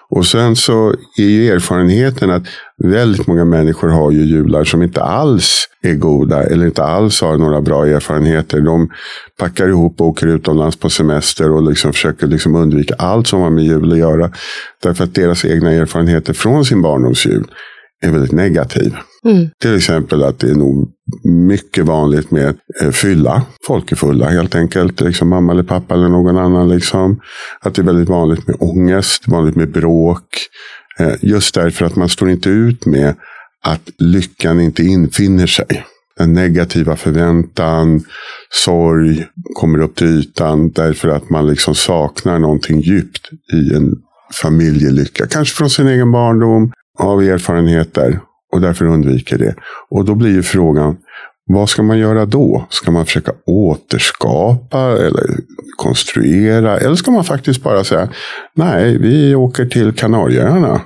Och 0.10 0.26
sen 0.26 0.56
så 0.56 0.96
är 1.18 1.30
ju 1.30 1.48
erfarenheten 1.48 2.32
att 2.32 2.44
väldigt 2.84 3.28
många 3.28 3.46
människor 3.46 3.88
har 3.90 4.12
ju 4.12 4.24
jular 4.24 4.64
som 4.64 4.84
inte 4.84 5.02
alls 5.02 5.68
är 5.82 5.94
goda 5.94 6.44
eller 6.44 6.66
inte 6.66 6.84
alls 6.84 7.22
har 7.22 7.38
några 7.38 7.62
bra 7.62 7.88
erfarenheter. 7.88 8.62
De 8.62 8.90
packar 9.40 9.68
ihop 9.68 10.02
och 10.02 10.08
åker 10.08 10.28
utomlands 10.28 10.78
på 10.78 10.90
semester 10.90 11.52
och 11.52 11.70
liksom 11.70 11.94
försöker 11.94 12.28
liksom 12.28 12.56
undvika 12.56 12.96
allt 12.98 13.28
som 13.28 13.42
har 13.42 13.50
med 13.50 13.64
jul 13.64 13.92
att 13.92 13.98
göra. 13.98 14.32
Därför 14.84 15.04
att 15.04 15.16
deras 15.16 15.46
egna 15.46 15.72
erfarenheter 15.72 16.34
från 16.34 16.66
sin 16.66 16.82
barndomsjul 16.82 17.48
är 18.06 18.12
väldigt 18.12 18.32
negativ. 18.32 18.96
Mm. 19.26 19.50
Till 19.62 19.76
exempel 19.76 20.24
att 20.24 20.40
det 20.40 20.50
är 20.50 20.56
nog 20.56 20.92
mycket 21.24 21.86
vanligt 21.86 22.32
med 22.32 22.56
eh, 22.82 22.92
fylla. 22.92 23.44
Folk 23.68 23.92
är 23.92 23.96
fulla 23.96 24.30
helt 24.30 24.56
enkelt. 24.56 25.02
Liksom 25.02 25.30
mamma 25.30 25.52
eller 25.52 25.64
pappa 25.64 25.94
eller 25.94 26.10
någon 26.10 26.38
annan. 26.38 26.70
Liksom. 26.70 27.22
Att 27.62 27.76
det 27.76 27.82
är 27.82 27.86
väldigt 27.86 28.10
vanligt 28.10 28.48
med 28.48 28.56
ångest, 28.60 29.28
vanligt 29.28 29.56
med 29.56 29.72
bråk. 29.72 30.28
Eh, 31.00 31.14
just 31.22 31.56
därför 31.56 31.86
att 31.86 31.96
man 31.96 32.10
står 32.10 32.30
inte 32.30 32.50
ut 32.50 32.86
med 32.86 33.16
att 33.64 33.90
lyckan 33.98 34.60
inte 34.60 34.84
infinner 34.84 35.48
sig. 35.48 35.86
Den 36.18 36.34
negativa 36.34 36.96
förväntan, 36.96 38.04
sorg 38.50 39.26
kommer 39.56 39.82
upp 39.82 39.96
till 39.96 40.08
ytan 40.08 40.72
därför 40.72 41.10
att 41.10 41.30
man 41.30 41.48
liksom 41.48 41.76
saknar 41.76 42.40
någonting 42.40 42.82
djupt 42.82 43.30
i 43.54 43.76
en 43.76 43.96
familjelycka. 44.42 45.28
Kanske 45.28 45.56
från 45.56 45.70
sin 45.70 45.88
egen 45.88 46.12
barndom, 46.12 46.72
av 46.96 47.24
erfarenheter 47.24 48.20
och 48.52 48.62
därför 48.62 48.86
undviker 48.86 49.38
det. 49.38 49.56
Och 49.90 50.06
då 50.06 50.16
blir 50.16 50.32
ju 50.32 50.44
frågan, 50.44 50.98
vad 51.48 51.70
ska 51.70 51.84
man 51.84 51.98
göra 51.98 52.26
då? 52.26 52.66
Ska 52.70 52.92
man 52.92 53.06
försöka 53.06 53.32
återskapa 53.46 54.80
eller 54.80 55.26
konstruera? 55.78 56.78
Eller 56.78 56.96
ska 56.96 57.12
man 57.12 57.24
faktiskt 57.24 57.64
bara 57.64 57.84
säga, 57.84 58.10
nej, 58.54 58.98
vi 58.98 59.36
åker 59.36 59.66
till 59.66 59.94
Kanarieöarna 59.94 60.82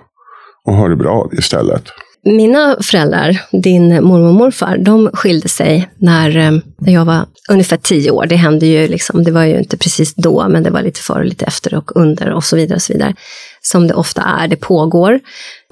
och 0.65 0.73
har 0.73 0.89
det 0.89 0.95
bra 0.95 1.29
istället? 1.31 1.83
Mina 2.23 2.77
föräldrar, 2.81 3.41
din 3.51 4.03
mormor 4.03 4.27
och 4.27 4.33
morfar, 4.33 4.77
de 4.77 5.09
skilde 5.13 5.49
sig 5.49 5.89
när, 5.97 6.37
eh, 6.37 6.51
när 6.77 6.93
jag 6.93 7.05
var 7.05 7.25
ungefär 7.49 7.77
tio 7.77 8.11
år. 8.11 8.25
Det 8.25 8.35
hände 8.35 8.65
ju 8.65 8.87
liksom, 8.87 9.23
det 9.23 9.31
var 9.31 9.43
ju 9.43 9.57
inte 9.57 9.77
precis 9.77 10.13
då, 10.15 10.47
men 10.49 10.63
det 10.63 10.69
var 10.69 10.81
lite 10.81 10.99
före 10.99 11.23
lite 11.23 11.45
efter 11.45 11.73
och 11.73 11.95
under 11.95 12.31
och 12.31 12.43
så 12.43 12.55
vidare. 12.55 12.75
och 12.75 12.81
så 12.81 12.93
vidare. 12.93 13.13
Som 13.61 13.87
det 13.87 13.93
ofta 13.93 14.21
är, 14.21 14.47
det 14.47 14.55
pågår. 14.55 15.19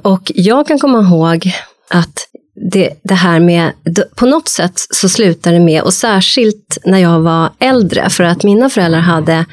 Och 0.02 0.32
jag 0.36 0.68
kan 0.68 0.80
komma 0.80 1.02
ihåg 1.02 1.52
att 1.90 2.28
det, 2.72 2.94
det 3.04 3.14
här 3.14 3.40
med, 3.40 3.72
på 4.16 4.26
något 4.26 4.48
sätt 4.48 4.74
så 4.92 5.10
slutade 5.10 5.56
det 5.56 5.64
med, 5.64 5.82
och 5.82 5.94
särskilt 5.94 6.78
när 6.86 7.00
jag 7.00 7.20
var 7.20 7.50
äldre, 7.60 8.10
för 8.10 8.24
att 8.24 8.44
mina 8.44 8.70
föräldrar 8.70 9.00
hade, 9.00 9.46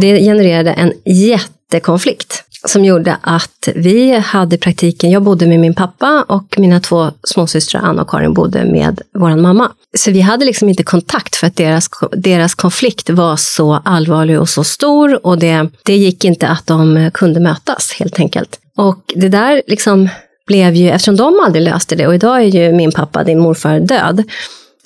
det 0.00 0.18
genererade 0.18 0.72
en 0.72 0.92
jättekonflikt 1.04 2.43
som 2.64 2.84
gjorde 2.84 3.16
att 3.20 3.68
vi 3.74 4.18
hade 4.18 4.58
praktiken, 4.58 5.10
jag 5.10 5.22
bodde 5.22 5.46
med 5.46 5.60
min 5.60 5.74
pappa 5.74 6.24
och 6.28 6.54
mina 6.58 6.80
två 6.80 7.10
småsystrar 7.22 7.80
Anna 7.80 8.02
och 8.02 8.10
Karin 8.10 8.34
bodde 8.34 8.64
med 8.64 9.00
vår 9.14 9.36
mamma. 9.36 9.72
Så 9.96 10.10
vi 10.10 10.20
hade 10.20 10.44
liksom 10.44 10.68
inte 10.68 10.82
kontakt 10.82 11.36
för 11.36 11.46
att 11.46 11.56
deras, 11.56 11.88
deras 12.12 12.54
konflikt 12.54 13.10
var 13.10 13.36
så 13.36 13.82
allvarlig 13.84 14.40
och 14.40 14.48
så 14.48 14.64
stor 14.64 15.26
och 15.26 15.38
det, 15.38 15.68
det 15.82 15.96
gick 15.96 16.24
inte 16.24 16.48
att 16.48 16.66
de 16.66 17.10
kunde 17.14 17.40
mötas 17.40 17.92
helt 17.92 18.20
enkelt. 18.20 18.60
Och 18.76 19.12
det 19.14 19.28
där 19.28 19.62
liksom 19.66 20.08
blev 20.46 20.74
ju, 20.74 20.90
eftersom 20.90 21.16
de 21.16 21.40
aldrig 21.46 21.64
löste 21.64 21.96
det 21.96 22.06
och 22.06 22.14
idag 22.14 22.36
är 22.40 22.46
ju 22.46 22.72
min 22.72 22.92
pappa, 22.92 23.24
din 23.24 23.38
morfar, 23.38 23.80
död 23.80 24.24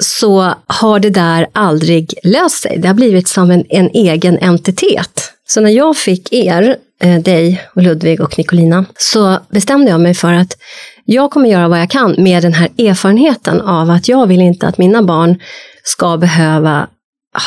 så 0.01 0.55
har 0.67 0.99
det 0.99 1.11
där 1.11 1.47
aldrig 1.53 2.15
löst 2.23 2.63
sig. 2.63 2.79
Det 2.79 2.89
har 2.89 2.95
blivit 2.95 3.29
som 3.29 3.51
en, 3.51 3.65
en 3.69 3.91
egen 3.91 4.39
entitet. 4.39 5.33
Så 5.49 5.61
när 5.61 5.71
jag 5.71 5.97
fick 5.97 6.33
er, 6.33 6.77
eh, 7.01 7.23
dig 7.23 7.63
och 7.75 7.83
Ludvig 7.83 8.21
och 8.21 8.39
Nicolina, 8.39 8.85
så 8.99 9.39
bestämde 9.51 9.91
jag 9.91 10.01
mig 10.01 10.15
för 10.15 10.33
att 10.33 10.57
jag 11.05 11.31
kommer 11.31 11.49
göra 11.49 11.69
vad 11.69 11.81
jag 11.81 11.91
kan 11.91 12.15
med 12.19 12.43
den 12.43 12.55
här 12.55 12.69
erfarenheten 12.79 13.61
av 13.61 13.91
att 13.91 14.09
jag 14.09 14.27
vill 14.27 14.41
inte 14.41 14.67
att 14.67 14.79
mina 14.79 15.03
barn 15.03 15.39
ska 15.85 16.17
behöva 16.17 16.89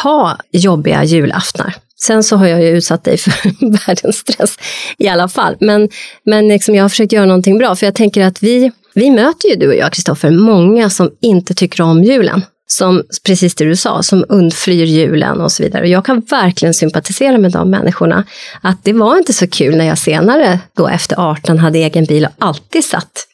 ha 0.04 0.38
jobbiga 0.52 1.04
julaftnar. 1.04 1.76
Sen 2.06 2.24
så 2.24 2.36
har 2.36 2.48
jag 2.48 2.62
ju 2.62 2.70
utsatt 2.70 3.04
dig 3.04 3.18
för 3.18 3.34
världens 3.88 4.18
stress 4.18 4.58
i 4.98 5.08
alla 5.08 5.28
fall. 5.28 5.56
Men, 5.60 5.90
men 6.26 6.48
liksom 6.48 6.76
jag 6.76 6.84
har 6.84 6.90
försökt 6.90 7.12
göra 7.12 7.26
någonting 7.26 7.58
bra, 7.58 7.76
för 7.76 7.88
jag 7.88 7.96
tänker 7.96 8.24
att 8.24 8.44
vi, 8.44 8.72
vi 8.94 9.10
möter 9.12 9.50
ju 9.50 9.56
du 9.56 9.68
och 9.68 9.76
jag, 9.76 9.94
Kristoffer, 9.94 10.32
många 10.32 10.90
som 10.90 11.12
inte 11.22 11.54
tycker 11.54 11.84
om 11.84 12.04
julen 12.04 12.42
som, 12.72 13.04
precis 13.26 13.56
det 13.56 13.66
du 13.66 13.76
sa, 13.76 14.04
som 14.04 14.26
undflyr 14.30 14.86
julen 14.86 15.42
och 15.42 15.52
så 15.52 15.64
vidare. 15.64 15.82
Och 15.82 15.90
jag 15.90 16.06
kan 16.06 16.20
verkligen 16.20 16.74
sympatisera 16.74 17.38
med 17.38 17.52
de 17.52 17.70
människorna. 17.70 18.24
Att 18.62 18.84
det 18.84 18.94
var 18.94 19.18
inte 19.18 19.34
så 19.34 19.48
kul 19.48 19.78
när 19.78 19.86
jag 19.86 19.98
senare, 19.98 20.60
då 20.78 20.88
efter 20.88 21.20
18, 21.20 21.60
hade 21.60 21.80
egen 21.80 22.06
bil 22.06 22.26
och 22.26 22.32
alltid 22.46 22.86
satt 22.86 23.28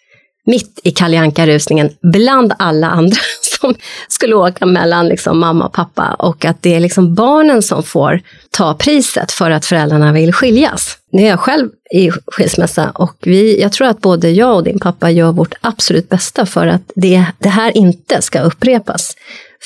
mitt 0.46 0.80
i 0.84 0.92
Kalle 0.92 1.32
rusningen 1.46 1.90
bland 2.02 2.54
alla 2.60 2.88
andra 2.88 3.18
som 3.62 3.76
skulle 4.08 4.36
åka 4.36 4.66
mellan 4.66 5.08
liksom 5.08 5.40
mamma 5.40 5.66
och 5.66 5.74
pappa. 5.74 6.16
Och 6.20 6.46
att 6.46 6.62
det 6.62 6.76
är 6.76 6.80
liksom 6.80 7.16
barnen 7.16 7.62
som 7.62 7.84
får 7.84 8.22
ta 8.52 8.74
priset 8.74 9.32
för 9.32 9.52
att 9.52 9.66
föräldrarna 9.66 10.14
vill 10.14 10.34
skiljas. 10.34 10.98
Nu 11.12 11.24
är 11.24 11.30
jag 11.30 11.40
själv 11.40 11.70
i 11.94 12.12
skilsmässa 12.28 12.90
och 12.90 13.16
vi, 13.22 13.62
jag 13.62 13.72
tror 13.72 13.88
att 13.88 14.02
både 14.02 14.30
jag 14.30 14.56
och 14.56 14.64
din 14.64 14.80
pappa 14.80 15.12
gör 15.12 15.32
vårt 15.32 15.54
absolut 15.62 16.10
bästa 16.10 16.46
för 16.46 16.68
att 16.68 16.82
det, 16.96 17.26
det 17.40 17.50
här 17.50 17.78
inte 17.78 18.22
ska 18.22 18.40
upprepas 18.40 19.16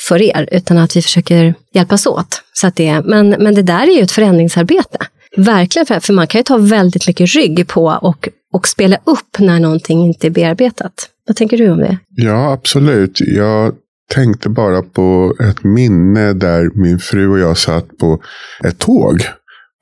för 0.08 0.22
er, 0.22 0.48
utan 0.52 0.78
att 0.78 0.96
vi 0.96 1.02
försöker 1.02 1.54
hjälpas 1.74 2.06
åt. 2.06 2.42
Så 2.52 2.66
att 2.66 2.76
det, 2.76 3.02
men, 3.04 3.28
men 3.28 3.54
det 3.54 3.62
där 3.62 3.82
är 3.82 3.96
ju 3.96 4.02
ett 4.02 4.12
förändringsarbete. 4.12 4.98
Verkligen, 5.36 5.86
för, 5.86 6.00
för 6.00 6.12
man 6.12 6.26
kan 6.26 6.38
ju 6.38 6.42
ta 6.42 6.56
väldigt 6.56 7.06
mycket 7.06 7.34
rygg 7.34 7.68
på 7.68 7.98
och, 8.02 8.28
och 8.52 8.68
spela 8.68 8.98
upp 9.04 9.38
när 9.38 9.60
någonting 9.60 10.04
inte 10.06 10.26
är 10.26 10.30
bearbetat. 10.30 11.08
Vad 11.26 11.36
tänker 11.36 11.56
du 11.56 11.70
om 11.70 11.78
det? 11.78 11.98
Ja, 12.08 12.52
absolut. 12.52 13.20
Jag 13.20 13.74
tänkte 14.14 14.48
bara 14.48 14.82
på 14.82 15.34
ett 15.40 15.64
minne 15.64 16.32
där 16.32 16.70
min 16.74 16.98
fru 16.98 17.28
och 17.28 17.38
jag 17.38 17.58
satt 17.58 17.98
på 17.98 18.22
ett 18.64 18.78
tåg 18.78 19.22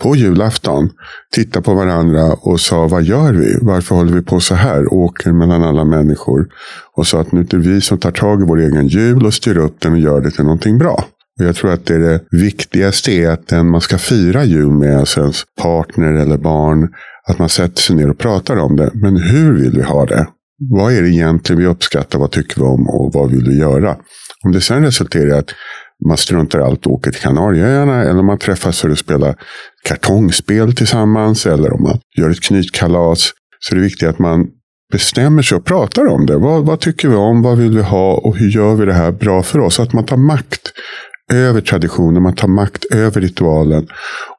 på 0.03 0.17
julafton, 0.17 0.91
tittade 1.33 1.65
på 1.65 1.75
varandra 1.75 2.33
och 2.33 2.61
sa 2.61 2.89
vad 2.89 3.03
gör 3.03 3.33
vi? 3.33 3.59
Varför 3.61 3.95
håller 3.95 4.13
vi 4.13 4.23
på 4.23 4.41
så 4.41 4.55
här? 4.55 4.93
Åker 4.93 5.33
mellan 5.33 5.63
alla 5.63 5.85
människor. 5.85 6.49
Och 6.97 7.07
sa 7.07 7.21
att 7.21 7.33
nu 7.33 7.41
är 7.41 7.45
det 7.45 7.57
vi 7.57 7.81
som 7.81 7.99
tar 7.99 8.11
tag 8.11 8.43
i 8.43 8.45
vår 8.45 8.61
egen 8.61 8.87
jul 8.87 9.27
och 9.27 9.35
styr 9.35 9.57
upp 9.57 9.81
den 9.81 9.93
och 9.93 9.99
gör 9.99 10.21
det 10.21 10.31
till 10.31 10.45
någonting 10.45 10.79
bra. 10.79 11.05
Och 11.41 11.47
jag 11.47 11.57
tror 11.57 11.73
att 11.73 11.87
det, 11.87 11.95
är 11.95 11.99
det 11.99 12.21
viktigaste 12.31 13.13
är 13.13 13.31
att 13.31 13.49
den 13.49 13.67
man 13.67 13.81
ska 13.81 13.99
fira 13.99 14.45
jul 14.45 14.71
med, 14.71 14.99
alltså 14.99 15.21
ens 15.21 15.43
partner 15.63 16.13
eller 16.13 16.39
barn, 16.39 16.89
att 17.29 17.39
man 17.39 17.49
sätter 17.49 17.83
sig 17.83 17.97
ner 17.97 18.11
och 18.11 18.19
pratar 18.19 18.57
om 18.57 18.77
det. 18.77 18.91
Men 18.95 19.17
hur 19.17 19.53
vill 19.53 19.73
vi 19.77 19.83
ha 19.83 20.07
det? 20.07 20.27
Vad 20.69 20.93
är 20.93 21.03
det 21.03 21.09
egentligen 21.09 21.61
vi 21.61 21.67
uppskattar? 21.67 22.19
Vad 22.19 22.31
tycker 22.31 22.61
vi 22.61 22.67
om 22.67 22.89
och 22.89 23.11
vad 23.15 23.31
vill 23.31 23.45
vi 23.49 23.59
göra? 23.59 23.97
Om 24.45 24.53
det 24.53 24.61
sen 24.61 24.85
resulterar 24.85 25.29
i 25.29 25.33
att 25.33 25.51
man 26.09 26.17
struntar 26.17 26.61
allt 26.61 26.87
och 26.87 26.93
åker 26.93 27.11
till 27.11 27.21
Kanarieöarna 27.21 28.03
eller 28.03 28.21
om 28.21 28.27
man 28.27 28.39
träffas 28.39 28.81
för 28.81 28.91
att 28.91 28.99
spela 28.99 29.35
kartongspel 29.89 30.75
tillsammans 30.75 31.47
eller 31.47 31.73
om 31.73 31.83
man 31.83 31.99
gör 32.19 32.31
ett 32.31 32.41
knytkalas. 32.41 33.31
Så 33.61 33.75
det 33.75 33.81
är 33.81 33.83
viktigt 33.83 34.09
att 34.09 34.19
man 34.19 34.47
bestämmer 34.93 35.43
sig 35.43 35.59
och 35.59 35.65
pratar 35.65 36.07
om 36.07 36.27
det. 36.27 36.37
Vad, 36.37 36.67
vad 36.67 36.81
tycker 36.81 37.09
vi 37.09 37.15
om? 37.15 37.43
Vad 37.43 37.59
vill 37.59 37.77
vi 37.77 37.83
ha? 37.83 38.15
Och 38.15 38.37
hur 38.37 38.49
gör 38.49 38.75
vi 38.75 38.87
det 38.87 38.93
här 38.93 39.13
bra 39.13 39.43
för 39.43 39.59
oss? 39.59 39.81
Att 39.81 39.93
man 39.93 40.05
tar 40.07 40.17
makt 40.17 40.73
över 41.33 41.61
traditionen, 41.61 42.23
man 42.23 42.35
tar 42.35 42.49
makt 42.49 42.85
över 42.85 43.21
ritualen 43.21 43.89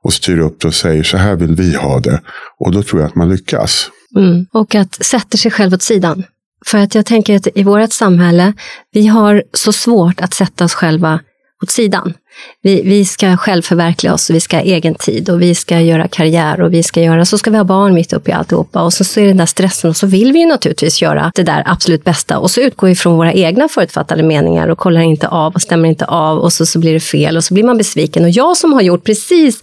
och 0.03 0.13
styr 0.13 0.39
upp 0.39 0.62
det 0.62 0.67
och 0.67 0.73
säger 0.73 1.03
så 1.03 1.17
här 1.17 1.36
vill 1.36 1.55
vi 1.55 1.75
ha 1.75 1.99
det. 1.99 2.21
Och 2.60 2.71
då 2.71 2.84
tror 2.84 3.01
jag 3.01 3.07
att 3.07 3.15
man 3.15 3.29
lyckas. 3.29 3.89
Mm. 4.15 4.45
Och 4.54 4.76
att 4.76 5.06
sätta 5.06 5.38
sig 5.38 5.52
själv 5.52 5.74
åt 5.74 5.82
sidan. 5.82 6.24
För 6.65 6.78
att 6.78 6.95
jag 6.95 7.06
tänker 7.06 7.36
att 7.36 7.47
i 7.56 7.63
vårt 7.63 7.93
samhälle, 7.93 8.54
vi 8.91 9.08
har 9.08 9.43
så 9.54 9.74
svårt 9.74 10.21
att 10.21 10.34
sätta 10.34 10.65
oss 10.65 10.74
själva 10.74 11.19
åt 11.63 11.69
sidan. 11.69 12.13
Vi, 12.62 12.82
vi 12.82 13.06
ska 13.06 13.38
självförverkliga 13.38 14.13
oss 14.13 14.30
och 14.30 14.36
vi 14.36 14.39
ska 14.39 14.58
ha 14.58 14.63
egen 14.63 14.95
tid 14.95 15.30
och 15.30 15.41
vi 15.41 15.56
ska 15.56 15.80
göra 15.80 16.08
karriär 16.08 16.62
och 16.62 16.74
vi 16.74 16.84
ska 16.84 17.02
göra, 17.02 17.26
så 17.26 17.38
ska 17.38 17.52
vi 17.52 17.58
ha 17.58 17.63
barn 17.63 17.93
mitt 17.93 18.13
uppe 18.13 18.32
i 18.32 18.34
alltihopa 18.34 18.84
och 18.84 18.93
så, 18.93 19.04
så 19.04 19.19
är 19.19 19.24
det 19.24 19.30
den 19.30 19.38
där 19.38 19.45
stressen 19.45 19.89
och 19.89 19.97
så 19.97 20.08
vill 20.08 20.34
vi 20.34 20.39
ju 20.39 20.45
naturligtvis 20.45 21.02
göra 21.02 21.32
det 21.36 21.43
där 21.43 21.63
absolut 21.65 22.04
bästa 22.04 22.39
och 22.39 22.52
så 22.52 22.62
utgår 22.62 22.88
vi 22.88 22.95
från 22.95 23.17
våra 23.17 23.34
egna 23.34 23.67
förutfattade 23.67 24.24
meningar 24.24 24.67
och 24.67 24.78
kollar 24.78 25.02
inte 25.02 25.28
av 25.28 25.54
och 25.54 25.62
stämmer 25.62 25.89
inte 25.89 26.06
av 26.06 26.38
och 26.38 26.54
så, 26.54 26.65
så 26.65 26.80
blir 26.80 26.93
det 26.93 27.00
fel 27.00 27.38
och 27.38 27.43
så 27.43 27.54
blir 27.54 27.63
man 27.63 27.78
besviken 27.78 28.24
och 28.24 28.30
jag 28.30 28.58
som 28.58 28.74
har 28.74 28.82
gjort 28.82 29.04
precis 29.04 29.62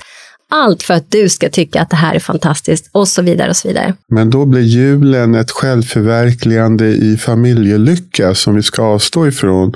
allt 0.50 0.82
för 0.82 0.94
att 0.94 1.10
du 1.10 1.28
ska 1.28 1.48
tycka 1.48 1.82
att 1.82 1.90
det 1.90 1.96
här 1.96 2.14
är 2.14 2.20
fantastiskt 2.20 2.90
och 2.92 3.08
så 3.08 3.22
vidare 3.22 3.50
och 3.50 3.56
så 3.56 3.68
vidare. 3.68 3.94
Men 4.08 4.30
då 4.30 4.46
blir 4.46 4.60
julen 4.60 5.34
ett 5.34 5.50
självförverkligande 5.50 6.86
i 6.86 7.16
familjelycka 7.16 8.34
som 8.34 8.54
vi 8.54 8.62
ska 8.62 8.82
avstå 8.82 9.26
ifrån 9.26 9.74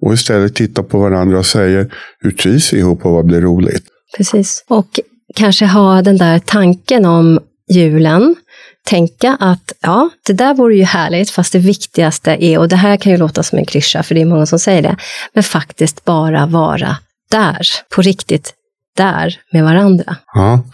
och 0.00 0.14
istället 0.14 0.54
titta 0.54 0.82
på 0.82 0.98
varandra 0.98 1.38
och 1.38 1.46
säga 1.46 1.86
hur 2.20 2.30
trivs 2.30 2.72
vi 2.72 2.78
ihop 2.78 3.06
och 3.06 3.12
vad 3.12 3.26
blir 3.26 3.40
roligt? 3.40 3.84
Precis. 4.16 4.64
Och 4.68 5.00
kanske 5.34 5.66
ha 5.66 6.02
den 6.02 6.18
där 6.18 6.38
tanken 6.38 7.04
om 7.04 7.40
julen 7.70 8.34
tänka 8.84 9.36
att 9.40 9.72
ja, 9.80 10.10
det 10.26 10.32
där 10.32 10.54
vore 10.54 10.76
ju 10.76 10.84
härligt, 10.84 11.30
fast 11.30 11.52
det 11.52 11.58
viktigaste 11.58 12.36
är, 12.44 12.58
och 12.58 12.68
det 12.68 12.76
här 12.76 12.96
kan 12.96 13.12
ju 13.12 13.18
låta 13.18 13.42
som 13.42 13.58
en 13.58 13.66
klyscha, 13.66 14.02
för 14.02 14.14
det 14.14 14.20
är 14.20 14.24
många 14.24 14.46
som 14.46 14.58
säger 14.58 14.82
det, 14.82 14.96
men 15.32 15.42
faktiskt 15.42 16.04
bara 16.04 16.46
vara 16.46 16.96
där, 17.30 17.66
på 17.94 18.02
riktigt 18.02 18.54
där 18.96 19.40
med 19.52 19.64
varandra. 19.64 20.16
Ja, 20.34 20.64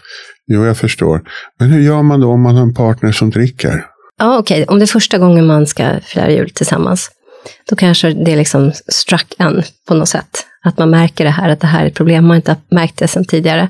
jo 0.47 0.65
jag 0.65 0.77
förstår. 0.77 1.21
Men 1.59 1.69
hur 1.69 1.81
gör 1.81 2.01
man 2.01 2.19
då 2.19 2.31
om 2.31 2.41
man 2.41 2.55
har 2.55 2.63
en 2.63 2.73
partner 2.73 3.11
som 3.11 3.29
dricker? 3.29 3.85
Ja, 4.17 4.37
okej, 4.37 4.63
okay. 4.63 4.73
om 4.73 4.79
det 4.79 4.85
är 4.85 4.87
första 4.87 5.17
gången 5.17 5.47
man 5.47 5.67
ska 5.67 5.99
fira 6.03 6.31
jul 6.31 6.49
tillsammans, 6.49 7.11
då 7.69 7.75
kanske 7.75 8.13
det 8.13 8.35
liksom 8.35 8.71
struck 8.87 9.33
en 9.37 9.63
på 9.87 9.93
något 9.93 10.09
sätt. 10.09 10.45
Att 10.63 10.77
man 10.77 10.89
märker 10.89 11.23
det 11.25 11.31
här, 11.31 11.49
att 11.49 11.59
det 11.59 11.67
här 11.67 11.83
är 11.83 11.87
ett 11.87 11.95
problem, 11.95 12.27
man 12.27 12.35
inte 12.35 12.51
har 12.51 12.75
märkt 12.75 12.97
det 12.97 13.07
sedan 13.07 13.25
tidigare. 13.25 13.69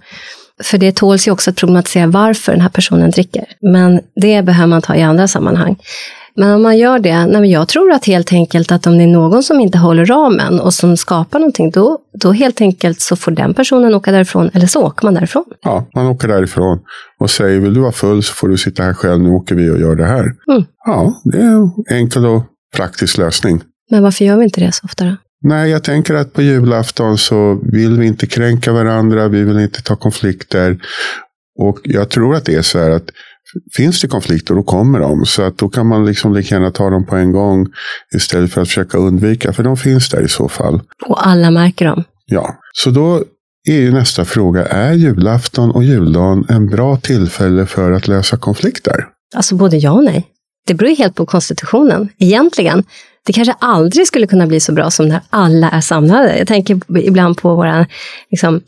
För 0.63 0.77
det 0.77 0.95
tåls 0.95 1.27
ju 1.27 1.31
också 1.31 1.49
att 1.49 1.55
problematisera 1.55 2.07
varför 2.07 2.51
den 2.51 2.61
här 2.61 2.69
personen 2.69 3.11
dricker. 3.11 3.45
Men 3.61 4.01
det 4.15 4.41
behöver 4.41 4.67
man 4.67 4.81
ta 4.81 4.95
i 4.95 5.01
andra 5.01 5.27
sammanhang. 5.27 5.75
Men 6.39 6.51
om 6.51 6.61
man 6.61 6.77
gör 6.77 6.99
det, 6.99 7.25
nej 7.25 7.51
jag 7.51 7.67
tror 7.67 7.91
att 7.91 8.05
helt 8.05 8.33
enkelt 8.33 8.71
att 8.71 8.87
om 8.87 8.97
det 8.97 9.03
är 9.03 9.07
någon 9.07 9.43
som 9.43 9.59
inte 9.59 9.77
håller 9.77 10.05
ramen 10.05 10.59
och 10.59 10.73
som 10.73 10.97
skapar 10.97 11.39
någonting, 11.39 11.71
då, 11.71 11.97
då 12.13 12.31
helt 12.31 12.61
enkelt 12.61 13.01
så 13.01 13.15
får 13.15 13.31
den 13.31 13.53
personen 13.53 13.95
åka 13.95 14.11
därifrån, 14.11 14.49
eller 14.53 14.67
så 14.67 14.85
åker 14.85 15.05
man 15.05 15.13
därifrån. 15.13 15.45
Ja, 15.61 15.89
man 15.95 16.05
åker 16.05 16.27
därifrån 16.27 16.79
och 17.19 17.29
säger, 17.29 17.59
vill 17.59 17.73
du 17.73 17.79
vara 17.79 17.91
full 17.91 18.23
så 18.23 18.33
får 18.33 18.47
du 18.47 18.57
sitta 18.57 18.83
här 18.83 18.93
själv, 18.93 19.21
nu 19.21 19.29
åker 19.29 19.55
vi 19.55 19.69
och 19.69 19.79
gör 19.79 19.95
det 19.95 20.05
här. 20.05 20.23
Mm. 20.51 20.63
Ja, 20.85 21.21
det 21.23 21.37
är 21.37 21.55
en 21.55 21.71
enkel 21.89 22.25
och 22.25 22.43
praktisk 22.75 23.17
lösning. 23.17 23.61
Men 23.91 24.03
varför 24.03 24.25
gör 24.25 24.37
vi 24.37 24.43
inte 24.43 24.61
det 24.61 24.71
så 24.71 24.85
ofta 24.85 25.05
då? 25.05 25.15
Nej, 25.41 25.71
jag 25.71 25.83
tänker 25.83 26.13
att 26.13 26.33
på 26.33 26.41
julafton 26.41 27.17
så 27.17 27.59
vill 27.71 27.99
vi 27.99 28.07
inte 28.07 28.27
kränka 28.27 28.73
varandra, 28.73 29.27
vi 29.27 29.43
vill 29.43 29.59
inte 29.59 29.81
ta 29.81 29.95
konflikter. 29.95 30.77
Och 31.59 31.79
jag 31.83 32.09
tror 32.09 32.35
att 32.35 32.45
det 32.45 32.55
är 32.55 32.61
så 32.61 32.79
här 32.79 32.91
att 32.91 33.09
finns 33.77 34.01
det 34.01 34.07
konflikter, 34.07 34.55
då 34.55 34.63
kommer 34.63 34.99
de. 34.99 35.25
Så 35.25 35.43
att 35.43 35.57
då 35.57 35.69
kan 35.69 35.87
man 35.87 36.05
liksom 36.05 36.33
lika 36.33 36.55
gärna 36.55 36.71
ta 36.71 36.89
dem 36.89 37.05
på 37.05 37.15
en 37.15 37.31
gång 37.31 37.67
istället 38.15 38.53
för 38.53 38.61
att 38.61 38.67
försöka 38.67 38.97
undvika, 38.97 39.53
för 39.53 39.63
de 39.63 39.77
finns 39.77 40.09
där 40.09 40.25
i 40.25 40.29
så 40.29 40.49
fall. 40.49 40.81
Och 41.05 41.27
alla 41.27 41.51
märker 41.51 41.85
dem. 41.85 42.03
Ja, 42.25 42.55
så 42.73 42.89
då 42.89 43.23
är 43.67 43.79
ju 43.79 43.91
nästa 43.91 44.25
fråga, 44.25 44.65
är 44.65 44.93
julafton 44.93 45.71
och 45.71 45.83
juldagen 45.83 46.45
en 46.49 46.67
bra 46.67 46.97
tillfälle 46.97 47.65
för 47.65 47.91
att 47.91 48.07
lösa 48.07 48.37
konflikter? 48.37 49.05
Alltså 49.35 49.55
både 49.55 49.77
ja 49.77 49.91
och 49.91 50.03
nej. 50.03 50.27
Det 50.67 50.73
beror 50.73 50.95
helt 50.95 51.15
på 51.15 51.25
konstitutionen, 51.25 52.09
egentligen 52.17 52.83
det 53.25 53.33
kanske 53.33 53.53
aldrig 53.59 54.07
skulle 54.07 54.27
kunna 54.27 54.47
bli 54.47 54.59
så 54.59 54.71
bra 54.73 54.91
som 54.91 55.07
när 55.07 55.21
alla 55.29 55.69
är 55.69 55.81
samlade. 55.81 56.37
Jag 56.37 56.47
tänker 56.47 56.79
ibland 56.97 57.37
på 57.37 57.55
våra 57.55 57.85
liksom, 58.31 58.61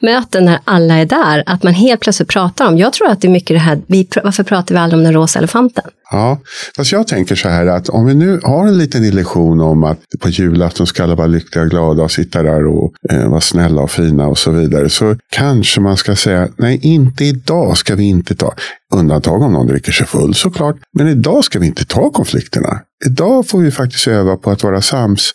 Möten 0.00 0.44
när 0.44 0.58
alla 0.64 0.94
är 0.94 1.06
där, 1.06 1.42
att 1.46 1.62
man 1.62 1.74
helt 1.74 2.00
plötsligt 2.00 2.28
pratar 2.28 2.68
om, 2.68 2.78
jag 2.78 2.92
tror 2.92 3.10
att 3.10 3.20
det 3.20 3.28
är 3.28 3.32
mycket 3.32 3.54
det 3.54 3.60
här, 3.60 3.80
vi, 3.86 4.08
varför 4.24 4.42
pratar 4.42 4.74
vi 4.74 4.78
aldrig 4.80 4.98
om 4.98 5.04
den 5.04 5.12
rosa 5.12 5.38
elefanten? 5.38 5.84
Ja, 6.10 6.40
fast 6.76 6.92
jag 6.92 7.06
tänker 7.06 7.34
så 7.34 7.48
här 7.48 7.66
att 7.66 7.88
om 7.88 8.06
vi 8.06 8.14
nu 8.14 8.40
har 8.42 8.66
en 8.66 8.78
liten 8.78 9.04
illusion 9.04 9.60
om 9.60 9.84
att 9.84 9.98
på 10.20 10.28
julafton 10.28 10.86
ska 10.86 11.02
alla 11.02 11.14
vara 11.14 11.26
lyckliga 11.26 11.64
och 11.64 11.70
glada 11.70 12.02
och 12.02 12.10
sitta 12.10 12.42
där 12.42 12.66
och 12.66 12.92
eh, 13.10 13.28
vara 13.28 13.40
snälla 13.40 13.82
och 13.82 13.90
fina 13.90 14.26
och 14.26 14.38
så 14.38 14.50
vidare. 14.50 14.90
Så 14.90 15.16
kanske 15.30 15.80
man 15.80 15.96
ska 15.96 16.16
säga, 16.16 16.48
nej 16.56 16.80
inte 16.82 17.24
idag 17.24 17.76
ska 17.76 17.94
vi 17.94 18.04
inte 18.04 18.34
ta. 18.34 18.54
Undantag 18.94 19.42
om 19.42 19.52
någon 19.52 19.66
dricker 19.66 19.92
sig 19.92 20.06
full 20.06 20.34
såklart. 20.34 20.76
Men 20.98 21.08
idag 21.08 21.44
ska 21.44 21.58
vi 21.58 21.66
inte 21.66 21.84
ta 21.84 22.10
konflikterna. 22.10 22.80
Idag 23.06 23.48
får 23.48 23.58
vi 23.58 23.70
faktiskt 23.70 24.08
öva 24.08 24.36
på 24.36 24.50
att 24.50 24.62
vara 24.62 24.82
sams. 24.82 25.32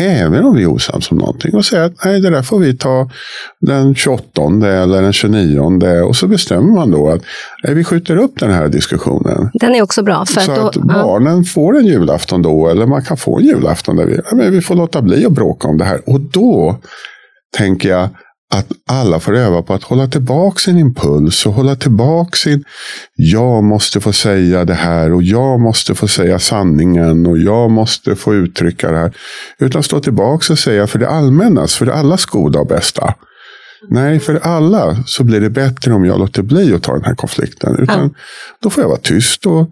Även 0.00 0.44
om 0.44 0.56
vi 0.56 0.62
är 0.62 0.66
osams 0.66 1.10
om 1.10 1.18
någonting. 1.18 1.54
Och 1.54 1.64
säga 1.64 1.84
att 1.84 2.04
nej, 2.04 2.20
det 2.20 2.30
där 2.30 2.42
får 2.42 2.58
vi 2.58 2.76
ta 2.76 3.10
den 3.60 3.94
28 3.94 4.42
eller 4.62 5.02
den 5.02 5.12
29. 5.12 5.60
Och 6.08 6.16
så 6.16 6.26
bestämmer 6.26 6.74
man 6.74 6.90
då 6.90 7.10
att 7.10 7.22
nej, 7.64 7.74
vi 7.74 7.84
skjuter 7.84 8.16
upp 8.16 8.40
den 8.40 8.50
här 8.50 8.68
diskussionen. 8.68 9.50
Den 9.54 9.74
är 9.74 9.82
också 9.82 10.02
bra. 10.02 10.26
För 10.26 10.40
så 10.40 10.52
att, 10.52 10.56
då, 10.56 10.66
att 10.66 10.76
barnen 10.76 11.38
ja. 11.38 11.44
får 11.44 11.78
en 11.78 11.86
julafton 11.86 12.42
då. 12.42 12.68
Eller 12.68 12.86
man 12.86 13.02
kan 13.02 13.16
få 13.16 13.38
en 13.38 13.44
julafton 13.44 13.96
där 13.96 14.06
vi, 14.06 14.20
nej, 14.32 14.50
vi 14.50 14.60
får 14.60 14.74
låta 14.74 15.02
bli 15.02 15.26
att 15.26 15.32
bråka 15.32 15.68
om 15.68 15.78
det 15.78 15.84
här. 15.84 16.00
Och 16.06 16.20
då 16.20 16.76
tänker 17.56 17.88
jag 17.88 18.08
att 18.54 18.66
alla 18.86 19.20
får 19.20 19.36
öva 19.36 19.62
på 19.62 19.74
att 19.74 19.82
hålla 19.82 20.06
tillbaka 20.06 20.58
sin 20.58 20.78
impuls 20.78 21.46
och 21.46 21.52
hålla 21.52 21.76
tillbaka 21.76 22.36
sin 22.36 22.64
jag 23.14 23.64
måste 23.64 24.00
få 24.00 24.12
säga 24.12 24.64
det 24.64 24.74
här 24.74 25.12
och 25.12 25.22
jag 25.22 25.60
måste 25.60 25.94
få 25.94 26.08
säga 26.08 26.38
sanningen 26.38 27.26
och 27.26 27.38
jag 27.38 27.70
måste 27.70 28.16
få 28.16 28.34
uttrycka 28.34 28.90
det 28.90 28.98
här. 28.98 29.16
Utan 29.58 29.82
stå 29.82 30.00
tillbaka 30.00 30.52
och 30.52 30.58
säga 30.58 30.86
för 30.86 30.98
det 30.98 31.08
allmännas, 31.08 31.76
för 31.76 31.86
det 31.86 31.94
allas 31.94 32.26
goda 32.26 32.58
och 32.60 32.66
bästa. 32.66 33.14
Nej, 33.88 34.20
för 34.20 34.34
alla 34.34 34.96
så 35.06 35.24
blir 35.24 35.40
det 35.40 35.50
bättre 35.50 35.92
om 35.92 36.04
jag 36.04 36.18
låter 36.18 36.42
bli 36.42 36.74
att 36.74 36.82
ta 36.82 36.92
den 36.92 37.04
här 37.04 37.14
konflikten. 37.14 37.76
Utan 37.78 38.02
ja. 38.02 38.10
Då 38.62 38.70
får 38.70 38.82
jag 38.82 38.88
vara 38.88 39.00
tyst 39.00 39.46
och 39.46 39.70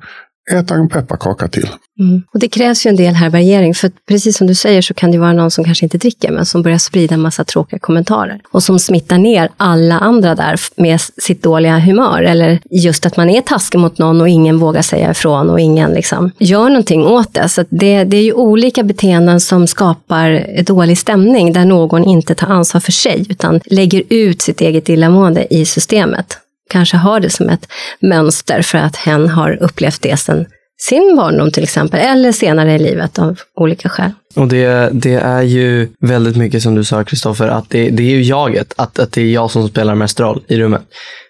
äta 0.52 0.74
en 0.74 0.88
pepparkaka 0.88 1.48
till. 1.48 1.68
Mm. 1.98 2.22
Och 2.32 2.40
det 2.40 2.48
krävs 2.48 2.86
ju 2.86 2.88
en 2.88 2.96
del 2.96 3.14
härbärgering, 3.14 3.74
för 3.74 3.90
precis 4.08 4.36
som 4.36 4.46
du 4.46 4.54
säger 4.54 4.82
så 4.82 4.94
kan 4.94 5.10
det 5.10 5.18
vara 5.18 5.32
någon 5.32 5.50
som 5.50 5.64
kanske 5.64 5.86
inte 5.86 5.98
dricker, 5.98 6.32
men 6.32 6.46
som 6.46 6.62
börjar 6.62 6.78
sprida 6.78 7.14
en 7.14 7.20
massa 7.20 7.44
tråkiga 7.44 7.78
kommentarer. 7.78 8.40
Och 8.50 8.62
som 8.62 8.78
smittar 8.78 9.18
ner 9.18 9.50
alla 9.56 9.98
andra 9.98 10.34
där 10.34 10.60
med 10.76 11.00
sitt 11.00 11.42
dåliga 11.42 11.78
humör. 11.78 12.22
Eller 12.22 12.60
just 12.70 13.06
att 13.06 13.16
man 13.16 13.30
är 13.30 13.40
taskig 13.40 13.78
mot 13.78 13.98
någon 13.98 14.20
och 14.20 14.28
ingen 14.28 14.58
vågar 14.58 14.82
säga 14.82 15.10
ifrån 15.10 15.50
och 15.50 15.60
ingen 15.60 15.90
liksom 15.90 16.30
gör 16.38 16.68
någonting 16.68 17.06
åt 17.06 17.34
det. 17.34 17.48
Så 17.48 17.64
det, 17.68 18.04
det 18.04 18.16
är 18.16 18.22
ju 18.22 18.32
olika 18.32 18.82
beteenden 18.82 19.40
som 19.40 19.66
skapar 19.66 20.62
dålig 20.62 20.98
stämning, 20.98 21.52
där 21.52 21.64
någon 21.64 22.04
inte 22.04 22.34
tar 22.34 22.46
ansvar 22.46 22.80
för 22.80 22.92
sig, 22.92 23.26
utan 23.28 23.60
lägger 23.66 24.02
ut 24.08 24.42
sitt 24.42 24.60
eget 24.60 24.88
illamående 24.88 25.54
i 25.54 25.64
systemet 25.64 26.38
kanske 26.74 26.96
har 26.96 27.20
det 27.20 27.30
som 27.30 27.48
ett 27.48 27.68
mönster 28.00 28.62
för 28.62 28.78
att 28.78 28.96
hen 28.96 29.28
har 29.28 29.62
upplevt 29.62 30.02
det 30.02 30.16
sen 30.16 30.46
sin 30.80 31.16
barndom 31.16 31.50
till 31.50 31.62
exempel, 31.62 32.00
eller 32.00 32.32
senare 32.32 32.74
i 32.74 32.78
livet 32.78 33.18
av 33.18 33.40
olika 33.54 33.88
skäl. 33.88 34.10
Och 34.34 34.48
det, 34.48 34.90
det 34.92 35.14
är 35.14 35.42
ju 35.42 35.88
väldigt 36.00 36.36
mycket 36.36 36.62
som 36.62 36.74
du 36.74 36.84
sa 36.84 37.04
Kristoffer, 37.04 37.48
att 37.48 37.70
det, 37.70 37.90
det 37.90 38.02
är 38.02 38.10
ju 38.10 38.22
jaget, 38.22 38.74
att, 38.76 38.98
att 38.98 39.12
det 39.12 39.22
är 39.22 39.32
jag 39.32 39.50
som 39.50 39.68
spelar 39.68 39.94
mest 39.94 40.20
roll 40.20 40.42
i 40.48 40.56
rummet. 40.56 40.82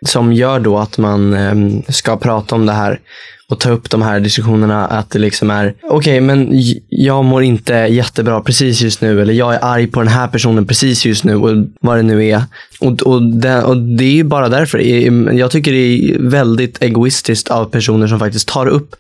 Som 0.07 0.33
gör 0.33 0.61
då 0.61 0.79
att 0.79 0.99
man 0.99 1.35
eh, 1.35 1.83
ska 1.93 2.17
prata 2.17 2.55
om 2.55 2.67
det 2.67 2.73
här 2.73 3.01
och 3.49 3.61
ta 3.61 3.71
upp 3.71 3.91
de 3.91 4.03
här 4.03 4.21
diskussionerna 4.21 4.87
att 4.87 5.11
det 5.11 5.19
liksom 5.19 5.51
är 5.51 5.75
okej 5.83 5.97
okay, 5.97 6.21
men 6.21 6.49
jag 6.89 7.25
mår 7.25 7.43
inte 7.43 7.75
jättebra 7.75 8.41
precis 8.41 8.81
just 8.81 9.01
nu 9.01 9.23
eller 9.23 9.35
jag 9.35 9.55
är 9.55 9.65
arg 9.65 9.87
på 9.87 10.01
den 10.01 10.09
här 10.09 10.29
personen 10.29 10.67
precis 10.67 11.07
just 11.07 11.25
nu 11.25 11.37
och 11.37 11.67
vad 11.81 11.97
det 11.97 12.03
nu 12.03 12.27
är. 12.27 12.43
Och, 12.81 13.03
och, 13.03 13.23
det, 13.23 13.63
och 13.63 13.77
det 13.77 14.05
är 14.05 14.13
ju 14.13 14.25
bara 14.25 14.49
därför. 14.49 14.79
Jag 15.33 15.51
tycker 15.51 15.73
det 15.73 15.79
är 15.79 16.19
väldigt 16.19 16.83
egoistiskt 16.83 17.49
av 17.49 17.65
personer 17.65 18.07
som 18.07 18.19
faktiskt 18.19 18.49
tar 18.49 18.67
upp 18.67 18.97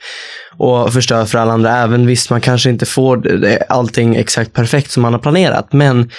och 0.57 0.93
förstör 0.93 1.25
för 1.25 1.39
alla 1.39 1.53
andra. 1.53 1.79
Även 1.79 2.07
visst, 2.07 2.31
man 2.31 2.41
kanske 2.41 2.71
inte 2.71 2.87
får 2.87 3.45
allting 3.69 4.17
exakt 4.17 4.53
perfekt 4.53 4.91
som 4.91 5.03
man 5.03 5.13
har 5.13 5.21
planerat. 5.21 5.73
Men 5.73 6.11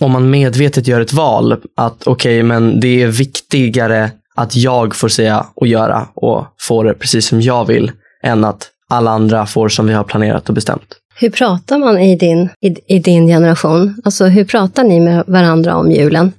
om 0.00 0.12
man 0.12 0.30
medvetet 0.30 0.86
gör 0.86 1.00
ett 1.00 1.12
val 1.12 1.52
att 1.76 2.06
okej, 2.06 2.38
okay, 2.38 2.42
men 2.42 2.80
det 2.80 3.02
är 3.02 3.06
viktigare 3.06 4.10
att 4.36 4.56
jag 4.56 4.96
får 4.96 5.08
säga 5.08 5.46
och 5.54 5.66
göra 5.66 6.08
och 6.14 6.46
få 6.60 6.82
det 6.82 6.94
precis 6.94 7.26
som 7.26 7.40
jag 7.40 7.64
vill 7.64 7.92
än 8.22 8.44
att 8.44 8.70
alla 8.90 9.10
andra 9.10 9.46
får 9.46 9.68
som 9.68 9.86
vi 9.86 9.92
har 9.92 10.04
planerat 10.04 10.48
och 10.48 10.54
bestämt. 10.54 10.96
Hur 11.16 11.30
pratar 11.30 11.78
man 11.78 11.98
i 11.98 12.16
din, 12.16 12.48
i, 12.60 12.94
i 12.96 12.98
din 12.98 13.26
generation? 13.26 14.00
Alltså 14.04 14.24
hur 14.24 14.44
pratar 14.44 14.84
ni 14.84 15.00
med 15.00 15.24
varandra 15.26 15.76
om 15.76 15.90
julen? 15.90 16.32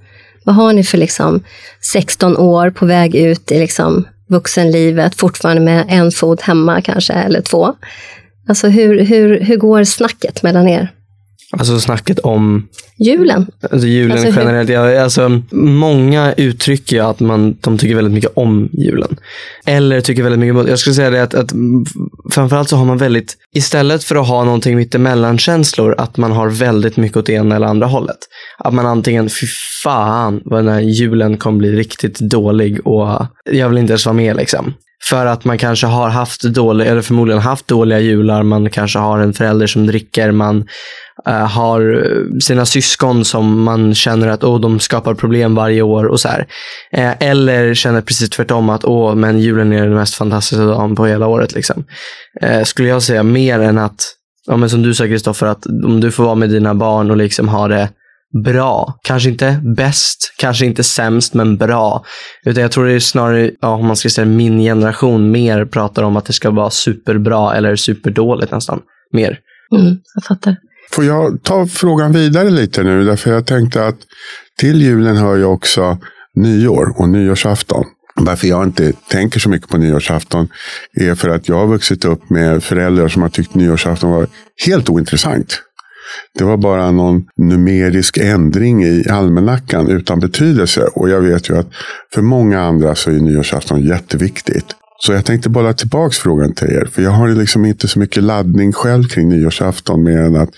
Vad 0.43 0.55
har 0.55 0.73
ni 0.73 0.83
för 0.83 0.97
liksom 0.97 1.43
16 1.93 2.37
år 2.37 2.69
på 2.69 2.85
väg 2.85 3.15
ut 3.15 3.51
i 3.51 3.59
liksom 3.59 4.07
vuxenlivet, 4.29 5.15
fortfarande 5.15 5.61
med 5.61 5.85
en 5.89 6.11
fot 6.11 6.41
hemma 6.41 6.81
kanske, 6.81 7.13
eller 7.13 7.41
två? 7.41 7.73
Alltså 8.47 8.67
hur, 8.67 8.99
hur, 8.99 9.39
hur 9.39 9.57
går 9.57 9.83
snacket 9.83 10.43
mellan 10.43 10.67
er? 10.67 10.91
Alltså 11.59 11.79
snacket 11.79 12.19
om 12.19 12.67
julen. 12.99 13.47
Alltså 13.71 13.87
julen 13.87 14.17
alltså, 14.17 14.39
generellt. 14.39 14.69
Ja, 14.69 15.03
alltså, 15.03 15.41
många 15.51 16.33
uttrycker 16.33 17.01
att 17.01 17.19
man, 17.19 17.57
de 17.61 17.77
tycker 17.77 17.95
väldigt 17.95 18.13
mycket 18.13 18.31
om 18.35 18.69
julen. 18.73 19.17
Eller 19.65 20.01
tycker 20.01 20.23
väldigt 20.23 20.39
mycket 20.39 20.55
om, 20.55 20.67
jag 20.67 20.79
skulle 20.79 20.93
säga 20.93 21.09
det 21.09 21.23
att, 21.23 21.33
att 21.33 21.51
framförallt 22.31 22.69
så 22.69 22.75
har 22.75 22.85
man 22.85 22.97
väldigt, 22.97 23.37
istället 23.53 24.03
för 24.03 24.15
att 24.15 24.27
ha 24.27 24.43
någonting 24.43 24.77
mittemellan-känslor, 24.77 25.95
att 25.97 26.17
man 26.17 26.31
har 26.31 26.49
väldigt 26.49 26.97
mycket 26.97 27.17
åt 27.17 27.29
ena 27.29 27.55
eller 27.55 27.67
andra 27.67 27.87
hållet. 27.87 28.17
Att 28.57 28.73
man 28.73 28.85
antingen, 28.85 29.29
fy 29.29 29.47
fan 29.83 30.41
vad 30.45 30.59
den 30.59 30.73
här 30.73 30.81
julen 30.81 31.37
kommer 31.37 31.57
bli 31.57 31.71
riktigt 31.71 32.19
dålig 32.19 32.87
och 32.87 33.25
jag 33.51 33.69
vill 33.69 33.77
inte 33.77 33.93
ens 33.93 34.05
vara 34.05 34.13
med 34.13 34.35
liksom. 34.35 34.73
För 35.09 35.25
att 35.25 35.45
man 35.45 35.57
kanske 35.57 35.87
har 35.87 36.09
haft 36.09 36.41
dåliga, 36.41 36.91
eller 36.91 37.01
förmodligen 37.01 37.41
haft 37.41 37.67
dåliga 37.67 37.99
jular, 37.99 38.43
man 38.43 38.69
kanske 38.69 38.99
har 38.99 39.19
en 39.19 39.33
förälder 39.33 39.67
som 39.67 39.87
dricker, 39.87 40.31
man 40.31 40.67
uh, 41.27 41.33
har 41.33 42.05
sina 42.39 42.65
syskon 42.65 43.25
som 43.25 43.63
man 43.63 43.95
känner 43.95 44.27
att 44.27 44.43
oh, 44.43 44.59
de 44.59 44.79
skapar 44.79 45.13
problem 45.13 45.55
varje 45.55 45.81
år 45.81 46.05
och 46.05 46.19
så 46.19 46.27
här. 46.27 46.39
Uh, 46.97 47.27
eller 47.27 47.73
känner 47.73 48.01
precis 48.01 48.29
tvärtom 48.29 48.69
att 48.69 48.85
oh, 48.85 49.15
men 49.15 49.39
julen 49.39 49.73
är 49.73 49.81
den 49.81 49.95
mest 49.95 50.15
fantastiska 50.15 50.65
dagen 50.65 50.95
på 50.95 51.05
hela 51.05 51.27
året. 51.27 51.53
Liksom. 51.55 51.83
Uh, 52.43 52.63
skulle 52.63 52.87
jag 52.87 53.03
säga 53.03 53.23
mer 53.23 53.59
än 53.59 53.77
att, 53.77 54.01
ja, 54.47 54.57
men 54.57 54.69
som 54.69 54.81
du 54.81 54.93
sa 54.93 55.05
Kristoffer, 55.05 55.47
att 55.47 55.65
om 55.65 56.01
du 56.01 56.11
får 56.11 56.23
vara 56.23 56.35
med 56.35 56.49
dina 56.49 56.73
barn 56.73 57.11
och 57.11 57.17
liksom 57.17 57.49
ha 57.49 57.67
det 57.67 57.89
bra. 58.43 58.99
Kanske 59.03 59.29
inte 59.29 59.61
bäst, 59.75 60.33
kanske 60.37 60.65
inte 60.65 60.83
sämst, 60.83 61.33
men 61.33 61.57
bra. 61.57 62.05
Utan 62.45 62.61
jag 62.61 62.71
tror 62.71 62.85
det 62.85 62.93
är 62.93 62.99
snarare, 62.99 63.51
ja, 63.61 63.69
om 63.75 63.87
man 63.87 63.95
ska 63.95 64.09
säga 64.09 64.25
min 64.25 64.59
generation, 64.59 65.31
mer 65.31 65.65
pratar 65.65 66.03
om 66.03 66.17
att 66.17 66.25
det 66.25 66.33
ska 66.33 66.51
vara 66.51 66.69
superbra 66.69 67.55
eller 67.55 67.75
superdåligt 67.75 68.51
nästan. 68.51 68.81
Mer. 69.11 69.39
Mm, 69.71 69.97
jag 70.15 70.23
fattar. 70.23 70.55
Får 70.91 71.05
jag 71.05 71.43
ta 71.43 71.67
frågan 71.67 72.11
vidare 72.11 72.49
lite 72.49 72.83
nu? 72.83 73.05
Därför 73.05 73.31
jag 73.31 73.45
tänkte 73.45 73.87
att 73.87 73.97
till 74.57 74.81
julen 74.81 75.17
hör 75.17 75.35
ju 75.35 75.45
också 75.45 75.97
nyår 76.35 76.93
och 76.97 77.09
nyårsafton. 77.09 77.85
Varför 78.15 78.47
jag 78.47 78.63
inte 78.63 78.93
tänker 79.09 79.39
så 79.39 79.49
mycket 79.49 79.69
på 79.69 79.77
nyårsafton 79.77 80.47
är 80.93 81.15
för 81.15 81.29
att 81.29 81.49
jag 81.49 81.55
har 81.55 81.67
vuxit 81.67 82.05
upp 82.05 82.29
med 82.29 82.63
föräldrar 82.63 83.07
som 83.07 83.21
har 83.21 83.29
tyckt 83.29 83.55
nyårsafton 83.55 84.11
var 84.11 84.27
helt 84.65 84.89
ointressant. 84.89 85.61
Det 86.37 86.43
var 86.43 86.57
bara 86.57 86.91
någon 86.91 87.23
numerisk 87.37 88.17
ändring 88.17 88.83
i 88.83 89.05
almanackan 89.09 89.89
utan 89.89 90.19
betydelse. 90.19 90.81
Och 90.93 91.09
jag 91.09 91.21
vet 91.21 91.49
ju 91.49 91.57
att 91.57 91.67
för 92.13 92.21
många 92.21 92.61
andra 92.61 92.95
så 92.95 93.11
är 93.11 93.15
nyårsafton 93.15 93.81
jätteviktigt. 93.81 94.65
Så 94.97 95.13
jag 95.13 95.25
tänkte 95.25 95.49
bolla 95.49 95.73
tillbaka 95.73 96.13
frågan 96.13 96.53
till 96.53 96.67
er. 96.67 96.85
För 96.91 97.01
jag 97.01 97.11
har 97.11 97.29
liksom 97.29 97.65
inte 97.65 97.87
så 97.87 97.99
mycket 97.99 98.23
laddning 98.23 98.73
själv 98.73 99.03
kring 99.03 99.29
nyårsafton. 99.29 100.03
Mer 100.03 100.17
än 100.17 100.35
att 100.35 100.49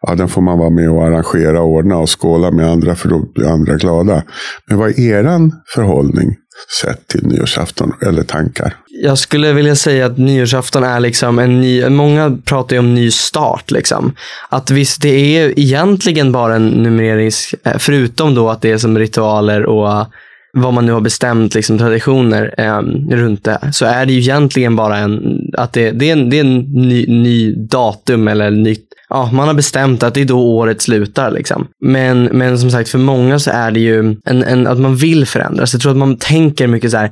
ja, 0.00 0.14
den 0.14 0.28
får 0.28 0.42
man 0.42 0.58
vara 0.58 0.70
med 0.70 0.90
och 0.90 1.04
arrangera 1.06 1.60
och 1.60 1.68
ordna 1.68 1.96
och 1.96 2.20
skåla 2.20 2.50
med 2.50 2.70
andra 2.70 2.94
för 2.94 3.08
då 3.08 3.18
blir 3.34 3.48
andra 3.48 3.76
glada. 3.76 4.22
Men 4.66 4.78
vad 4.78 4.90
är 4.90 5.00
eran 5.00 5.52
förhållning 5.74 6.36
sett 6.80 7.08
till 7.08 7.26
nyårsafton 7.26 7.92
eller 8.06 8.22
tankar? 8.22 8.76
Jag 8.88 9.18
skulle 9.18 9.52
vilja 9.52 9.76
säga 9.76 10.06
att 10.06 10.18
nyårsafton 10.18 10.84
är 10.84 11.00
liksom 11.00 11.38
en 11.38 11.60
ny, 11.60 11.88
många 11.88 12.38
pratar 12.44 12.76
ju 12.76 12.80
om 12.80 12.94
ny 12.94 13.10
start 13.10 13.70
liksom. 13.70 14.12
Att 14.48 14.70
visst, 14.70 15.02
det 15.02 15.38
är 15.38 15.58
egentligen 15.58 16.32
bara 16.32 16.54
en 16.54 16.68
numerisk, 16.68 17.54
förutom 17.78 18.34
då 18.34 18.50
att 18.50 18.62
det 18.62 18.70
är 18.70 18.78
som 18.78 18.98
ritualer 18.98 19.66
och 19.66 20.06
vad 20.52 20.74
man 20.74 20.86
nu 20.86 20.92
har 20.92 21.00
bestämt, 21.00 21.54
liksom 21.54 21.78
traditioner 21.78 22.54
eh, 22.58 22.80
runt 23.16 23.44
det, 23.44 23.58
så 23.72 23.84
är 23.84 24.06
det 24.06 24.12
ju 24.12 24.18
egentligen 24.18 24.76
bara 24.76 24.98
en, 24.98 25.40
att 25.56 25.72
det, 25.72 25.90
det 25.90 26.08
är 26.08 26.12
en, 26.12 26.30
det 26.30 26.36
är 26.36 26.44
en 26.44 26.58
ny, 26.58 27.06
ny 27.06 27.54
datum 27.54 28.28
eller 28.28 28.50
nytt 28.50 28.88
ja, 29.12 29.30
man 29.32 29.46
har 29.46 29.54
bestämt 29.54 30.02
att 30.02 30.14
det 30.14 30.20
är 30.20 30.24
då 30.24 30.40
året 30.40 30.82
slutar. 30.82 31.30
Liksom. 31.30 31.68
Men, 31.80 32.24
men 32.24 32.58
som 32.58 32.70
sagt, 32.70 32.88
för 32.88 32.98
många 32.98 33.38
så 33.38 33.50
är 33.50 33.70
det 33.70 33.80
ju 33.80 34.16
en, 34.24 34.42
en, 34.42 34.66
att 34.66 34.78
man 34.78 34.96
vill 34.96 35.26
förändras. 35.26 35.72
Jag 35.72 35.82
tror 35.82 35.92
att 35.92 35.98
man 35.98 36.16
tänker 36.16 36.66
mycket 36.66 36.90
så 36.90 36.96
här, 36.96 37.10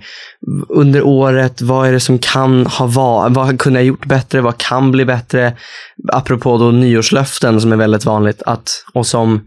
under 0.68 1.02
året, 1.02 1.62
vad 1.62 1.88
är 1.88 1.92
det 1.92 2.00
som 2.00 2.18
kan 2.18 2.66
ha 2.66 2.86
varit, 2.86 3.36
vad 3.36 3.60
kunde 3.60 3.78
jag 3.78 3.86
gjort 3.86 4.06
bättre, 4.06 4.40
vad 4.40 4.58
kan 4.58 4.90
bli 4.90 5.04
bättre? 5.04 5.52
Apropå 6.12 6.58
då 6.58 6.70
nyårslöften 6.70 7.60
som 7.60 7.72
är 7.72 7.76
väldigt 7.76 8.04
vanligt 8.04 8.42
att, 8.42 8.84
och 8.92 9.06
som 9.06 9.40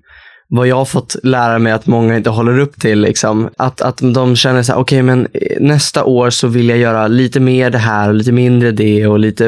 vad 0.56 0.68
jag 0.68 0.76
har 0.76 0.86
fått 0.86 1.16
lära 1.24 1.60
mig 1.60 1.74
att 1.74 1.88
många 1.88 2.18
inte 2.18 2.30
håller 2.30 2.60
upp 2.60 2.82
till. 2.82 3.02
Liksom. 3.02 3.50
Att, 3.58 3.82
att 3.82 3.98
de 3.98 4.36
känner 4.36 4.64
så 4.64 4.72
här, 4.72 4.80
okej 4.80 5.04
okay, 5.04 5.16
men 5.16 5.28
nästa 5.60 6.04
år 6.04 6.30
så 6.30 6.48
vill 6.48 6.70
jag 6.70 6.78
göra 6.78 7.08
lite 7.08 7.40
mer 7.40 7.70
det 7.70 7.78
här 7.78 8.10
och 8.10 8.16
lite 8.16 8.32
mindre 8.32 8.72
det 8.72 9.08
och 9.08 9.20
lite, 9.20 9.44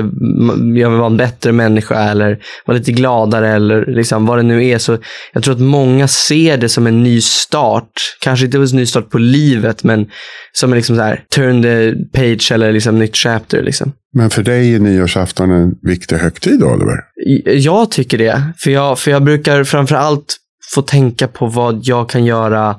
jag 0.76 0.90
vill 0.90 1.00
vara 1.00 1.06
en 1.06 1.18
bättre 1.18 1.52
människa 1.52 1.96
eller 1.96 2.40
vara 2.66 2.78
lite 2.78 2.92
gladare 2.92 3.50
eller 3.50 3.86
liksom 3.86 4.26
vad 4.26 4.40
det 4.40 4.44
nu 4.44 4.68
är. 4.68 4.78
Så 4.78 4.98
jag 5.34 5.44
tror 5.44 5.54
att 5.54 5.62
många 5.62 6.08
ser 6.08 6.58
det 6.58 6.70
som 6.70 6.88
en 6.88 7.04
ny 7.04 7.22
start. 7.22 7.92
Kanske 8.22 8.46
inte 8.46 8.58
en 8.58 8.64
ny 8.64 8.86
start 8.86 9.10
på 9.10 9.18
livet 9.18 9.84
men 9.84 10.08
som 10.54 10.72
en 10.72 10.78
liksom 10.78 10.96
så 10.96 11.02
här, 11.02 11.24
turn 11.36 11.64
the 11.64 11.94
page 12.20 12.52
eller 12.52 12.72
liksom 12.72 13.00
nytt 13.00 13.16
chapter. 13.16 13.64
Liksom. 13.64 13.92
Men 14.14 14.30
för 14.30 14.44
dig 14.44 14.76
är 14.76 14.80
nyårsafton 14.80 15.52
en 15.52 15.72
viktig 15.82 16.16
högtid 16.16 16.64
Oliver? 16.64 16.98
Jag 17.46 17.92
tycker 17.92 18.18
det. 18.18 18.42
För 18.58 18.72
jag, 18.72 19.00
för 19.00 19.12
jag 19.12 19.24
brukar 19.24 19.64
framför 19.64 19.96
allt 19.96 20.38
få 20.74 20.82
tänka 20.82 21.28
på 21.28 21.48
vad 21.48 21.80
jag 21.84 22.10
kan 22.10 22.26
göra. 22.26 22.76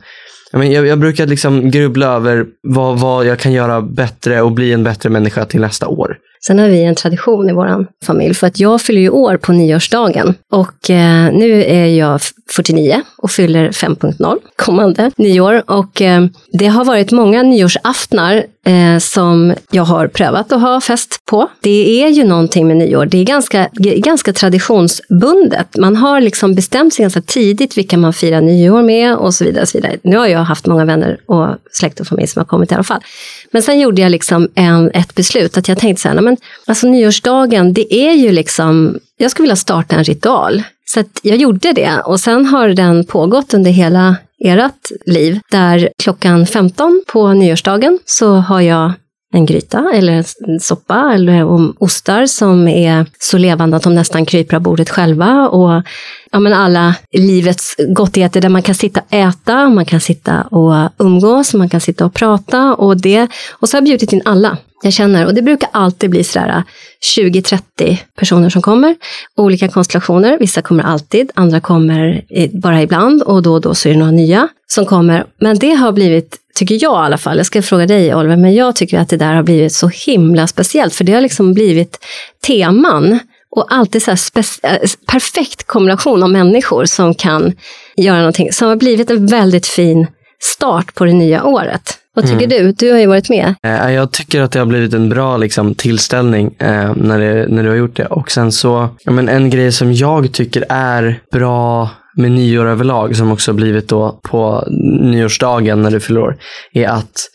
Jag, 0.53 0.59
men, 0.59 0.72
jag, 0.72 0.87
jag 0.87 0.99
brukar 0.99 1.27
liksom 1.27 1.70
grubbla 1.70 2.07
över 2.07 2.46
vad, 2.62 2.99
vad 2.99 3.27
jag 3.27 3.38
kan 3.38 3.53
göra 3.53 3.81
bättre 3.81 4.42
och 4.42 4.53
bli 4.53 4.72
en 4.72 4.85
bättre 4.85 5.11
människa 5.11 5.44
till 5.44 5.61
nästa 5.61 5.88
år. 5.88 6.18
Sen 6.46 6.59
har 6.59 6.68
vi 6.68 6.85
en 6.85 6.94
tradition 6.94 7.51
i 7.51 7.53
vår 7.53 7.87
familj, 8.05 8.35
för 8.35 8.46
att 8.46 8.61
jag 8.61 8.81
fyller 8.81 9.01
ju 9.01 9.11
år 9.11 9.37
på 9.37 9.53
nyårsdagen. 9.53 10.35
Och 10.53 10.90
eh, 10.90 11.33
nu 11.33 11.64
är 11.64 11.87
jag 11.87 12.20
49 12.57 13.03
och 13.18 13.31
fyller 13.31 13.70
5.0 13.70 14.38
kommande 14.57 15.11
nyår. 15.16 15.62
Och 15.66 16.03
eh, 16.03 16.27
det 16.53 16.66
har 16.66 16.85
varit 16.85 17.12
många 17.12 17.42
nyårsaftnar 17.42 18.44
eh, 18.66 18.98
som 18.98 19.55
jag 19.70 19.85
har 19.85 20.09
prövat 20.09 20.52
att 20.52 20.61
ha 20.61 20.81
fest 20.81 21.20
på. 21.24 21.50
Det 21.61 22.02
är 22.02 22.09
ju 22.09 22.24
någonting 22.24 22.66
med 22.66 22.76
nyår, 22.76 23.07
det 23.07 23.18
är 23.18 23.24
ganska, 23.24 23.68
ganska 23.96 24.33
traditionsbundet. 24.33 25.76
Man 25.76 25.96
har 25.96 26.20
liksom 26.20 26.55
bestämt 26.55 26.94
sig 26.94 27.02
ganska 27.02 27.20
tidigt 27.20 27.79
vilka 27.79 27.96
man 27.96 28.12
firar 28.12 28.40
nyår 28.40 28.83
med 28.83 29.16
och 29.16 29.35
så 29.35 29.44
vidare. 29.44 29.62
Och 29.62 29.68
så 29.68 29.79
vidare. 29.79 29.96
Nu 30.02 30.16
har 30.16 30.26
jag 30.26 30.38
haft 30.38 30.66
många 30.66 30.85
vänner 30.85 31.20
och 31.26 31.48
släkt 31.72 32.00
och 32.00 32.07
familj 32.07 32.29
som 32.29 32.40
har 32.40 32.46
kommit 32.46 32.72
i 32.72 32.74
alla 32.74 32.85
fall. 32.85 33.00
Men 33.50 33.62
sen 33.62 33.81
gjorde 33.81 34.02
jag 34.02 34.11
liksom 34.11 34.48
en, 34.55 34.90
ett 34.90 35.14
beslut 35.14 35.59
att 35.59 35.68
jag 35.68 35.79
tänkte 35.79 36.02
så 36.02 36.09
här, 36.09 36.20
men 36.20 36.37
alltså 36.66 36.87
nyårsdagen, 36.87 37.72
det 37.72 37.94
är 37.94 38.12
ju 38.12 38.33
liksom, 38.33 38.98
jag 39.16 39.31
skulle 39.31 39.44
vilja 39.44 39.57
starta 39.57 39.96
en 39.96 40.05
ritual. 40.05 40.62
Så 40.85 41.05
jag 41.22 41.37
gjorde 41.37 41.72
det 41.72 42.00
och 42.05 42.20
sen 42.20 42.46
har 42.46 42.68
den 42.68 43.05
pågått 43.05 43.55
under 43.55 43.70
hela 43.70 44.16
ert 44.44 44.90
liv. 45.07 45.40
Där 45.51 45.88
klockan 46.03 46.46
15 46.46 47.03
på 47.07 47.33
nyårsdagen 47.33 47.99
så 48.05 48.35
har 48.35 48.61
jag 48.61 48.92
en 49.33 49.46
gryta 49.46 49.90
eller 49.94 50.12
en 50.49 50.61
soppa 50.61 51.12
eller 51.14 51.44
ostar 51.83 52.27
som 52.27 52.68
är 52.68 53.07
så 53.18 53.38
levande 53.38 53.77
att 53.77 53.83
de 53.83 53.94
nästan 53.94 54.27
kryper 54.27 54.57
av 54.57 54.62
bordet 54.62 54.90
själva. 54.90 55.49
Och 55.49 55.83
ja, 56.33 56.40
men 56.40 56.53
alla 56.53 56.94
livets 57.12 57.77
gottigheter 57.88 58.40
där 58.40 58.49
man 58.49 58.62
kan 58.62 58.75
sitta 58.75 59.01
och 59.01 59.12
äta, 59.14 59.68
man 59.68 59.85
kan 59.85 60.01
sitta 60.01 60.42
och 60.42 60.90
umgås, 60.99 61.55
man 61.55 61.68
kan 61.68 61.81
sitta 61.81 62.05
och 62.05 62.14
prata. 62.14 62.75
Och, 62.75 62.96
det, 62.96 63.29
och 63.53 63.68
så 63.68 63.77
har 63.77 63.81
jag 63.81 63.85
bjudit 63.85 64.12
in 64.12 64.22
alla 64.25 64.59
jag 64.82 64.92
känner. 64.92 65.26
Och 65.26 65.34
det 65.34 65.42
brukar 65.42 65.68
alltid 65.72 66.10
bli 66.10 66.24
sådär 66.24 66.48
äh, 66.48 66.62
20-30 67.18 67.98
personer 68.16 68.50
som 68.50 68.62
kommer. 68.62 68.96
Olika 69.36 69.68
konstellationer. 69.68 70.38
Vissa 70.38 70.62
kommer 70.62 70.84
alltid, 70.84 71.30
andra 71.34 71.60
kommer 71.60 72.22
bara 72.52 72.82
ibland 72.82 73.22
och 73.22 73.42
då 73.42 73.52
och 73.52 73.60
då 73.60 73.74
så 73.74 73.88
är 73.88 73.92
det 73.92 73.98
några 73.98 74.12
nya 74.12 74.48
som 74.66 74.86
kommer. 74.86 75.26
Men 75.40 75.58
det 75.58 75.74
har 75.74 75.92
blivit, 75.92 76.36
tycker 76.54 76.78
jag 76.80 77.02
i 77.02 77.04
alla 77.06 77.18
fall, 77.18 77.36
jag 77.36 77.46
ska 77.46 77.62
fråga 77.62 77.86
dig 77.86 78.14
Oliver, 78.14 78.36
men 78.36 78.54
jag 78.54 78.76
tycker 78.76 78.98
att 78.98 79.08
det 79.08 79.16
där 79.16 79.34
har 79.34 79.42
blivit 79.42 79.72
så 79.72 79.88
himla 79.88 80.46
speciellt. 80.46 80.94
För 80.94 81.04
det 81.04 81.12
har 81.12 81.20
liksom 81.20 81.54
blivit 81.54 81.98
teman 82.46 83.18
och 83.50 83.66
alltid 83.68 84.02
så 84.02 84.10
här 84.10 84.18
äh, 84.62 84.78
perfekt 85.06 85.66
kombination 85.66 86.22
av 86.22 86.30
människor 86.30 86.84
som 86.84 87.14
kan 87.14 87.52
göra 87.96 88.18
någonting. 88.18 88.52
Som 88.52 88.68
har 88.68 88.76
blivit 88.76 89.10
en 89.10 89.26
väldigt 89.26 89.66
fin 89.66 90.06
start 90.40 90.94
på 90.94 91.04
det 91.04 91.12
nya 91.12 91.44
året. 91.44 91.98
Vad 92.16 92.24
tycker 92.24 92.44
mm. 92.44 92.66
du? 92.66 92.72
Du 92.72 92.92
har 92.92 92.98
ju 92.98 93.07
varit 93.07 93.29
med. 93.29 93.55
Eh, 93.62 93.90
jag 93.92 94.12
tycker 94.12 94.40
att 94.40 94.52
det 94.52 94.59
har 94.59 94.66
blivit 94.66 94.94
en 94.94 95.09
bra 95.09 95.37
liksom, 95.37 95.74
tillställning 95.74 96.55
eh, 96.59 96.92
när, 96.96 97.18
det, 97.18 97.46
när 97.48 97.62
du 97.62 97.68
har 97.68 97.76
gjort 97.76 97.96
det. 97.96 98.07
Och 98.07 98.31
sen 98.31 98.52
så, 98.52 98.88
ja, 99.05 99.12
men 99.12 99.29
en 99.29 99.50
grej 99.50 99.72
som 99.72 99.92
jag 99.92 100.33
tycker 100.33 100.64
är 100.68 101.20
bra 101.33 101.90
med 102.16 102.31
nyår 102.31 102.66
överlag, 102.66 103.16
som 103.16 103.33
också 103.33 103.52
blivit 103.52 103.88
då 103.88 104.20
på 104.22 104.64
nyårsdagen 105.00 105.83
när 105.83 105.90
du 105.90 106.00
fyller 106.00 106.20
år, 106.20 106.37
är 106.72 106.88
att 106.88 107.29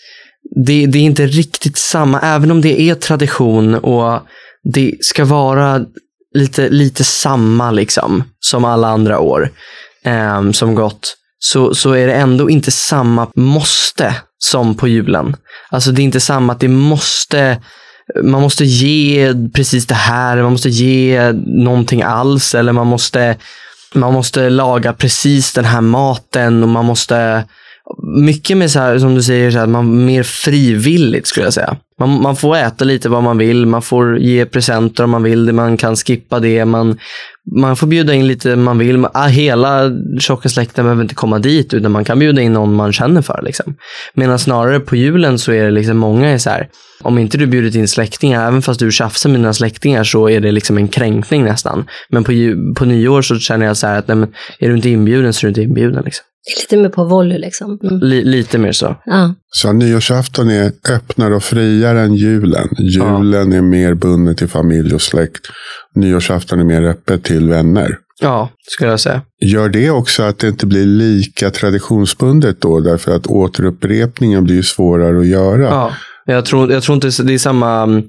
det, 0.66 0.86
det 0.86 1.00
är 1.00 1.04
inte 1.04 1.26
riktigt 1.26 1.78
samma, 1.78 2.20
även 2.20 2.52
om 2.52 2.62
det 2.62 2.82
är 2.82 2.96
tradition 2.96 3.76
och 3.76 4.20
det 4.74 4.96
ska 5.02 5.26
vara 5.26 5.86
lite, 6.36 6.70
lite 6.70 7.04
samma 7.04 7.72
liksom, 7.72 8.24
som 8.40 8.66
alla 8.66 8.88
andra 8.88 9.20
år 9.20 9.50
eh, 10.06 10.52
som 10.52 10.76
gått, 10.76 11.16
så, 11.44 11.76
så 11.76 11.92
är 11.92 12.08
det 12.08 12.14
ändå 12.14 12.50
inte 12.50 12.72
samma 12.72 13.28
måste 13.36 14.16
som 14.40 14.76
på 14.76 14.88
julen. 14.88 15.36
Alltså 15.70 15.92
det 15.92 16.02
är 16.02 16.04
inte 16.04 16.20
samma 16.20 16.54
att 16.54 16.60
det 16.60 16.68
måste 16.68 17.58
man 18.24 18.42
måste 18.42 18.66
ge 18.66 19.34
precis 19.54 19.88
det 19.88 19.96
här, 19.96 20.44
man 20.44 20.52
måste 20.52 20.70
ge 20.70 21.32
någonting 21.46 22.02
alls 22.02 22.56
eller 22.56 22.72
man 22.72 22.88
måste, 22.88 23.36
man 23.94 24.14
måste 24.14 24.50
laga 24.50 24.94
precis 24.94 25.54
den 25.54 25.66
här 25.66 25.82
maten 25.82 26.64
och 26.64 26.70
man 26.70 26.86
måste 26.86 27.44
mycket 28.18 28.58
mer 28.58 28.68
så 28.68 28.80
här, 28.80 29.00
som 29.00 29.16
du 29.16 29.24
säger, 29.24 29.52
så 29.52 29.60
här, 29.60 29.68
man, 29.68 30.06
mer 30.06 30.24
frivilligt 30.24 31.28
skulle 31.28 31.46
jag 31.46 31.54
säga. 31.54 31.78
Man, 32.02 32.22
man 32.22 32.36
får 32.36 32.58
äta 32.58 32.86
lite 32.86 33.10
vad 33.10 33.24
man 33.24 33.38
vill, 33.38 33.66
man 33.66 33.82
får 33.82 34.20
ge 34.20 34.46
presenter 34.46 35.04
om 35.04 35.10
man 35.10 35.24
vill, 35.24 35.54
man 35.54 35.78
kan 35.78 35.96
skippa 35.96 36.40
det, 36.40 36.66
man, 36.66 36.98
man 37.56 37.76
får 37.76 37.88
bjuda 37.88 38.14
in 38.14 38.28
lite 38.28 38.56
man 38.56 38.78
vill. 38.78 39.06
Ah, 39.14 39.28
hela 39.28 39.92
tjocka 40.20 40.50
släkten 40.50 40.86
behöver 40.86 41.02
inte 41.02 41.16
komma 41.16 41.40
dit, 41.40 41.74
utan 41.74 41.92
man 41.92 42.06
kan 42.06 42.20
bjuda 42.20 42.42
in 42.42 42.54
någon 42.54 42.74
man 42.74 42.94
känner 42.94 43.22
för. 43.22 43.42
Liksom. 43.46 43.76
Medan 44.14 44.40
snarare 44.40 44.80
på 44.80 44.96
julen 44.96 45.40
så 45.40 45.52
är 45.52 45.64
det 45.64 45.72
liksom 45.72 45.98
många 45.98 46.30
är 46.30 46.38
så 46.38 46.50
här, 46.50 46.70
om 47.02 47.18
inte 47.18 47.38
du 47.38 47.46
bjudit 47.46 47.76
in 47.76 47.88
släktingar, 47.88 48.48
även 48.48 48.62
fast 48.62 48.80
du 48.80 48.92
tjafsar 48.92 49.30
med 49.30 49.40
dina 49.40 49.54
släktingar 49.54 50.04
så 50.04 50.30
är 50.30 50.40
det 50.40 50.52
liksom 50.52 50.78
en 50.78 50.88
kränkning 50.88 51.44
nästan. 51.44 51.86
Men 52.10 52.24
på, 52.24 52.32
på 52.76 52.86
nyår 52.86 53.22
så 53.22 53.40
känner 53.40 53.66
jag 53.66 53.78
så 53.78 53.88
här 53.88 54.00
att 54.00 54.08
nej, 54.08 54.18
men, 54.18 54.30
är 54.60 54.70
du 54.70 54.76
inte 54.76 54.90
inbjuden 54.90 55.34
så 55.34 55.48
är 55.48 55.48
du 55.48 55.50
inte 55.50 55.62
inbjuden. 55.62 56.04
Liksom. 56.06 56.26
Lite 56.60 56.78
mer 56.78 56.90
på 56.90 57.04
volley 57.04 57.38
liksom. 57.38 57.80
Mm. 57.84 58.00
lite 58.04 58.58
mer 58.58 58.72
så. 58.72 58.96
Ja. 59.06 59.34
Så 59.52 59.72
nyårsafton 59.72 60.50
är 60.50 60.72
öppnare 60.90 61.36
och 61.36 61.44
friare 61.44 62.02
än 62.02 62.16
julen. 62.16 62.68
Julen 62.78 63.52
ja. 63.52 63.58
är 63.58 63.62
mer 63.62 63.94
bunden 63.94 64.36
till 64.36 64.48
familj 64.48 64.94
och 64.94 65.02
släkt. 65.02 65.42
Nyårsafton 65.96 66.60
är 66.60 66.64
mer 66.64 66.82
öppet 66.82 67.24
till 67.24 67.50
vänner. 67.50 67.98
Ja, 68.22 68.50
skulle 68.68 68.90
jag 68.90 69.00
säga. 69.00 69.22
Gör 69.46 69.70
det 69.70 69.90
också 69.90 70.24
att 70.24 70.40
det 70.40 70.48
inte 70.48 70.66
blir 70.66 70.86
lika 70.86 71.50
traditionsbundet 71.50 72.62
då? 72.62 72.80
Därför 72.80 73.16
att 73.16 73.28
återupprepningen 73.28 74.44
blir 74.44 74.62
svårare 74.62 75.20
att 75.20 75.28
göra. 75.28 75.64
Ja. 75.64 75.94
Jag 76.32 76.46
tror, 76.46 76.72
jag 76.72 76.84
tror 76.84 76.96
inte 76.96 77.24
det 77.24 77.34
är 77.34 77.38
samma, 77.38 77.84
mm, 77.84 78.08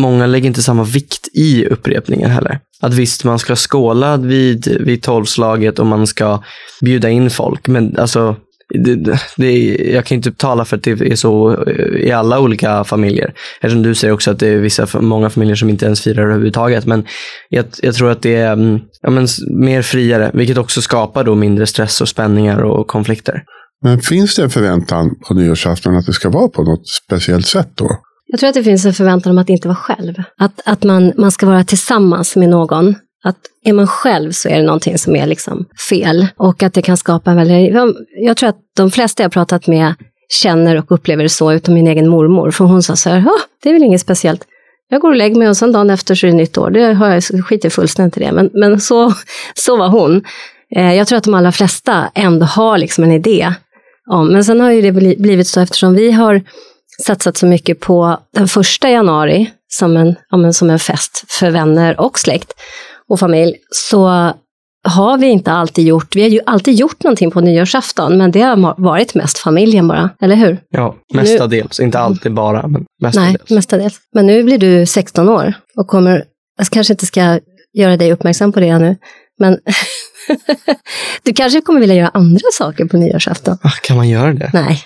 många 0.00 0.26
lägger 0.26 0.46
inte 0.46 0.62
samma 0.62 0.84
vikt 0.84 1.28
i 1.34 1.66
upprepningen 1.66 2.30
heller. 2.30 2.60
Att 2.82 2.94
visst, 2.94 3.24
man 3.24 3.38
ska 3.38 3.56
skåla 3.56 4.16
vid, 4.16 4.76
vid 4.80 5.02
tolvslaget 5.02 5.78
och 5.78 5.86
man 5.86 6.06
ska 6.06 6.42
bjuda 6.80 7.10
in 7.10 7.30
folk, 7.30 7.68
men 7.68 7.98
alltså 7.98 8.36
det, 8.74 9.18
det, 9.36 9.76
jag 9.92 10.04
kan 10.04 10.16
inte 10.16 10.32
tala 10.32 10.64
för 10.64 10.76
att 10.76 10.82
det 10.82 10.90
är 10.90 11.16
så 11.16 11.62
eh, 11.64 11.84
i 11.84 12.12
alla 12.12 12.40
olika 12.40 12.84
familjer. 12.84 13.34
Eftersom 13.60 13.82
du 13.82 13.94
säger 13.94 14.14
också 14.14 14.30
att 14.30 14.38
det 14.38 14.48
är 14.48 14.58
vissa, 14.58 15.00
många 15.00 15.30
familjer 15.30 15.56
som 15.56 15.68
inte 15.68 15.86
ens 15.86 16.00
firar 16.00 16.22
överhuvudtaget. 16.22 16.86
Men 16.86 17.06
jag, 17.48 17.64
jag 17.82 17.94
tror 17.94 18.10
att 18.10 18.22
det 18.22 18.34
är 18.34 18.52
mm, 18.52 18.80
ja, 19.02 19.10
men, 19.10 19.26
mer 19.50 19.82
friare, 19.82 20.30
vilket 20.34 20.58
också 20.58 20.82
skapar 20.82 21.24
då 21.24 21.34
mindre 21.34 21.66
stress 21.66 22.00
och 22.00 22.08
spänningar 22.08 22.62
och 22.62 22.86
konflikter. 22.86 23.42
Men 23.82 24.00
finns 24.00 24.36
det 24.36 24.42
en 24.42 24.50
förväntan 24.50 25.14
på 25.28 25.34
nyårsafton 25.34 25.96
att 25.96 26.06
det 26.06 26.12
ska 26.12 26.30
vara 26.30 26.48
på 26.48 26.62
något 26.62 26.88
speciellt 26.88 27.46
sätt 27.46 27.70
då? 27.74 27.90
Jag 28.26 28.40
tror 28.40 28.48
att 28.48 28.54
det 28.54 28.64
finns 28.64 28.84
en 28.84 28.94
förväntan 28.94 29.32
om 29.32 29.38
att 29.38 29.48
inte 29.48 29.68
vara 29.68 29.76
själv. 29.76 30.14
Att, 30.38 30.60
att 30.64 30.84
man, 30.84 31.12
man 31.16 31.30
ska 31.30 31.46
vara 31.46 31.64
tillsammans 31.64 32.36
med 32.36 32.48
någon. 32.48 32.94
Att 33.24 33.36
är 33.64 33.72
man 33.72 33.86
själv 33.86 34.32
så 34.32 34.48
är 34.48 34.56
det 34.56 34.66
någonting 34.66 34.98
som 34.98 35.16
är 35.16 35.26
liksom 35.26 35.66
fel. 35.90 36.26
Och 36.36 36.62
att 36.62 36.74
det 36.74 36.82
kan 36.82 36.96
skapa 36.96 37.30
en 37.30 37.36
väldigt... 37.36 37.74
Jag 38.24 38.36
tror 38.36 38.48
att 38.48 38.58
de 38.76 38.90
flesta 38.90 39.22
jag 39.22 39.32
pratat 39.32 39.66
med 39.66 39.94
känner 40.28 40.76
och 40.76 40.92
upplever 40.92 41.22
det 41.22 41.28
så, 41.28 41.52
utom 41.52 41.74
min 41.74 41.86
egen 41.86 42.08
mormor. 42.08 42.50
För 42.50 42.64
hon 42.64 42.82
sa 42.82 42.96
så 42.96 43.10
här, 43.10 43.24
det 43.62 43.68
är 43.68 43.72
väl 43.72 43.82
inget 43.82 44.00
speciellt. 44.00 44.44
Jag 44.88 45.00
går 45.00 45.10
och 45.10 45.16
lägger 45.16 45.36
mig 45.36 45.48
och 45.48 45.56
sen 45.56 45.72
dagen 45.72 45.90
efter 45.90 46.14
så 46.14 46.26
är 46.26 46.30
det 46.30 46.36
nytt 46.36 46.58
år. 46.58 46.70
Det 46.70 46.92
har 46.92 47.08
jag 47.08 47.22
skiter 47.44 47.70
fullständigt 47.70 48.16
i 48.16 48.20
det. 48.20 48.32
Men, 48.32 48.50
men 48.52 48.80
så, 48.80 49.14
så 49.54 49.76
var 49.76 49.88
hon. 49.88 50.22
Eh, 50.76 50.94
jag 50.94 51.06
tror 51.06 51.18
att 51.18 51.24
de 51.24 51.34
allra 51.34 51.52
flesta 51.52 52.10
ändå 52.14 52.46
har 52.46 52.78
liksom 52.78 53.04
en 53.04 53.12
idé 53.12 53.54
om. 54.10 54.32
Men 54.32 54.44
sen 54.44 54.60
har 54.60 54.70
ju 54.70 54.80
det 54.80 54.92
blivit 54.92 55.48
så 55.48 55.60
eftersom 55.60 55.94
vi 55.94 56.12
har 56.12 56.42
satsat 57.02 57.36
så 57.36 57.46
mycket 57.46 57.80
på 57.80 58.18
den 58.34 58.48
första 58.48 58.90
januari 58.90 59.50
som 59.68 59.96
en, 59.96 60.14
ja, 60.30 60.52
som 60.52 60.70
en 60.70 60.78
fest 60.78 61.24
för 61.28 61.50
vänner 61.50 62.00
och 62.00 62.18
släkt 62.18 62.52
och 63.08 63.18
familj, 63.18 63.56
så 63.70 64.32
har 64.88 65.18
vi 65.18 65.26
inte 65.26 65.52
alltid 65.52 65.86
gjort, 65.86 66.16
vi 66.16 66.22
har 66.22 66.28
ju 66.28 66.40
alltid 66.46 66.74
gjort 66.74 67.04
någonting 67.04 67.30
på 67.30 67.40
nyårsafton, 67.40 68.18
men 68.18 68.30
det 68.30 68.40
har 68.40 68.82
varit 68.82 69.14
mest 69.14 69.38
familjen 69.38 69.88
bara, 69.88 70.10
eller 70.20 70.36
hur? 70.36 70.60
Ja, 70.70 70.96
mestadels, 71.14 71.78
nu... 71.78 71.84
inte 71.84 71.98
alltid 71.98 72.34
bara, 72.34 72.66
men 72.66 72.84
mestadels. 73.02 73.36
Nej, 73.48 73.56
mestadels. 73.56 73.98
Men 74.14 74.26
nu 74.26 74.44
blir 74.44 74.58
du 74.58 74.86
16 74.86 75.28
år 75.28 75.54
och 75.76 75.86
kommer, 75.86 76.24
jag 76.58 76.66
kanske 76.66 76.92
inte 76.92 77.06
ska 77.06 77.40
göra 77.72 77.96
dig 77.96 78.12
uppmärksam 78.12 78.52
på 78.52 78.60
det 78.60 78.78
nu, 78.78 78.96
men 79.40 79.58
du 81.22 81.32
kanske 81.32 81.60
kommer 81.60 81.80
vilja 81.80 81.94
göra 81.94 82.08
andra 82.08 82.46
saker 82.52 82.84
på 82.84 82.96
nyårsafton? 82.96 83.58
Ah, 83.62 83.70
kan 83.82 83.96
man 83.96 84.08
göra 84.08 84.32
det? 84.32 84.50
Nej. 84.54 84.84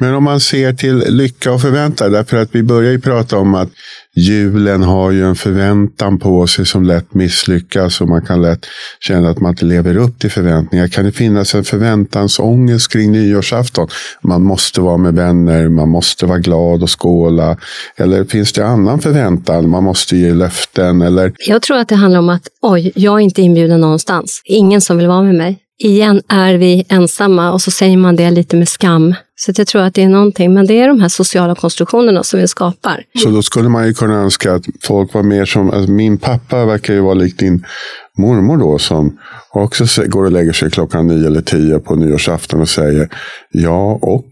Men 0.00 0.14
om 0.14 0.24
man 0.24 0.40
ser 0.40 0.72
till 0.72 1.04
lycka 1.08 1.52
och 1.52 1.60
förväntan, 1.60 2.12
därför 2.12 2.36
att 2.36 2.48
vi 2.52 2.62
börjar 2.62 2.92
ju 2.92 3.00
prata 3.00 3.38
om 3.38 3.54
att 3.54 3.68
julen 4.16 4.82
har 4.82 5.10
ju 5.10 5.24
en 5.24 5.34
förväntan 5.36 6.18
på 6.18 6.46
sig 6.46 6.66
som 6.66 6.84
lätt 6.84 7.14
misslyckas 7.14 8.00
och 8.00 8.08
man 8.08 8.26
kan 8.26 8.42
lätt 8.42 8.66
känna 9.00 9.30
att 9.30 9.40
man 9.40 9.50
inte 9.50 9.64
lever 9.64 9.96
upp 9.96 10.18
till 10.18 10.30
förväntningar. 10.30 10.88
Kan 10.88 11.04
det 11.04 11.12
finnas 11.12 11.54
en 11.54 11.64
förväntansångest 11.64 12.92
kring 12.92 13.12
nyårsafton? 13.12 13.88
Man 14.22 14.42
måste 14.42 14.80
vara 14.80 14.96
med 14.96 15.14
vänner, 15.14 15.68
man 15.68 15.88
måste 15.88 16.26
vara 16.26 16.38
glad 16.38 16.82
och 16.82 17.02
skåla. 17.02 17.56
Eller 17.96 18.24
finns 18.24 18.52
det 18.52 18.66
annan 18.66 19.00
förväntan? 19.00 19.68
Man 19.68 19.84
måste 19.84 20.16
ge 20.16 20.34
löften 20.34 21.02
eller? 21.02 21.32
Jag 21.38 21.62
tror 21.62 21.76
att 21.76 21.88
det 21.88 21.94
handlar 21.94 22.18
om 22.18 22.28
att 22.28 22.48
oj, 22.62 22.92
jag 22.94 23.14
är 23.14 23.18
inte 23.18 23.42
inbjuden 23.42 23.80
någonstans. 23.80 24.42
Ingen 24.44 24.80
som 24.80 24.98
vill 24.98 25.06
vara 25.06 25.22
med 25.22 25.34
mig 25.34 25.58
igen 25.78 26.22
är 26.28 26.54
vi 26.54 26.84
ensamma 26.88 27.52
och 27.52 27.62
så 27.62 27.70
säger 27.70 27.96
man 27.96 28.16
det 28.16 28.30
lite 28.30 28.56
med 28.56 28.68
skam. 28.68 29.14
Så 29.40 29.52
jag 29.56 29.66
tror 29.66 29.82
att 29.82 29.94
det 29.94 30.02
är 30.02 30.08
någonting, 30.08 30.54
men 30.54 30.66
det 30.66 30.80
är 30.80 30.88
de 30.88 31.00
här 31.00 31.08
sociala 31.08 31.54
konstruktionerna 31.54 32.22
som 32.22 32.40
vi 32.40 32.48
skapar. 32.48 33.04
Så 33.22 33.30
då 33.30 33.42
skulle 33.42 33.68
man 33.68 33.86
ju 33.86 33.94
kunna 33.94 34.14
önska 34.14 34.54
att 34.54 34.64
folk 34.82 35.14
var 35.14 35.22
mer 35.22 35.44
som, 35.44 35.70
alltså 35.70 35.90
min 35.90 36.18
pappa 36.18 36.64
verkar 36.64 36.94
ju 36.94 37.00
vara 37.00 37.14
lik 37.14 37.38
din 37.38 37.64
mormor 38.18 38.56
då 38.56 38.78
som 38.78 39.18
också 39.50 40.04
går 40.06 40.24
och 40.24 40.32
lägger 40.32 40.52
sig 40.52 40.70
klockan 40.70 41.06
nio 41.06 41.26
eller 41.26 41.40
tio 41.40 41.78
på 41.78 41.94
nyårsafton 41.94 42.60
och 42.60 42.68
säger 42.68 43.08
ja 43.50 43.98
och 44.02 44.28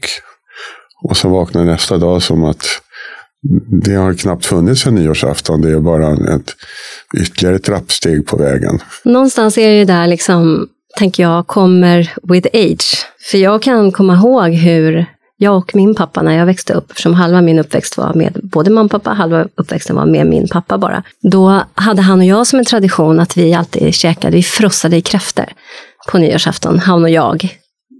Och 1.02 1.16
så 1.16 1.28
vaknar 1.28 1.64
nästa 1.64 1.98
dag 1.98 2.22
som 2.22 2.44
att 2.44 2.66
det 3.82 3.94
har 3.94 4.14
knappt 4.14 4.46
funnits 4.46 4.86
en 4.86 4.94
nyårsafton. 4.94 5.60
Det 5.62 5.70
är 5.70 5.80
bara 5.80 6.12
ett 6.12 6.54
ytterligare 7.16 7.58
trappsteg 7.58 8.26
på 8.26 8.36
vägen. 8.36 8.78
Någonstans 9.04 9.58
är 9.58 9.72
det 9.72 9.84
där, 9.84 10.06
liksom, 10.06 10.68
tänker 10.96 11.22
jag, 11.22 11.46
kommer 11.46 12.12
with 12.22 12.48
age. 12.52 13.06
För 13.30 13.38
jag 13.38 13.62
kan 13.62 13.92
komma 13.92 14.14
ihåg 14.14 14.50
hur 14.52 15.06
jag 15.36 15.56
och 15.56 15.76
min 15.76 15.94
pappa 15.94 16.22
när 16.22 16.38
jag 16.38 16.46
växte 16.46 16.72
upp, 16.72 16.90
eftersom 16.90 17.14
halva 17.14 17.40
min 17.40 17.58
uppväxt 17.58 17.96
var 17.96 18.14
med 18.14 18.40
både 18.42 18.70
mamma 18.70 18.84
och 18.84 18.90
pappa, 18.90 19.10
halva 19.10 19.46
uppväxten 19.54 19.96
var 19.96 20.06
med 20.06 20.26
min 20.26 20.48
pappa 20.48 20.78
bara. 20.78 21.02
Då 21.22 21.62
hade 21.74 22.02
han 22.02 22.18
och 22.18 22.24
jag 22.24 22.46
som 22.46 22.58
en 22.58 22.64
tradition 22.64 23.20
att 23.20 23.36
vi 23.36 23.54
alltid 23.54 23.94
käkade, 23.94 24.36
vi 24.36 24.42
frossade 24.42 24.96
i 24.96 25.00
kräftor 25.00 25.46
på 26.10 26.18
nyårsafton, 26.18 26.78
han 26.78 27.04
och 27.04 27.10
jag 27.10 27.48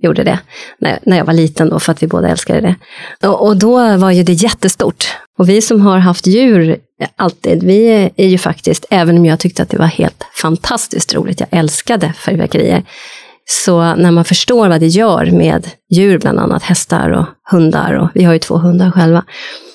gjorde 0.07 0.25
det 0.25 0.39
när, 0.79 0.99
när 1.03 1.17
jag 1.17 1.25
var 1.25 1.33
liten 1.33 1.69
då, 1.69 1.79
för 1.79 1.93
att 1.93 2.03
vi 2.03 2.07
båda 2.07 2.29
älskade 2.29 2.61
det. 2.61 2.75
Och, 3.29 3.47
och, 3.47 3.57
då 3.57 3.97
var 3.97 4.11
ju 4.11 4.23
det 4.23 4.33
jättestort. 4.33 5.09
Och 5.39 5.49
vi 5.49 5.63
som 5.63 5.81
har 5.81 5.99
haft 5.99 6.27
djur 6.27 6.77
alltid, 7.17 7.63
vi 7.63 8.11
är 8.17 8.27
ju 8.27 8.39
faktiskt, 8.39 8.85
även 8.91 9.19
om 9.19 9.27
jag 9.27 9.39
tyckte 9.39 9.63
att 9.63 9.71
det 9.71 9.79
var 9.79 9.87
helt 9.87 10.25
fantastiskt 10.43 11.15
roligt, 11.15 11.41
jag 11.41 11.49
älskade 11.59 12.13
fyrverkerier, 12.13 12.83
så 13.49 13.95
när 13.95 14.11
man 14.11 14.25
förstår 14.25 14.69
vad 14.69 14.81
det 14.81 14.87
gör 14.87 15.31
med 15.31 15.67
djur, 15.91 16.19
bland 16.19 16.39
annat 16.39 16.63
hästar 16.63 17.11
och 17.11 17.27
hundar, 17.51 17.93
och 17.93 18.09
vi 18.15 18.25
har 18.25 18.33
ju 18.33 18.39
två 18.39 18.57
hundar 18.57 18.91
själva, 18.91 19.25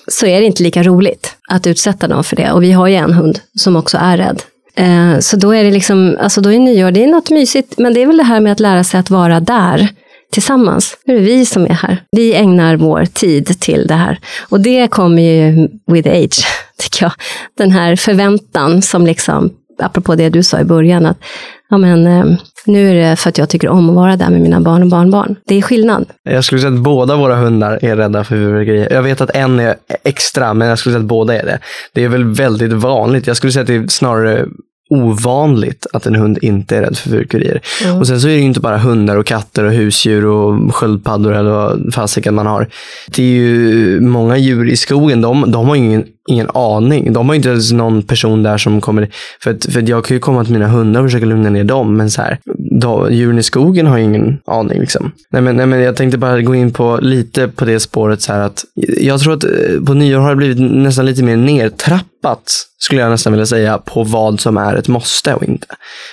så 0.07 0.25
är 0.25 0.39
det 0.39 0.45
inte 0.45 0.63
lika 0.63 0.83
roligt 0.83 1.35
att 1.49 1.67
utsätta 1.67 2.07
dem 2.07 2.23
för 2.23 2.35
det. 2.35 2.51
Och 2.51 2.63
vi 2.63 2.71
har 2.71 2.87
ju 2.87 2.95
en 2.95 3.13
hund 3.13 3.39
som 3.59 3.75
också 3.75 3.97
är 4.01 4.17
rädd. 4.17 4.43
Eh, 4.75 5.19
så 5.19 5.37
då 5.37 5.55
är 5.55 5.63
det 5.63 5.71
liksom, 5.71 6.17
alltså 6.21 6.41
då 6.41 6.51
är 6.51 6.59
nyår, 6.59 6.91
det 6.91 7.03
är 7.03 7.07
något 7.07 7.29
mysigt, 7.29 7.77
men 7.77 7.93
det 7.93 8.01
är 8.01 8.07
väl 8.07 8.17
det 8.17 8.23
här 8.23 8.39
med 8.39 8.51
att 8.51 8.59
lära 8.59 8.83
sig 8.83 8.99
att 8.99 9.09
vara 9.09 9.39
där 9.39 9.87
tillsammans. 10.31 10.97
Nu 11.05 11.15
är 11.15 11.19
det 11.19 11.25
vi 11.25 11.45
som 11.45 11.65
är 11.65 11.73
här. 11.73 12.03
Vi 12.11 12.33
ägnar 12.33 12.75
vår 12.75 13.05
tid 13.05 13.59
till 13.59 13.87
det 13.87 13.93
här. 13.93 14.19
Och 14.49 14.61
det 14.61 14.87
kommer 14.87 15.21
ju 15.21 15.67
with 15.91 16.09
age, 16.09 16.45
tycker 16.77 17.05
jag. 17.05 17.11
Den 17.57 17.71
här 17.71 17.95
förväntan 17.95 18.81
som 18.81 19.05
liksom, 19.05 19.49
apropå 19.81 20.15
det 20.15 20.29
du 20.29 20.43
sa 20.43 20.59
i 20.59 20.63
början, 20.63 21.05
att 21.05 21.17
ja 21.69 21.77
men, 21.77 22.07
eh, 22.07 22.25
nu 22.65 22.89
är 22.89 23.09
det 23.09 23.15
för 23.15 23.29
att 23.29 23.37
jag 23.37 23.49
tycker 23.49 23.69
om 23.69 23.89
att 23.89 23.95
vara 23.95 24.15
där 24.15 24.29
med 24.29 24.41
mina 24.41 24.61
barn 24.61 24.81
och 24.81 24.89
barnbarn. 24.89 25.35
Det 25.47 25.55
är 25.55 25.61
skillnad. 25.61 26.05
Jag 26.23 26.43
skulle 26.43 26.61
säga 26.61 26.73
att 26.73 26.79
båda 26.79 27.15
våra 27.15 27.35
hundar 27.35 27.79
är 27.81 27.95
rädda 27.95 28.23
för 28.23 28.35
fyrverkerier. 28.35 28.93
Jag 28.93 29.03
vet 29.03 29.21
att 29.21 29.29
en 29.29 29.59
är 29.59 29.75
extra, 30.03 30.53
men 30.53 30.67
jag 30.67 30.79
skulle 30.79 30.93
säga 30.93 30.99
att 30.99 31.07
båda 31.07 31.39
är 31.39 31.45
det. 31.45 31.59
Det 31.93 32.03
är 32.03 32.09
väl 32.09 32.23
väldigt 32.23 32.73
vanligt. 32.73 33.27
Jag 33.27 33.37
skulle 33.37 33.53
säga 33.53 33.61
att 33.61 33.67
det 33.67 33.75
är 33.75 33.87
snarare 33.87 34.45
ovanligt 34.91 35.87
att 35.93 36.05
en 36.05 36.15
hund 36.15 36.37
inte 36.41 36.77
är 36.77 36.81
rädd 36.81 36.97
för 36.97 37.09
fyrverkerier. 37.09 37.61
Mm. 37.85 37.99
Och 37.99 38.07
sen 38.07 38.21
så 38.21 38.27
är 38.27 38.31
det 38.31 38.37
ju 38.37 38.43
inte 38.43 38.59
bara 38.59 38.77
hundar 38.77 39.17
och 39.17 39.25
katter 39.25 39.63
och 39.63 39.71
husdjur 39.71 40.25
och 40.25 40.75
sköldpaddor 40.75 41.33
eller 41.33 41.49
vad 41.49 41.93
fasiken 41.93 42.35
man 42.35 42.47
har. 42.47 42.67
Det 43.15 43.23
är 43.23 43.27
ju 43.27 44.01
många 44.01 44.37
djur 44.37 44.69
i 44.69 44.77
skogen, 44.77 45.21
de, 45.21 45.51
de 45.51 45.67
har 45.67 45.75
ingen, 45.75 46.05
ingen 46.29 46.49
aning. 46.53 47.13
De 47.13 47.29
har 47.29 47.35
inte 47.35 47.49
ens 47.49 47.71
någon 47.71 48.03
person 48.03 48.43
där 48.43 48.57
som 48.57 48.81
kommer, 48.81 49.09
för 49.43 49.51
att, 49.51 49.65
för 49.65 49.79
att 49.79 49.87
jag 49.87 50.05
kan 50.05 50.15
ju 50.15 50.19
komma 50.21 50.43
till 50.43 50.53
mina 50.53 50.67
hundar 50.67 51.01
och 51.01 51.07
försöka 51.07 51.25
lugna 51.25 51.49
ner 51.49 51.63
dem, 51.63 51.97
men 51.97 52.11
så 52.11 52.21
här, 52.21 52.39
då, 52.81 53.11
djuren 53.11 53.39
i 53.39 53.43
skogen 53.43 53.87
har 53.87 53.97
ju 53.97 54.03
ingen 54.03 54.39
aning. 54.45 54.79
Liksom. 54.79 55.11
Nej, 55.31 55.41
men, 55.41 55.55
nej, 55.55 55.65
men 55.65 55.79
jag 55.79 55.95
tänkte 55.95 56.17
bara 56.17 56.41
gå 56.41 56.55
in 56.55 56.73
på 56.73 56.99
lite 57.01 57.47
på 57.47 57.65
det 57.65 57.79
spåret 57.79 58.21
så 58.21 58.33
här 58.33 58.39
att 58.39 58.63
jag 58.97 59.19
tror 59.19 59.33
att 59.33 59.43
eh, 59.43 59.49
på 59.85 59.93
nyår 59.93 60.19
har 60.19 60.29
det 60.29 60.35
blivit 60.35 60.71
nästan 60.71 61.05
lite 61.05 61.23
mer 61.23 61.37
nedtrappat 61.37 62.67
skulle 62.83 63.01
jag 63.01 63.09
nästan 63.11 63.33
vilja 63.33 63.45
säga, 63.45 63.77
på 63.77 64.03
vad 64.03 64.39
som 64.39 64.57
är 64.57 64.75
ett 64.75 64.87
måste 64.87 65.33
och 65.33 65.43
inte. 65.43 65.67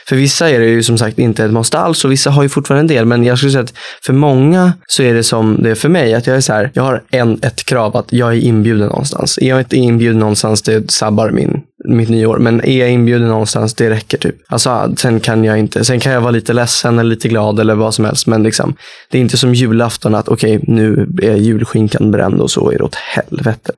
För 0.09 0.17
vissa 0.17 0.51
är 0.51 0.61
det 0.61 0.67
ju 0.67 0.83
som 0.83 0.99
sagt 0.99 1.19
inte 1.19 1.45
ett 1.45 1.51
måste 1.51 1.79
alls 1.79 2.05
och 2.05 2.13
vissa 2.13 2.31
har 2.31 2.43
ju 2.43 2.49
fortfarande 2.49 2.81
en 2.81 2.97
del. 2.97 3.07
Men 3.07 3.25
jag 3.25 3.39
skulle 3.39 3.53
säga 3.53 3.65
att 3.65 3.75
för 4.03 4.13
många 4.13 4.73
så 4.87 5.03
är 5.03 5.15
det 5.15 5.25
som 5.25 5.63
det 5.63 5.71
är 5.71 5.75
för 5.75 5.89
mig. 5.89 6.15
Att 6.15 6.27
jag 6.27 6.37
är 6.37 6.41
så 6.41 6.53
här, 6.53 6.71
jag 6.75 6.83
har 6.83 7.03
en, 7.11 7.39
ett 7.43 7.65
krav 7.65 7.97
att 7.97 8.13
jag 8.13 8.33
är 8.33 8.41
inbjuden 8.41 8.89
någonstans. 8.89 9.39
Är 9.39 9.49
jag 9.49 9.59
inte 9.59 9.77
inbjuden 9.77 9.98
någonstans, 9.99 10.63
det 10.63 10.91
sabbar 10.91 11.31
min, 11.31 11.61
mitt 11.85 12.09
nyår. 12.09 12.39
Men 12.39 12.65
är 12.65 12.79
jag 12.79 12.91
inbjuden 12.91 13.29
någonstans, 13.29 13.75
det 13.75 13.91
räcker 13.91 14.19
typ. 14.19 14.37
Alltså, 14.49 14.95
sen 14.97 15.21
kan 15.21 15.45
jag 15.45 15.59
inte, 15.59 15.85
sen 15.85 16.01
kan 16.01 16.13
jag 16.13 16.21
vara 16.21 16.31
lite 16.31 16.53
ledsen 16.53 16.99
eller 16.99 17.11
lite 17.11 17.29
glad 17.29 17.61
eller 17.61 17.75
vad 17.75 17.95
som 17.95 18.05
helst. 18.05 18.27
Men 18.27 18.43
liksom, 18.43 18.75
det 19.11 19.19
är 19.19 19.23
inte 19.23 19.37
som 19.37 19.55
julafton 19.55 20.15
att 20.15 20.29
okej, 20.29 20.57
okay, 20.57 20.75
nu 20.75 21.09
är 21.23 21.37
julskinkan 21.37 22.11
bränd 22.11 22.41
och 22.41 22.51
så 22.51 22.71
är 22.71 22.79
det 22.79 22.85
åt 22.85 22.95
helvete 22.95 23.73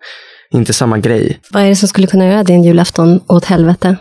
inte 0.51 0.73
samma 0.73 0.99
grej. 0.99 1.41
Vad 1.51 1.62
är 1.62 1.68
det 1.68 1.77
som 1.77 1.89
skulle 1.89 2.07
kunna 2.07 2.27
göra 2.27 2.45
din 2.45 2.64
julafton 2.64 3.21
åt 3.27 3.45
helvete? 3.45 3.97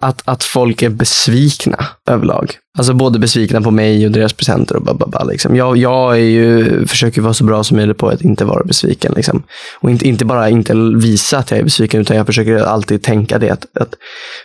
Att, 0.00 0.22
att 0.24 0.44
folk 0.44 0.82
är 0.82 0.88
besvikna 0.88 1.86
överlag. 2.06 2.54
Alltså 2.76 2.94
både 2.94 3.18
besvikna 3.18 3.60
på 3.60 3.70
mig 3.70 4.06
och 4.06 4.12
deras 4.12 4.32
presenter 4.32 4.76
och 4.76 4.82
bababa, 4.82 5.24
liksom. 5.24 5.56
jag, 5.56 5.76
jag 5.76 6.14
är 6.14 6.24
ju, 6.24 6.86
försöker 6.86 7.20
vara 7.20 7.34
så 7.34 7.44
bra 7.44 7.64
som 7.64 7.76
möjligt 7.76 7.98
på 7.98 8.08
att 8.08 8.22
inte 8.22 8.44
vara 8.44 8.64
besviken. 8.64 9.12
Liksom. 9.16 9.42
Och 9.80 9.90
inte, 9.90 10.08
inte 10.08 10.24
bara 10.24 10.48
inte 10.48 10.74
visa 10.96 11.38
att 11.38 11.50
jag 11.50 11.60
är 11.60 11.64
besviken, 11.64 12.00
utan 12.00 12.16
jag 12.16 12.26
försöker 12.26 12.56
alltid 12.56 13.02
tänka 13.02 13.38
det. 13.38 13.50
Att, 13.50 13.66
att 13.80 13.94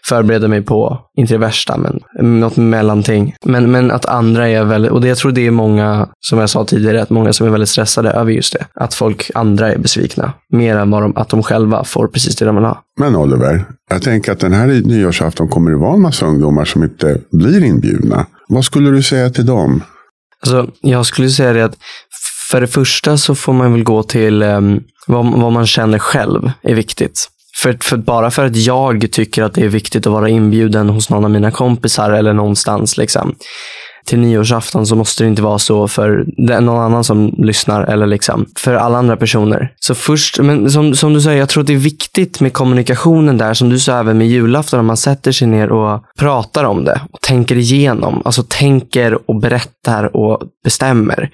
förbereda 0.06 0.48
mig 0.48 0.62
på, 0.62 1.00
inte 1.18 1.34
det 1.34 1.38
värsta, 1.38 1.78
men 1.78 2.00
mm, 2.20 2.40
något 2.40 2.58
mellanting. 2.58 3.36
Men, 3.46 3.72
men 3.72 3.92
att 3.92 4.06
andra 4.06 4.48
är 4.48 4.64
väldigt, 4.64 4.92
och 4.92 5.02
det, 5.02 5.08
jag 5.08 5.18
tror 5.18 5.32
det 5.32 5.48
är 5.48 5.52
många, 5.52 6.08
som 6.20 6.40
jag 6.40 6.50
sa 6.50 6.66
tidigare, 6.66 7.02
att 7.02 7.10
många 7.10 7.34
som 7.34 7.48
är 7.48 7.52
väldigt 7.52 7.70
stressade 7.70 8.12
över 8.12 8.32
just 8.32 8.54
det. 8.54 8.66
Att 8.74 8.94
folk, 8.94 9.32
andra 9.34 9.72
är 9.72 9.78
besvikna. 9.78 10.34
Mer 10.54 10.78
än 10.78 10.92
vad 10.92 11.02
de, 11.02 11.18
att 11.18 11.30
de 11.30 11.44
själva 11.44 11.84
får 11.84 12.08
precis 12.08 12.36
det 12.36 12.46
de 12.46 12.56
vill 12.56 12.66
ha. 12.66 12.84
Men 13.00 13.16
Oliver, 13.16 13.66
jag 13.90 14.02
tänker 14.02 14.32
att 14.32 14.40
den 14.40 14.54
här 14.54 14.68
nyårsafton 14.68 15.48
kommer 15.48 15.72
det 15.72 15.78
vara 15.78 15.94
en 15.94 16.02
massa 16.02 16.26
ungdomar 16.26 16.66
som 16.66 16.84
inte 16.84 17.18
blir 17.32 17.64
inbjudna. 17.64 18.21
Vad 18.54 18.66
skulle 18.66 18.90
du 18.90 19.04
säga 19.04 19.30
till 19.30 19.46
dem? 19.46 19.84
Alltså, 20.42 20.72
jag 20.82 21.06
skulle 21.06 21.30
säga 21.30 21.54
det 21.54 21.66
att 21.66 21.78
för 22.52 22.62
det 22.62 22.68
första 22.68 23.18
så 23.18 23.36
får 23.36 23.54
man 23.54 23.72
väl 23.72 23.84
gå 23.84 24.04
till 24.04 24.44
um, 24.44 24.84
vad, 25.08 25.26
vad, 25.42 25.52
man 25.52 25.68
känner 25.68 26.00
själv 26.00 26.52
är 26.62 26.76
viktigt. 26.76 27.28
För, 27.62 27.78
för, 27.82 27.98
bara 27.98 28.32
för 28.32 28.46
att 28.46 28.56
jag 28.56 29.12
tycker 29.12 29.44
att 29.44 29.54
det 29.54 29.62
är 29.62 29.68
viktigt 29.68 30.08
att 30.08 30.14
vara 30.14 30.30
inbjuden 30.30 30.90
hos 30.90 31.10
någon 31.10 31.24
av 31.24 31.32
mina 31.32 31.52
kompisar 31.52 32.12
eller 32.12 32.34
någonstans 32.34 32.98
liksom, 32.98 33.36
till 34.06 34.20
nyårsafton 34.20 34.88
så 34.88 34.96
måste 34.96 35.24
det 35.24 35.28
inte 35.28 35.42
vara 35.42 35.60
så 35.60 35.88
för 35.88 36.26
någon 36.38 36.80
annan 36.80 37.04
som 37.04 37.36
lyssnar 37.38 37.84
eller 37.84 38.08
liksom 38.08 38.46
för 38.56 38.74
alla 38.74 38.98
andra 38.98 39.18
personer. 39.18 39.74
Så 39.80 39.96
först, 39.96 40.40
men 40.40 40.72
som, 40.72 40.96
som 40.96 41.14
du 41.14 41.22
säger, 41.22 41.40
jag 41.40 41.50
tror 41.50 41.62
att 41.62 41.68
det 41.68 41.74
är 41.74 41.78
viktigt 41.78 42.40
med 42.40 42.54
kommunikationen 42.54 43.38
där, 43.38 43.54
som 43.54 43.70
du 43.70 43.80
sa 43.80 44.00
även 44.00 44.18
med 44.18 44.28
julafton, 44.28 44.80
att 44.80 44.86
man 44.86 44.98
sätter 44.98 45.32
sig 45.32 45.48
ner 45.48 45.72
och 45.72 46.04
pratar 46.18 46.64
om 46.64 46.84
det 46.84 47.02
och 47.12 47.22
tänker 47.22 47.58
igenom. 47.58 48.22
Alltså 48.26 48.44
tänker 48.48 49.30
och 49.30 49.40
berättar 49.40 50.16
och 50.16 50.42
bestämmer. 50.64 51.30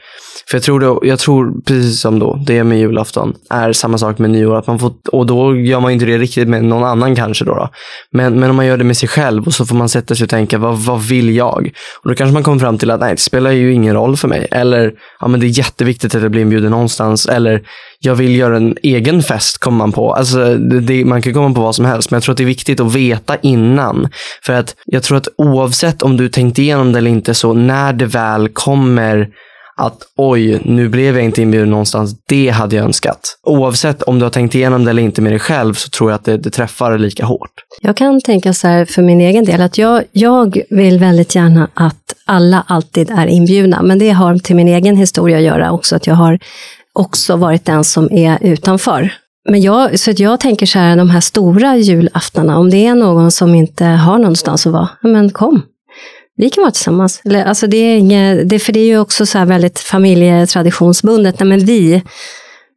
För 0.50 0.58
jag 0.58 0.64
tror, 0.64 0.80
det, 0.80 1.08
jag 1.08 1.20
tror 1.20 1.62
precis 1.62 2.02
som 2.02 2.20
då, 2.20 2.40
det 2.46 2.64
med 2.64 2.80
julafton 2.80 3.34
är 3.50 3.74
samma 3.74 3.98
sak 3.98 4.18
med 4.18 4.30
nyår. 4.30 4.56
Att 4.56 4.68
man 4.68 4.80
får, 4.80 4.94
och 5.12 5.26
då 5.26 5.56
gör 5.56 5.80
man 5.80 5.92
inte 5.92 6.06
det 6.06 6.18
riktigt 6.18 6.48
med 6.48 6.64
någon 6.64 6.84
annan 6.84 7.16
kanske. 7.16 7.46
Då, 7.46 7.54
då. 7.54 7.70
Men, 8.12 8.40
men 8.40 8.50
om 8.50 8.56
man 8.56 8.66
gör 8.66 8.78
det 8.78 8.84
med 8.84 8.98
sig 8.98 9.10
själv 9.10 9.46
och 9.46 9.54
så 9.54 9.66
får 9.66 9.76
man 9.76 9.90
sätta 9.90 10.16
sig 10.16 10.24
och 10.24 10.30
tänka, 10.30 10.58
vad, 10.58 10.78
vad 10.80 11.02
vill 11.02 11.36
jag? 11.36 11.72
Och 12.04 12.10
då 12.10 12.16
kanske 12.16 12.34
man 12.34 12.44
kommer 12.44 12.60
fram 12.60 12.78
till 12.78 12.92
att 12.92 13.00
nej, 13.00 13.12
det 13.12 13.22
spelar 13.22 13.52
ju 13.52 13.74
ingen 13.74 13.94
roll 13.94 14.18
för 14.18 14.28
mig. 14.28 14.48
Eller, 14.52 14.94
ja 15.20 15.28
men 15.28 15.40
det 15.40 15.46
är 15.46 15.58
jätteviktigt 15.58 16.16
att 16.16 16.22
jag 16.22 16.32
blir 16.32 16.42
inbjuden 16.42 16.72
någonstans. 16.72 17.26
Eller, 17.26 17.62
jag 18.00 18.16
vill 18.16 18.36
göra 18.36 18.58
en 18.58 18.78
egen 18.84 19.24
fest, 19.24 19.58
kommer 19.58 19.78
man 19.78 19.92
på. 19.92 20.14
Alltså, 20.14 20.56
det, 20.56 21.06
man 21.06 21.22
kan 21.22 21.34
komma 21.34 21.56
på 21.56 21.62
vad 21.62 21.76
som 21.76 21.86
helst, 21.86 22.12
men 22.12 22.16
jag 22.16 22.24
tror 22.24 22.34
att 22.34 22.38
det 22.38 22.44
är 22.44 22.46
viktigt 22.46 22.80
att 22.80 22.96
veta 22.96 23.38
innan. 23.38 24.10
För 24.44 24.54
att 24.54 24.76
jag 24.86 25.04
tror 25.04 25.18
att 25.18 25.28
oavsett 25.38 26.02
om 26.02 26.18
du 26.18 26.30
tänkt 26.30 26.60
igenom 26.60 26.92
det 26.92 26.98
eller 26.98 27.12
inte, 27.12 27.34
så 27.34 27.54
när 27.54 27.94
det 27.94 28.06
väl 28.06 28.50
kommer 28.50 29.30
att 29.78 29.98
oj, 30.18 30.62
nu 30.66 30.90
blev 30.90 31.16
jag 31.16 31.26
inte 31.26 31.42
inbjuden 31.42 31.70
någonstans. 31.70 32.16
Det 32.28 32.50
hade 32.50 32.76
jag 32.76 32.86
önskat. 32.86 33.20
Oavsett 33.44 34.04
om 34.04 34.20
du 34.20 34.26
har 34.26 34.30
tänkt 34.30 34.56
igenom 34.56 34.86
det 34.86 34.90
eller 34.90 35.02
inte 35.02 35.22
med 35.22 35.32
dig 35.32 35.40
själv 35.40 35.74
så 35.74 35.90
tror 35.90 36.10
jag 36.10 36.16
att 36.16 36.26
det, 36.26 36.38
det 36.38 36.50
träffar 36.50 36.98
lika 36.98 37.26
hårt. 37.26 37.52
Jag 37.82 37.98
kan 37.98 38.22
tänka 38.22 38.54
så 38.54 38.68
här 38.68 38.86
för 38.86 39.02
min 39.02 39.22
egen 39.22 39.46
del 39.46 39.62
att 39.62 39.78
jag, 39.78 40.04
jag 40.12 40.62
vill 40.70 41.00
väldigt 41.00 41.36
gärna 41.36 41.70
att 41.74 42.14
alla 42.26 42.64
alltid 42.68 43.12
är 43.12 43.28
inbjudna. 43.28 43.82
Men 43.82 44.00
det 44.00 44.10
har 44.10 44.38
till 44.38 44.56
min 44.56 44.68
egen 44.68 44.98
historia 44.98 45.38
att 45.38 45.44
göra 45.44 45.72
också, 45.72 45.96
att 45.96 46.08
jag 46.08 46.16
har 46.16 46.40
också 46.94 47.36
varit 47.36 47.66
den 47.66 47.84
som 47.84 48.12
är 48.12 48.38
utanför. 48.42 49.14
Men 49.50 49.62
jag, 49.62 50.00
så 50.00 50.12
att 50.12 50.20
jag 50.20 50.40
tänker 50.40 50.66
så 50.66 50.80
här, 50.80 50.98
de 50.98 51.10
här 51.10 51.22
stora 51.22 51.78
julaftnarna, 51.78 52.58
om 52.58 52.70
det 52.70 52.86
är 52.86 52.96
någon 52.96 53.32
som 53.32 53.56
inte 53.56 53.86
har 53.86 54.18
någonstans 54.18 54.68
att 54.68 54.74
vara, 54.74 54.90
men 55.02 55.30
kom, 55.30 55.62
vi 56.38 56.50
kan 56.50 56.62
vara 56.62 56.72
tillsammans. 56.72 57.22
Eller, 57.26 57.46
alltså 57.46 57.68
det 57.68 57.78
är 57.78 57.98
inget, 57.98 58.50
det, 58.50 58.60
för 58.60 58.74
det 58.74 58.80
är 58.80 58.86
ju 58.86 59.00
också 59.00 59.26
så 59.26 59.46
väldigt 59.46 59.80
familjetraditionsbundet. 59.80 61.40
Nej, 61.40 61.50
men 61.50 61.60
vi, 61.60 62.04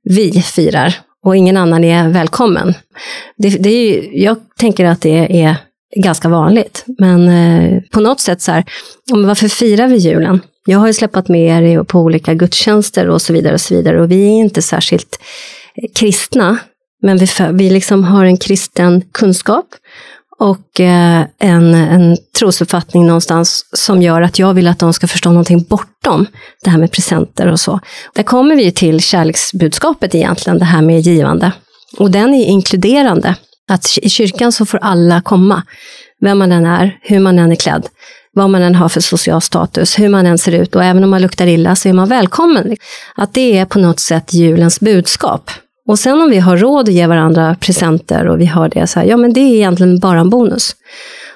vi 0.04 0.42
firar 0.42 0.94
och 1.24 1.36
ingen 1.36 1.56
annan 1.56 1.84
är 1.84 2.08
välkommen. 2.08 2.74
Det, 3.36 3.48
det 3.48 3.70
är 3.70 3.86
ju, 3.86 4.22
jag 4.22 4.36
tänker 4.58 4.84
att 4.84 5.00
det 5.00 5.42
är 5.42 5.56
ganska 5.96 6.28
vanligt. 6.28 6.84
Men 6.98 7.28
eh, 7.28 7.82
på 7.90 8.00
något 8.00 8.20
sätt 8.20 8.42
så 8.42 8.52
här, 8.52 8.64
varför 9.10 9.48
firar 9.48 9.88
vi 9.88 9.96
julen? 9.96 10.40
Jag 10.66 10.78
har 10.78 10.86
ju 10.86 10.92
släppt 10.92 11.28
med 11.28 11.62
er 11.62 11.84
på 11.84 12.00
olika 12.00 12.34
gudstjänster 12.34 13.08
och 13.08 13.22
så 13.22 13.32
vidare 13.32 13.54
och 13.54 13.60
så 13.60 13.74
vidare 13.74 14.02
och 14.02 14.10
vi 14.10 14.24
är 14.24 14.30
inte 14.30 14.62
särskilt 14.62 15.20
kristna. 15.94 16.58
Men 17.02 17.18
vi, 17.18 17.26
vi 17.52 17.70
liksom 17.70 18.04
har 18.04 18.24
en 18.24 18.36
kristen 18.36 19.02
kunskap 19.12 19.66
och 20.40 20.80
eh, 20.80 21.26
en, 21.38 21.74
en 21.74 22.16
trosuppfattning 22.38 23.06
någonstans 23.06 23.66
som 23.72 24.02
gör 24.02 24.22
att 24.22 24.38
jag 24.38 24.54
vill 24.54 24.68
att 24.68 24.78
de 24.78 24.92
ska 24.92 25.06
förstå 25.06 25.30
någonting 25.30 25.62
bortom 25.68 26.26
det 26.64 26.70
här 26.70 26.78
med 26.78 26.92
presenter 26.92 27.46
och 27.46 27.60
så. 27.60 27.80
Där 28.14 28.22
kommer 28.22 28.56
vi 28.56 28.72
till 28.72 29.00
kärleksbudskapet 29.00 30.14
egentligen, 30.14 30.58
det 30.58 30.64
här 30.64 30.82
med 30.82 31.00
givande. 31.00 31.52
Och 31.98 32.10
den 32.10 32.34
är 32.34 32.44
inkluderande. 32.44 33.34
Att 33.70 33.98
i 34.02 34.08
kyrkan 34.08 34.52
så 34.52 34.66
får 34.66 34.78
alla 34.78 35.20
komma, 35.22 35.62
vem 36.20 36.38
man 36.38 36.52
än 36.52 36.66
är, 36.66 36.98
hur 37.02 37.20
man 37.20 37.38
än 37.38 37.52
är 37.52 37.56
klädd, 37.56 37.86
vad 38.32 38.50
man 38.50 38.62
än 38.62 38.74
har 38.74 38.88
för 38.88 39.00
social 39.00 39.40
status, 39.40 39.98
hur 39.98 40.08
man 40.08 40.26
än 40.26 40.38
ser 40.38 40.52
ut 40.52 40.76
och 40.76 40.84
även 40.84 41.04
om 41.04 41.10
man 41.10 41.22
luktar 41.22 41.46
illa 41.46 41.76
så 41.76 41.88
är 41.88 41.92
man 41.92 42.08
välkommen. 42.08 42.76
Att 43.16 43.34
det 43.34 43.58
är 43.58 43.64
på 43.64 43.78
något 43.78 44.00
sätt 44.00 44.34
julens 44.34 44.80
budskap. 44.80 45.50
Och 45.90 45.98
sen 45.98 46.22
om 46.22 46.30
vi 46.30 46.38
har 46.38 46.56
råd 46.56 46.88
att 46.88 46.94
ge 46.94 47.06
varandra 47.06 47.56
presenter 47.60 48.28
och 48.28 48.40
vi 48.40 48.46
har 48.46 48.68
det 48.68 48.86
så 48.86 49.00
här, 49.00 49.06
ja 49.06 49.16
men 49.16 49.32
det 49.32 49.40
är 49.40 49.54
egentligen 49.54 49.98
bara 49.98 50.20
en 50.20 50.30
bonus. 50.30 50.76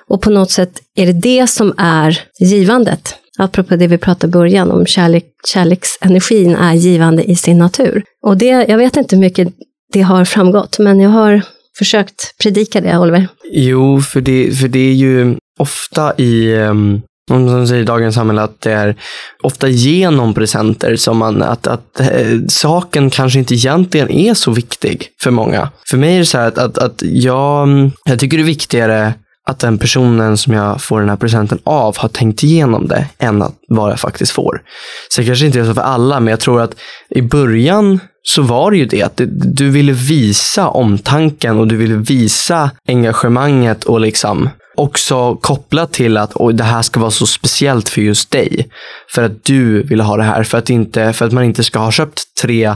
Och 0.09 0.23
på 0.23 0.31
något 0.31 0.51
sätt 0.51 0.81
är 0.97 1.07
det 1.07 1.13
det 1.13 1.47
som 1.47 1.75
är 1.79 2.21
givandet. 2.41 3.15
Apropå 3.39 3.77
det 3.77 3.87
vi 3.87 3.99
pratade 3.99 4.31
i 4.31 4.33
början 4.33 4.71
om 4.71 4.87
kärlek, 4.87 5.25
kärleksenergin 5.47 6.57
är 6.57 6.75
givande 6.75 7.25
i 7.25 7.37
sin 7.37 7.59
natur. 7.59 8.03
Och 8.23 8.37
det, 8.37 8.47
jag 8.47 8.79
vet 8.79 8.97
inte 8.97 9.17
hur 9.17 9.21
mycket 9.21 9.49
det 9.93 10.03
har 10.03 10.25
framgått, 10.25 10.79
men 10.79 11.01
jag 11.01 11.11
har 11.11 11.43
försökt 11.79 12.39
predika 12.43 12.81
det, 12.81 12.99
Oliver. 12.99 13.29
Jo, 13.53 14.01
för 14.01 14.21
det, 14.21 14.59
för 14.59 14.69
det 14.69 14.91
är 14.91 14.95
ju 14.95 15.37
ofta 15.59 16.15
i 16.17 16.55
ehm, 16.55 17.03
om 17.31 17.45
man 17.45 17.68
säger 17.68 17.83
i 17.83 17.85
dagens 17.85 18.14
samhälle 18.14 18.43
att 18.43 18.61
det 18.61 18.72
är 18.72 18.97
ofta 19.43 19.68
genom 19.68 20.35
presenter 20.35 20.97
som 20.97 21.18
man, 21.18 21.43
att, 21.43 21.66
att 21.66 22.01
äh, 22.01 22.39
saken 22.49 23.11
kanske 23.11 23.39
inte 23.39 23.55
egentligen 23.55 24.11
är 24.11 24.35
så 24.35 24.51
viktig 24.51 25.09
för 25.22 25.31
många. 25.31 25.70
För 25.91 25.97
mig 25.97 26.14
är 26.14 26.18
det 26.18 26.27
så 26.27 26.39
här 26.39 26.49
att, 26.49 26.59
att, 26.59 26.79
att 26.79 27.03
jag, 27.03 27.91
jag 28.05 28.18
tycker 28.18 28.37
det 28.37 28.43
är 28.43 28.47
viktigare 28.47 29.14
att 29.47 29.59
den 29.59 29.79
personen 29.79 30.37
som 30.37 30.53
jag 30.53 30.83
får 30.83 31.01
den 31.01 31.09
här 31.09 31.16
presenten 31.16 31.59
av 31.64 31.99
har 31.99 32.09
tänkt 32.09 32.43
igenom 32.43 32.89
det 32.89 33.07
än 33.18 33.43
att 33.43 33.55
vad 33.68 33.91
jag 33.91 34.01
faktiskt 34.01 34.33
får. 34.33 34.62
Så 35.09 35.20
det 35.20 35.27
kanske 35.27 35.47
inte 35.47 35.61
är 35.61 35.64
så 35.64 35.75
för 35.75 35.83
alla, 35.83 36.20
men 36.20 36.31
jag 36.31 36.41
tror 36.41 36.61
att 36.61 36.75
i 37.11 37.22
början 37.22 38.01
så 38.22 38.43
var 38.43 38.70
det 38.70 38.77
ju 38.77 38.87
det 38.87 39.03
att 39.03 39.20
du 39.55 39.70
ville 39.70 39.93
visa 39.93 40.68
omtanken 40.68 41.59
och 41.59 41.68
du 41.68 41.77
ville 41.77 41.95
visa 41.95 42.70
engagemanget 42.89 43.85
och 43.85 44.01
liksom 44.01 44.49
också 44.75 45.37
kopplat 45.37 45.93
till 45.93 46.16
att 46.16 46.33
oj, 46.35 46.55
det 46.55 46.64
här 46.64 46.83
ska 46.83 47.01
vara 47.01 47.11
så 47.11 47.27
speciellt 47.27 47.89
för 47.89 48.01
just 48.01 48.31
dig. 48.31 48.68
För 49.14 49.22
att 49.22 49.45
du 49.45 49.83
vill 49.83 50.01
ha 50.01 50.16
det 50.16 50.22
här. 50.22 50.43
För 50.43 50.59
att, 50.59 50.70
inte, 50.70 51.12
för 51.12 51.27
att 51.27 51.33
man 51.33 51.45
inte 51.45 51.64
ska 51.64 51.79
ha 51.79 51.91
köpt 51.91 52.22
tre 52.43 52.75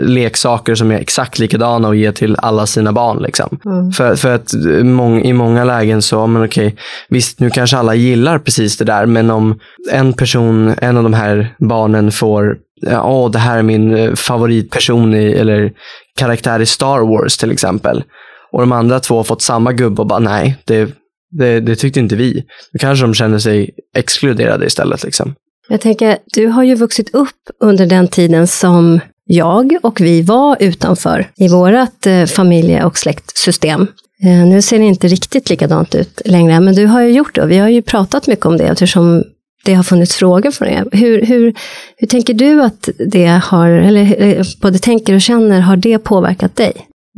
leksaker 0.00 0.74
som 0.74 0.90
är 0.90 0.98
exakt 0.98 1.38
likadana 1.38 1.88
och 1.88 1.96
ge 1.96 2.12
till 2.12 2.36
alla 2.38 2.66
sina 2.66 2.92
barn. 2.92 3.22
Liksom. 3.22 3.58
Mm. 3.64 3.92
För, 3.92 4.16
för 4.16 4.34
att 4.34 4.52
mång, 4.82 5.22
i 5.22 5.32
många 5.32 5.64
lägen 5.64 6.02
så, 6.02 6.26
men 6.26 6.44
okej, 6.44 6.76
visst 7.08 7.40
nu 7.40 7.50
kanske 7.50 7.76
alla 7.76 7.94
gillar 7.94 8.38
precis 8.38 8.76
det 8.76 8.84
där, 8.84 9.06
men 9.06 9.30
om 9.30 9.58
en 9.92 10.12
person, 10.12 10.74
en 10.78 10.96
av 10.96 11.02
de 11.02 11.14
här 11.14 11.54
barnen 11.58 12.12
får, 12.12 12.56
ja, 12.80 13.02
åh, 13.02 13.30
det 13.30 13.38
här 13.38 13.58
är 13.58 13.62
min 13.62 13.94
eh, 13.94 14.14
favoritperson 14.14 15.14
i, 15.14 15.32
eller 15.32 15.72
karaktär 16.18 16.60
i 16.60 16.66
Star 16.66 17.00
Wars 17.00 17.36
till 17.36 17.50
exempel. 17.50 18.04
Och 18.52 18.60
de 18.60 18.72
andra 18.72 19.00
två 19.00 19.16
har 19.16 19.24
fått 19.24 19.42
samma 19.42 19.72
gubbe 19.72 20.02
och 20.02 20.06
bara 20.06 20.18
nej, 20.18 20.56
det 20.64 20.90
det, 21.30 21.60
det 21.60 21.76
tyckte 21.76 22.00
inte 22.00 22.16
vi. 22.16 22.44
Då 22.72 22.78
kanske 22.78 23.04
de 23.04 23.14
känner 23.14 23.38
sig 23.38 23.70
exkluderade 23.96 24.66
istället. 24.66 25.04
Liksom. 25.04 25.34
Jag 25.68 25.80
tänker, 25.80 26.18
du 26.26 26.46
har 26.46 26.62
ju 26.62 26.74
vuxit 26.74 27.14
upp 27.14 27.50
under 27.60 27.86
den 27.86 28.08
tiden 28.08 28.46
som 28.46 29.00
jag 29.24 29.76
och 29.82 30.00
vi 30.00 30.22
var 30.22 30.56
utanför 30.60 31.30
i 31.36 31.48
vårt 31.48 32.06
eh, 32.06 32.24
familje 32.24 32.84
och 32.84 32.98
släktsystem. 32.98 33.86
Eh, 34.22 34.46
nu 34.46 34.62
ser 34.62 34.78
det 34.78 34.84
inte 34.84 35.08
riktigt 35.08 35.50
likadant 35.50 35.94
ut 35.94 36.20
längre, 36.24 36.60
men 36.60 36.74
du 36.74 36.86
har 36.86 37.02
ju 37.02 37.12
gjort 37.12 37.34
det 37.34 37.46
vi 37.46 37.58
har 37.58 37.68
ju 37.68 37.82
pratat 37.82 38.26
mycket 38.26 38.46
om 38.46 38.56
det 38.56 38.64
eftersom 38.64 39.24
det 39.64 39.74
har 39.74 39.82
funnits 39.82 40.16
frågor 40.16 40.50
från 40.50 40.68
er. 40.68 40.88
Hur, 40.92 41.26
hur, 41.26 41.54
hur 41.96 42.06
tänker 42.06 42.34
du 42.34 42.62
att 42.62 42.88
det 42.98 43.40
har, 43.44 43.68
eller 43.68 44.22
eh, 44.22 44.44
både 44.62 44.78
tänker 44.78 45.14
och 45.14 45.20
känner, 45.20 45.60
har 45.60 45.76
det 45.76 45.98
påverkat 45.98 46.56
dig? 46.56 46.72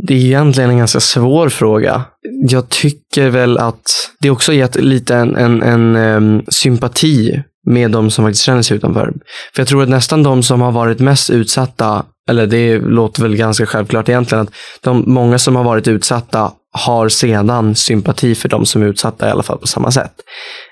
Det 0.07 0.15
är 0.15 0.19
egentligen 0.19 0.71
en 0.71 0.79
ganska 0.79 1.01
svår 1.01 1.49
fråga. 1.49 2.05
Jag 2.49 2.69
tycker 2.69 3.29
väl 3.29 3.59
att 3.59 4.11
det 4.21 4.31
också 4.31 4.53
gett 4.53 4.77
lite 4.77 5.17
en, 5.17 5.37
en, 5.37 5.63
en 5.63 5.97
um, 5.97 6.43
sympati 6.49 7.43
med 7.67 7.91
de 7.91 8.11
som 8.11 8.25
faktiskt 8.25 8.45
känner 8.45 8.63
sig 8.63 8.77
utanför. 8.77 9.13
För 9.55 9.61
jag 9.61 9.69
tror 9.69 9.83
att 9.83 9.89
nästan 9.89 10.23
de 10.23 10.43
som 10.43 10.61
har 10.61 10.73
varit 10.73 10.99
mest 10.99 11.31
utsatta, 11.31 12.05
eller 12.31 12.47
det 12.47 12.79
låter 12.79 13.23
väl 13.23 13.37
ganska 13.37 13.67
självklart 13.67 14.09
egentligen, 14.09 14.43
att 14.43 14.53
de 14.81 15.05
många 15.07 15.39
som 15.39 15.57
har 15.57 15.65
varit 15.65 15.89
utsatta 15.89 16.53
har 16.73 17.09
sedan 17.09 17.75
sympati 17.75 18.35
för 18.35 18.49
de 18.49 18.67
som 18.67 18.83
är 18.83 18.87
utsatta 18.87 19.29
i 19.29 19.31
alla 19.31 19.43
fall 19.43 19.59
på 19.59 19.67
samma 19.67 19.91
sätt. 19.91 20.13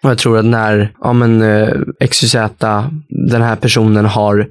Och 0.03 0.11
jag 0.11 0.19
tror 0.19 0.39
att 0.39 0.45
när 0.45 0.93
ja, 1.01 1.13
men, 1.13 1.43
eh, 1.43 1.75
XYZ, 2.11 2.37
den 3.31 3.43
här 3.43 3.57
personen 3.57 4.05
har 4.05 4.47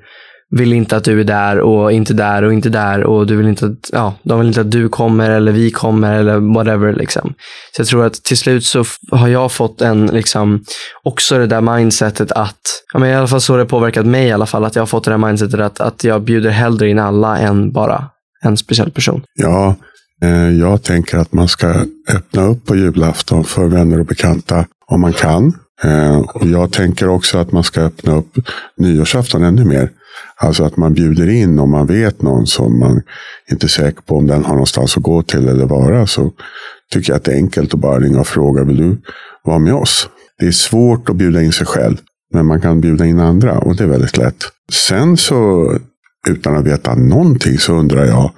vill 0.52 0.74
inte 0.74 0.98
att 0.98 1.04
du 1.04 1.20
är 1.20 1.24
där 1.24 1.60
och 1.60 1.92
inte 1.92 2.14
där 2.14 2.44
och 2.44 2.54
inte 2.54 2.70
där 2.70 3.04
och 3.04 3.28
du 3.28 3.36
vill 3.36 3.48
inte 3.48 3.66
att, 3.66 3.90
ja, 3.92 4.14
de 4.24 4.40
vill 4.40 4.48
inte 4.48 4.62
att 4.62 4.72
du 4.72 4.90
kommer 4.90 5.30
eller 5.30 5.52
vi 5.52 5.72
kommer 5.72 6.14
eller 6.20 6.54
whatever 6.56 6.94
liksom. 6.94 7.34
Så 7.76 7.82
jag 7.82 7.88
tror 7.88 8.06
att 8.06 8.14
till 8.14 8.38
slut 8.38 8.66
så 8.66 8.84
har 9.12 9.28
jag 9.28 9.52
fått 9.52 9.82
en, 9.82 10.08
liksom, 10.08 10.64
också 11.04 11.38
det 11.38 11.48
där 11.48 11.62
mindsetet 11.62 12.32
att, 12.32 12.62
ja 12.94 13.00
men 13.00 13.10
i 13.10 13.16
alla 13.16 13.28
fall 13.28 13.42
så 13.42 13.54
har 13.54 13.58
det 13.58 13.66
påverkat 13.66 14.06
mig 14.06 14.28
i 14.28 14.32
alla 14.32 14.46
fall, 14.46 14.66
att 14.66 14.76
jag 14.76 14.82
har 14.82 14.88
fått 14.88 15.04
det 15.04 15.12
där 15.12 15.18
mindsetet 15.18 15.60
att, 15.60 15.80
att 15.80 16.04
jag 16.04 16.22
bjuder 16.22 16.50
hellre 16.50 16.90
in 16.90 17.00
alla 17.00 17.38
än 17.38 17.72
bara 17.72 18.10
en 18.44 18.58
speciell 18.58 18.92
person. 18.92 19.24
Ja, 19.36 19.76
eh, 20.24 20.50
jag 20.50 20.84
tänker 20.84 21.18
att 21.18 21.34
man 21.34 21.48
ska 21.48 21.86
öppna 22.10 22.46
upp 22.46 22.66
på 22.66 22.76
julafton 22.76 23.44
för 23.44 23.68
vänner 23.68 24.00
och 24.00 24.06
bekanta 24.06 24.66
om 24.88 25.02
man 25.02 25.14
kan. 25.14 25.54
Eh, 25.84 26.18
och 26.18 26.48
jag 26.48 26.72
tänker 26.72 27.10
också 27.10 27.38
att 27.38 27.52
man 27.52 27.64
ska 27.64 27.82
öppna 27.82 28.16
upp 28.16 28.38
nyårsafton 28.78 29.44
ännu 29.44 29.66
mer. 29.66 29.90
Alltså 30.36 30.64
att 30.64 30.78
man 30.78 30.94
bjuder 30.94 31.30
in 31.30 31.60
om 31.60 31.72
man 31.72 31.88
vet 31.88 32.22
någon 32.22 32.48
som 32.48 32.80
man 32.80 33.02
inte 33.52 33.66
är 33.66 33.68
säker 33.68 34.02
på 34.02 34.18
om 34.18 34.28
den 34.28 34.46
har 34.46 34.54
någonstans 34.54 34.98
att 34.98 35.04
gå 35.04 35.24
till 35.24 35.48
eller 35.48 35.66
vara. 35.66 36.08
Så 36.08 36.32
tycker 36.92 37.12
jag 37.12 37.18
att 37.18 37.24
det 37.24 37.32
är 37.32 37.36
enkelt 37.36 37.74
att 37.74 37.80
bara 37.80 38.00
ringa 38.00 38.20
och 38.20 38.28
fråga, 38.28 38.64
vill 38.64 38.78
du 38.78 39.02
vara 39.44 39.60
med 39.60 39.74
oss? 39.74 40.10
Det 40.40 40.48
är 40.48 40.52
svårt 40.52 41.10
att 41.10 41.16
bjuda 41.16 41.42
in 41.42 41.52
sig 41.52 41.68
själv, 41.68 41.98
men 42.34 42.46
man 42.46 42.62
kan 42.62 42.82
bjuda 42.82 43.06
in 43.06 43.20
andra 43.20 43.60
och 43.60 43.76
det 43.76 43.84
är 43.84 43.88
väldigt 43.88 44.18
lätt. 44.18 44.44
Sen 44.72 45.18
så, 45.18 45.72
utan 46.28 46.58
att 46.58 46.66
veta 46.66 46.96
någonting, 46.96 47.58
så 47.58 47.74
undrar 47.74 48.06
jag, 48.06 48.32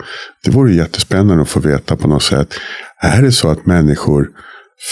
det 0.44 0.52
vore 0.52 0.74
jättespännande 0.74 1.42
att 1.42 1.50
få 1.50 1.60
veta 1.60 1.96
på 1.96 2.08
något 2.08 2.24
sätt, 2.24 2.54
är 3.02 3.22
det 3.22 3.32
så 3.32 3.50
att 3.50 3.66
människor 3.66 4.30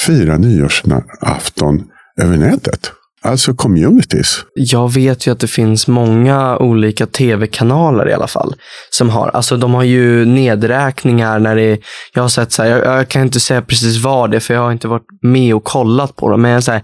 firar 0.05 0.37
nyårsafton 0.37 1.83
över 2.21 2.37
nätet? 2.37 2.91
Alltså 3.25 3.53
communities. 3.53 4.45
Jag 4.55 4.93
vet 4.93 5.27
ju 5.27 5.31
att 5.31 5.39
det 5.39 5.47
finns 5.47 5.87
många 5.87 6.57
olika 6.57 7.05
tv-kanaler 7.05 8.09
i 8.09 8.13
alla 8.13 8.27
fall. 8.27 8.55
Som 8.89 9.09
har, 9.09 9.29
alltså 9.29 9.57
de 9.57 9.73
har 9.73 9.83
ju 9.83 10.25
nedräkningar 10.25 11.39
när 11.39 11.55
det 11.55 11.79
jag 12.13 12.21
har 12.21 12.29
sett 12.29 12.51
så 12.51 12.63
här, 12.63 12.69
jag, 12.69 12.85
jag, 12.85 13.07
kan 13.07 13.21
inte 13.21 13.39
säga 13.39 13.61
precis 13.61 14.03
vad 14.03 14.31
det 14.31 14.37
är 14.37 14.39
för 14.39 14.53
jag 14.53 14.61
har 14.61 14.71
inte 14.71 14.87
varit 14.87 15.07
med 15.21 15.55
och 15.55 15.63
kollat 15.63 16.15
på 16.15 16.29
dem. 16.29 16.41
Men 16.41 16.51
jag, 16.51 16.63
så 16.63 16.71
här, 16.71 16.81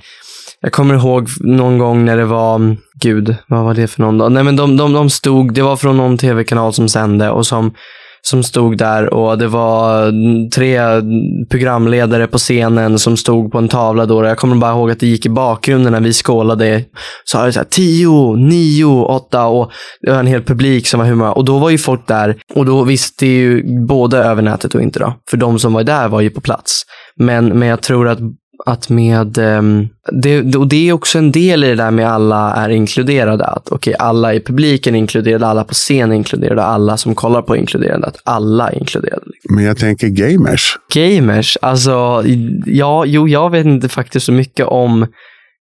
jag 0.62 0.72
kommer 0.72 0.96
ihåg 0.96 1.30
någon 1.39 1.78
gång 1.78 2.06
när 2.06 2.18
det 2.18 2.26
var, 2.26 2.78
gud, 3.02 3.36
vad 3.48 3.64
var 3.64 3.74
det 3.74 3.88
för 3.88 4.02
någon 4.02 4.18
dag? 4.18 4.32
Nej 4.32 4.44
men 4.44 4.56
de, 4.56 4.78
de, 4.78 4.94
de 4.94 5.10
stod, 5.10 5.54
det 5.54 5.62
var 5.62 5.76
från 5.76 5.98
någon 5.98 6.18
tv-kanal 6.18 6.74
som 6.74 6.89
sände 6.89 7.30
och 7.30 7.48
som 7.48 7.74
som 8.22 8.44
stod 8.44 8.78
där 8.78 9.14
och 9.14 9.38
det 9.38 9.48
var 9.48 10.12
tre 10.50 10.80
programledare 11.50 12.28
på 12.28 12.38
scenen 12.38 13.00
som 13.00 13.18
stod 13.18 13.52
på 13.52 13.58
en 13.58 13.68
tavla 13.68 14.06
då. 14.06 14.26
Jag 14.26 14.38
kommer 14.38 14.56
bara 14.56 14.72
ihåg 14.72 14.92
att 14.92 15.00
det 15.00 15.08
gick 15.08 15.26
i 15.26 15.30
bakgrunden 15.30 15.94
när 15.94 16.00
vi 16.00 16.14
skålade. 16.14 16.84
Så 17.24 17.38
var 17.38 17.46
det 17.46 17.54
så 17.54 17.60
här, 17.60 17.68
tio, 17.70 18.36
nio, 18.36 19.04
åtta 19.06 19.46
och 19.46 19.72
det 20.02 20.12
var 20.12 20.20
en 20.20 20.28
hel 20.28 20.44
publik 20.44 20.88
som 20.88 21.00
var 21.00 21.08
hur 21.08 21.16
många. 21.16 21.32
Och 21.32 21.46
då 21.46 21.60
var 21.60 21.70
ju 21.70 21.78
folk 21.78 22.08
där 22.08 22.38
och 22.56 22.66
då 22.66 22.84
visste 22.84 23.26
ju 23.26 23.64
både 23.88 24.18
över 24.18 24.42
nätet 24.42 24.76
och 24.76 24.82
inte 24.82 25.00
då. 25.00 25.14
För 25.30 25.38
de 25.38 25.60
som 25.60 25.74
var 25.74 25.84
där 25.84 26.08
var 26.08 26.22
ju 26.22 26.30
på 26.30 26.42
plats. 26.42 26.82
Men, 27.16 27.60
men 27.60 27.68
jag 27.68 27.82
tror 27.82 28.08
att 28.08 28.20
att 28.66 28.89
med, 28.89 29.38
um, 29.38 29.89
det, 30.12 30.55
och 30.55 30.68
det 30.68 30.89
är 30.89 30.93
också 30.93 31.18
en 31.18 31.32
del 31.32 31.64
i 31.64 31.68
det 31.68 31.76
där 31.76 31.91
med 31.91 32.12
alla 32.12 32.53
är 32.53 32.70
inkluderade. 32.70 33.45
Att 33.45 33.72
okay, 33.72 33.93
alla 33.99 34.34
i 34.34 34.39
publiken 34.39 34.95
är 34.95 34.99
inkluderade, 34.99 35.47
alla 35.47 35.64
på 35.64 35.74
scen 35.74 36.12
är 36.12 36.16
inkluderade, 36.16 36.64
alla 36.64 36.97
som 36.97 37.16
kollar 37.16 37.41
på 37.41 37.55
är 37.55 37.59
inkluderade. 37.59 38.07
Att 38.07 38.22
alla 38.24 38.70
är 38.70 38.78
inkluderade. 38.78 39.26
Men 39.49 39.64
jag 39.64 39.78
tänker 39.78 40.07
gamers. 40.07 40.78
Gamers, 40.93 41.57
alltså 41.62 42.24
ja, 42.66 43.05
jo, 43.05 43.28
jag 43.28 43.49
vet 43.49 43.66
inte 43.66 43.89
faktiskt 43.89 44.26
så 44.26 44.32
mycket 44.32 44.66
om 44.66 45.07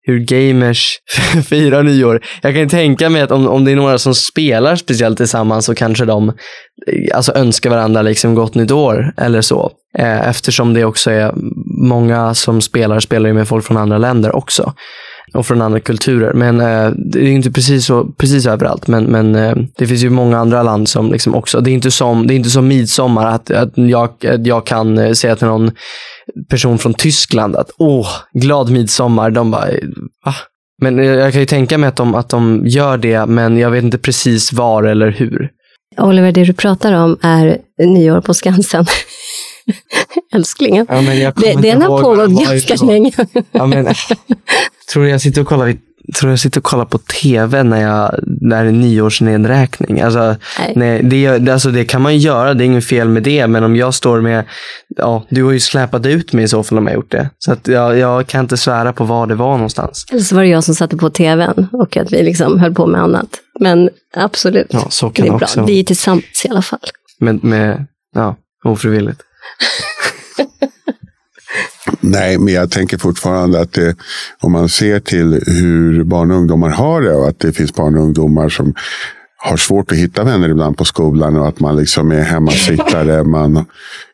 hur 0.07 0.19
gamers 0.19 0.99
firar 1.49 1.83
nyår. 1.83 2.21
Jag 2.43 2.55
kan 2.55 2.69
tänka 2.69 3.11
mig 3.11 3.23
att 3.23 3.31
om, 3.31 3.49
om 3.49 3.65
det 3.65 3.73
är 3.73 3.77
några 3.77 3.99
som 3.99 4.15
spelar 4.15 4.77
speciellt 4.77 5.17
tillsammans 5.17 5.67
så 5.67 5.75
kanske 5.75 6.05
de 6.05 6.29
eh, 6.29 7.17
alltså 7.17 7.33
önskar 7.33 7.71
varandra 7.71 8.03
liksom 8.03 8.35
gott 8.35 8.55
nytt 8.55 8.71
år 8.71 9.13
eller 9.17 9.41
så. 9.41 9.71
Eh, 9.99 10.29
eftersom 10.29 10.75
det 10.75 10.85
också 10.85 11.11
är 11.11 11.33
många 11.89 12.35
som 12.35 12.61
spelar, 12.61 13.01
spelar 13.01 13.29
ju 13.29 13.35
med 13.35 13.49
folk 13.49 13.65
från 13.65 13.77
andra 13.77 13.99
länder 13.99 14.37
också 14.37 14.73
och 15.33 15.47
från 15.47 15.63
andra 15.63 15.81
kulturer. 15.81 16.33
Men 16.33 16.61
eh, 16.61 16.91
det 16.91 17.19
är 17.19 17.27
inte 17.27 17.51
precis, 17.51 17.87
så, 17.87 18.05
precis 18.05 18.47
överallt. 18.47 18.87
Men, 18.87 19.05
men 19.05 19.35
eh, 19.35 19.55
det 19.79 19.87
finns 19.87 20.05
ju 20.05 20.11
många 20.11 20.39
andra 20.39 20.63
land 20.63 20.89
som 20.89 21.13
liksom 21.13 21.35
också, 21.35 21.61
det 21.61 21.71
är 21.71 21.73
inte 21.73 21.91
som, 21.91 22.27
det 22.27 22.35
är 22.35 22.37
inte 22.37 22.51
som 22.51 22.69
midsommar 22.69 23.27
att, 23.27 23.51
att, 23.51 23.73
jag, 23.75 24.27
att 24.27 24.47
jag 24.47 24.67
kan 24.67 24.99
eh, 24.99 25.13
säga 25.13 25.37
till 25.37 25.47
någon 25.47 25.71
person 26.51 26.79
från 26.79 26.95
Tyskland 26.95 27.57
att 27.57 27.71
åh, 27.79 28.09
glad 28.33 28.71
midsommar. 28.71 29.31
De 29.31 29.51
bara, 29.51 29.67
va? 30.25 30.35
Men 30.83 30.99
eh, 30.99 31.07
jag 31.07 31.33
kan 31.33 31.41
ju 31.41 31.47
tänka 31.47 31.79
mig 31.79 31.89
att 31.89 31.97
de, 31.97 32.15
att 32.15 32.29
de 32.29 32.63
gör 32.67 32.97
det, 32.97 33.27
men 33.27 33.59
jag 33.59 33.71
vet 33.71 33.85
inte 33.85 33.99
precis 33.99 34.53
var 34.53 34.83
eller 34.83 35.11
hur. 35.11 35.51
Oliver, 35.99 36.33
det 36.33 36.45
du 36.45 36.53
pratar 36.53 36.93
om 36.93 37.17
är 37.23 37.59
nyår 37.79 38.21
på 38.21 38.35
Skansen. 38.35 38.87
Älsklingen. 40.35 40.87
Ja, 40.89 41.01
men 41.03 41.33
Det, 41.37 41.53
den 41.63 41.83
har 41.83 42.03
pågått 42.03 42.31
ganska 42.49 42.75
ifrån. 42.75 42.89
länge. 42.89 43.13
Ja, 43.53 43.67
men, 43.67 43.87
tror 44.93 45.07
jag 45.07 45.21
sitter 45.21 45.41
och 45.41 45.47
kollar 45.47 45.67
vid 45.67 45.79
Tror 46.19 46.31
jag 46.31 46.39
sitter 46.41 46.61
och 46.61 46.65
kollar 46.65 46.85
på 46.85 46.99
tv 46.99 47.63
när, 47.63 47.83
jag, 47.83 48.15
när 48.41 48.63
det 48.65 48.71
är 48.71 48.73
nyårsnedräkning? 48.73 50.01
Alltså, 50.01 50.37
Nej. 50.59 50.73
nej, 50.77 51.03
det, 51.03 51.49
alltså, 51.53 51.71
det 51.71 51.85
kan 51.85 52.03
man 52.03 52.13
ju 52.15 52.19
göra, 52.19 52.55
det 52.55 52.65
är 52.65 52.67
inget 52.67 52.85
fel 52.87 53.09
med 53.09 53.23
det. 53.23 53.47
Men 53.47 53.65
om 53.65 53.77
jag 53.77 53.95
står 53.95 54.21
med, 54.21 54.45
ja, 54.97 55.27
du 55.29 55.45
har 55.45 55.53
ju 55.53 55.61
släpat 55.61 56.07
ut 56.07 56.33
mig 56.33 56.45
i 56.45 56.49
så 56.49 56.63
fall 56.63 56.79
om 56.79 56.87
jag 56.87 56.95
gjort 56.95 57.11
det. 57.11 57.31
Så 57.39 57.53
att 57.53 57.69
jag, 57.69 57.99
jag 57.99 58.27
kan 58.27 58.41
inte 58.41 58.57
svära 58.57 58.93
på 58.93 59.05
var 59.05 59.27
det 59.27 59.35
var 59.35 59.53
någonstans. 59.55 60.07
Eller 60.11 60.21
så 60.23 60.35
var 60.35 60.43
det 60.43 60.49
jag 60.49 60.65
som 60.65 60.75
satte 60.75 60.97
på 60.97 61.11
tvn 61.11 61.69
och 61.73 61.97
att 61.97 62.13
vi 62.13 62.23
liksom 62.23 62.59
höll 62.61 62.75
på 62.75 62.87
med 62.87 63.01
annat. 63.01 63.29
Men 63.61 63.91
absolut, 64.17 64.67
Ja, 64.71 64.87
så 64.91 65.07
det 65.09 65.13
kan 65.15 65.27
är 65.27 65.31
det 65.31 65.37
bra. 65.39 65.45
också 65.45 65.65
Vi 65.65 65.81
är 65.81 65.85
tillsammans 65.85 66.45
i 66.45 66.49
alla 66.49 66.63
fall. 66.63 66.79
med, 67.21 67.45
med, 67.45 67.87
ja, 68.15 68.37
ofrivilligt. 68.65 69.21
Nej, 72.01 72.39
men 72.39 72.55
jag 72.55 72.71
tänker 72.71 72.99
fortfarande 72.99 73.61
att 73.61 73.73
det, 73.73 73.97
om 74.41 74.53
man 74.53 74.69
ser 74.69 75.01
till 75.01 75.43
hur 75.47 76.05
barn 76.05 76.31
och 76.31 76.37
ungdomar 76.37 76.69
har 76.69 77.03
det 77.03 77.15
och 77.15 77.29
att 77.29 77.39
det 77.39 77.53
finns 77.53 77.75
barn 77.75 77.99
och 77.99 78.03
ungdomar 78.03 78.49
som 78.49 78.75
har 79.37 79.57
svårt 79.57 79.93
att 79.93 79.99
hitta 79.99 80.25
vänner 80.25 80.49
ibland 80.49 80.77
på 80.77 80.85
skolan 80.85 81.37
och 81.37 81.49
att 81.49 81.61
man 81.61 81.77
liksom 81.77 82.11
är 82.11 82.23
hemmasittare. 82.23 83.25
man 83.25 83.65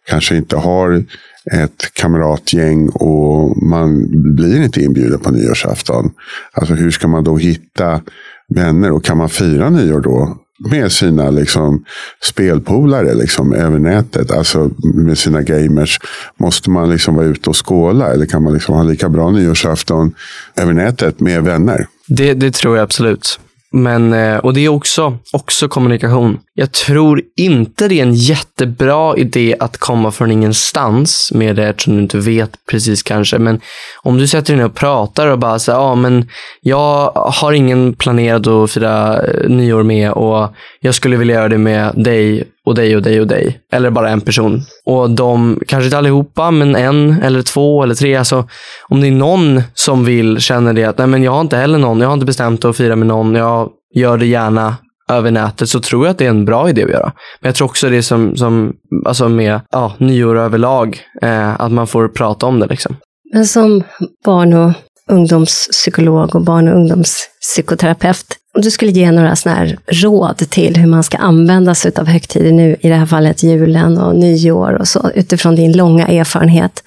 kanske 0.09 0.37
inte 0.37 0.57
har 0.57 1.05
ett 1.53 1.95
kamratgäng 1.95 2.89
och 2.89 3.63
man 3.63 4.07
blir 4.35 4.63
inte 4.63 4.81
inbjuden 4.81 5.21
på 5.21 5.31
nyårsafton. 5.31 6.13
Alltså 6.53 6.75
hur 6.75 6.91
ska 6.91 7.09
man 7.09 7.25
då 7.25 7.37
hitta 7.37 8.01
vänner 8.49 8.91
och 8.91 9.05
kan 9.05 9.19
man 9.19 9.29
fira 9.29 9.71
nyår 9.71 10.01
då 10.01 10.37
med 10.69 10.93
sina 10.93 11.31
liksom, 11.31 11.85
spelpolare 12.25 13.15
liksom, 13.15 13.53
över 13.53 13.79
nätet, 13.79 14.31
alltså 14.31 14.71
med 14.95 15.19
sina 15.19 15.43
gamers. 15.43 15.99
Måste 16.37 16.71
man 16.71 16.91
liksom 16.91 17.15
vara 17.15 17.27
ute 17.27 17.51
och 17.51 17.67
skåla 17.67 18.13
eller 18.13 18.27
kan 18.27 18.43
man 18.43 18.53
liksom 18.53 18.75
ha 18.75 18.83
lika 18.83 19.09
bra 19.09 19.31
nyårsafton 19.31 20.15
över 20.57 20.73
nätet 20.73 21.21
med 21.21 21.43
vänner? 21.43 21.87
Det, 22.09 22.35
det 22.35 22.55
tror 22.55 22.77
jag 22.77 22.85
absolut. 22.85 23.41
Men, 23.73 24.13
eh, 24.13 24.37
och 24.37 24.55
det 24.55 24.61
är 24.61 24.69
också, 24.69 25.19
också 25.33 25.69
kommunikation. 25.69 26.39
Jag 26.61 26.73
tror 26.73 27.23
inte 27.37 27.89
det 27.89 27.99
är 27.99 28.03
en 28.03 28.15
jättebra 28.15 29.17
idé 29.17 29.57
att 29.61 29.79
komma 29.79 30.11
från 30.11 30.31
ingenstans 30.31 31.33
med 31.35 31.57
det 31.57 31.69
eftersom 31.69 31.97
du 31.97 32.03
inte 32.03 32.19
vet 32.19 32.51
precis 32.71 33.03
kanske. 33.03 33.39
Men 33.39 33.61
om 34.03 34.19
du 34.19 34.27
sätter 34.27 34.53
dig 34.53 34.57
ner 34.57 34.67
och 34.67 34.75
pratar 34.75 35.27
och 35.27 35.39
bara 35.39 35.59
säger, 35.59 35.79
ja 35.79 35.95
men 35.95 36.29
jag 36.61 37.13
har 37.15 37.53
ingen 37.53 37.93
planerad 37.93 38.49
att 38.49 38.71
fira 38.71 39.23
eh, 39.23 39.49
nyår 39.49 39.83
med 39.83 40.13
och 40.13 40.55
jag 40.81 40.95
skulle 40.95 41.17
vilja 41.17 41.35
göra 41.35 41.49
det 41.49 41.59
med 41.59 41.93
dig 41.97 42.45
och 42.67 42.75
dig 42.75 42.97
och 42.97 43.03
dig 43.03 43.21
och 43.21 43.27
dig. 43.27 43.61
Eller 43.73 43.91
bara 43.91 44.11
en 44.11 44.21
person. 44.21 44.63
Och 44.85 45.11
de, 45.11 45.61
kanske 45.67 45.85
inte 45.85 45.99
allihopa, 45.99 46.51
men 46.51 46.77
en 46.77 47.23
eller 47.23 47.43
två 47.43 47.83
eller 47.83 47.95
tre. 47.95 48.17
Alltså, 48.17 48.49
om 48.89 49.01
det 49.01 49.07
är 49.07 49.13
någon 49.13 49.63
som 49.75 50.05
vill, 50.05 50.41
känner 50.41 50.73
det 50.73 50.85
att 50.85 50.99
nej 50.99 51.07
men 51.07 51.23
jag 51.23 51.33
har 51.33 51.41
inte 51.41 51.57
heller 51.57 51.79
någon, 51.79 52.01
jag 52.01 52.09
har 52.09 52.15
inte 52.15 52.27
bestämt 52.27 52.65
att 52.65 52.77
fira 52.77 52.97
med 52.97 53.07
någon, 53.07 53.35
jag 53.35 53.71
gör 53.95 54.19
det 54.19 54.27
gärna 54.27 54.77
över 55.11 55.31
nätet 55.31 55.69
så 55.69 55.81
tror 55.81 56.07
jag 56.07 56.11
att 56.11 56.19
det 56.19 56.27
är 56.27 56.31
en 56.31 56.45
bra 56.45 56.69
idé 56.69 56.85
att 56.85 56.91
göra. 56.91 57.13
Men 57.41 57.49
jag 57.49 57.55
tror 57.55 57.69
också 57.69 57.91
det 57.91 58.03
som, 58.03 58.37
som 58.37 58.73
alltså 59.07 59.29
med 59.29 59.61
ja, 59.71 59.95
nyår 59.99 60.39
överlag, 60.39 61.01
eh, 61.23 61.61
att 61.61 61.73
man 61.73 61.87
får 61.87 62.09
prata 62.09 62.47
om 62.47 62.61
det. 62.61 62.67
Liksom. 62.67 62.97
Men 63.33 63.47
som 63.47 63.83
barn 64.25 64.53
och 64.53 64.73
ungdomspsykolog 65.11 66.35
och 66.35 66.45
barn 66.45 66.69
och 66.69 66.75
ungdomspsykoterapeut, 66.75 68.27
om 68.55 68.63
du 68.63 68.71
skulle 68.71 68.91
ge 68.91 69.11
några 69.11 69.37
såna 69.37 69.55
här 69.55 69.79
råd 69.87 70.37
till 70.37 70.77
hur 70.77 70.87
man 70.87 71.03
ska 71.03 71.19
använda 71.19 71.75
sig 71.75 71.93
av 71.97 72.07
högtider 72.07 72.53
nu, 72.53 72.77
i 72.81 72.89
det 72.89 72.95
här 72.95 73.07
fallet 73.07 73.43
julen 73.43 73.99
och 73.99 74.17
nyår 74.17 74.73
och 74.73 74.89
så, 74.89 75.11
utifrån 75.15 75.57
din 75.57 75.77
långa 75.77 76.07
erfarenhet. 76.07 76.83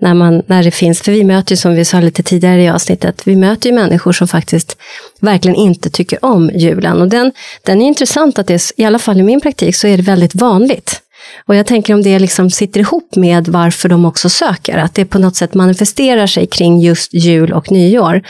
När, 0.00 0.14
man, 0.14 0.42
när 0.46 0.62
det 0.62 0.70
finns, 0.70 1.02
för 1.02 1.12
vi 1.12 1.24
möter 1.24 1.52
ju 1.52 1.56
som 1.56 1.74
vi 1.74 1.84
sa 1.84 2.00
lite 2.00 2.22
tidigare 2.22 2.62
i 2.62 2.68
avsnittet, 2.68 3.22
vi 3.24 3.36
möter 3.36 3.70
ju 3.70 3.74
människor 3.74 4.12
som 4.12 4.28
faktiskt 4.28 4.76
verkligen 5.20 5.56
inte 5.56 5.90
tycker 5.90 6.24
om 6.24 6.50
julen. 6.54 7.00
Och 7.00 7.08
den, 7.08 7.32
den 7.62 7.82
är 7.82 7.86
intressant 7.86 8.38
att 8.38 8.46
det, 8.46 8.54
är- 8.54 8.80
i 8.80 8.84
alla 8.84 8.98
fall 8.98 9.20
i 9.20 9.22
min 9.22 9.40
praktik, 9.40 9.76
så 9.76 9.86
är 9.86 9.96
det 9.96 10.02
väldigt 10.02 10.34
vanligt. 10.34 11.00
Och 11.46 11.54
jag 11.56 11.66
tänker 11.66 11.94
om 11.94 12.02
det 12.02 12.18
liksom 12.18 12.50
sitter 12.50 12.80
ihop 12.80 13.16
med 13.16 13.48
varför 13.48 13.88
de 13.88 14.04
också 14.04 14.28
söker, 14.28 14.78
att 14.78 14.94
det 14.94 15.04
på 15.04 15.18
något 15.18 15.36
sätt 15.36 15.54
manifesterar 15.54 16.26
sig 16.26 16.46
kring 16.46 16.80
just 16.80 17.14
jul 17.14 17.52
och 17.52 17.70
nyår. 17.72 18.22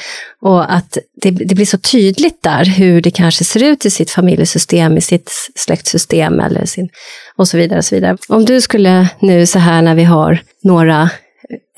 Och 0.43 0.73
att 0.75 0.99
det, 1.23 1.31
det 1.31 1.55
blir 1.55 1.67
så 1.67 1.79
tydligt 1.79 2.43
där 2.43 2.64
hur 2.64 3.01
det 3.01 3.11
kanske 3.11 3.45
ser 3.45 3.62
ut 3.62 3.87
i 3.87 3.91
sitt 3.91 4.11
familjesystem, 4.11 4.97
i 4.97 5.01
sitt 5.01 5.31
släktsystem 5.55 6.41
eller 6.41 6.64
sin, 6.67 6.89
och 7.37 7.49
så 7.49 7.57
vidare. 7.57 7.79
Och 7.79 7.85
så 7.85 7.95
vidare. 7.95 8.17
Om 8.29 8.45
du 8.45 8.61
skulle 8.61 9.09
nu 9.21 9.47
så 9.47 9.59
här 9.59 9.83
när 9.83 9.95
vi 9.95 10.05
har 10.05 10.39
några 10.62 11.11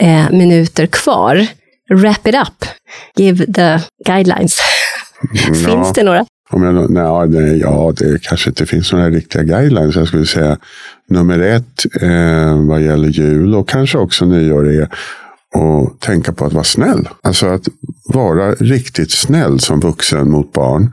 eh, 0.01 0.31
minuter 0.31 0.87
kvar, 0.87 1.47
wrap 1.91 2.27
it 2.27 2.35
up, 2.35 2.69
give 3.17 3.53
the 3.53 3.81
guidelines. 4.07 4.59
Finns 5.67 5.93
det 5.93 6.03
några? 6.03 6.27
Om 6.51 6.63
jag, 6.63 6.91
nej, 6.91 7.29
nej, 7.29 7.59
ja, 7.59 7.93
det 7.97 8.23
kanske 8.23 8.51
inte 8.51 8.67
finns 8.67 8.93
några 8.93 9.11
riktiga 9.11 9.43
guidelines. 9.43 9.97
Jag 9.97 10.09
skulle 10.09 10.27
säga 10.27 10.59
nummer 11.09 11.39
ett 11.39 11.87
eh, 12.03 12.67
vad 12.67 12.83
gäller 12.83 13.09
jul 13.09 13.55
och 13.55 13.69
kanske 13.69 13.99
också 13.99 14.25
nyår 14.25 14.69
är 14.69 14.83
att 15.55 16.01
tänka 16.01 16.33
på 16.33 16.45
att 16.45 16.53
vara 16.53 16.65
snäll. 16.65 17.09
Alltså 17.23 17.47
att 17.47 17.69
vara 18.05 18.53
riktigt 18.55 19.11
snäll 19.11 19.61
som 19.61 19.81
vuxen 19.81 20.31
mot 20.31 20.53
barn. 20.53 20.93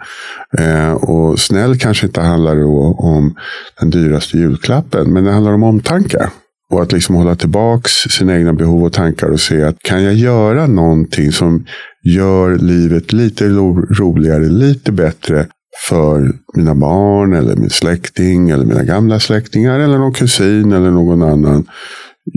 Eh, 0.58 0.92
och 0.94 1.40
snäll 1.40 1.80
kanske 1.80 2.06
inte 2.06 2.22
handlar 2.22 2.64
om 3.06 3.36
den 3.80 3.90
dyraste 3.90 4.38
julklappen, 4.38 5.14
men 5.14 5.24
det 5.24 5.32
handlar 5.32 5.54
om 5.54 5.64
omtanke. 5.64 6.30
Och 6.74 6.82
att 6.82 6.92
liksom 6.92 7.16
hålla 7.16 7.36
tillbaks 7.36 7.92
sina 7.92 8.38
egna 8.38 8.54
behov 8.54 8.84
och 8.84 8.94
tankar 8.94 9.28
och 9.28 9.40
se 9.40 9.64
att 9.64 9.80
kan 9.80 10.04
jag 10.04 10.14
göra 10.14 10.68
någonting 10.68 11.32
som 11.32 11.66
gör 12.04 12.56
livet 12.58 13.14
lite 13.14 13.48
ro- 13.48 13.86
roligare, 14.00 14.46
lite 14.50 14.92
bättre 14.92 15.48
för 15.90 16.32
mina 16.56 16.76
barn 16.76 17.34
eller 17.34 17.56
min 17.56 17.70
släkting 17.70 18.50
eller 18.50 18.66
mina 18.66 18.84
gamla 18.84 19.20
släktingar 19.20 19.80
eller 19.80 19.98
någon 19.98 20.14
kusin 20.14 20.72
eller 20.72 20.92
någon 20.92 21.24
annan 21.24 21.66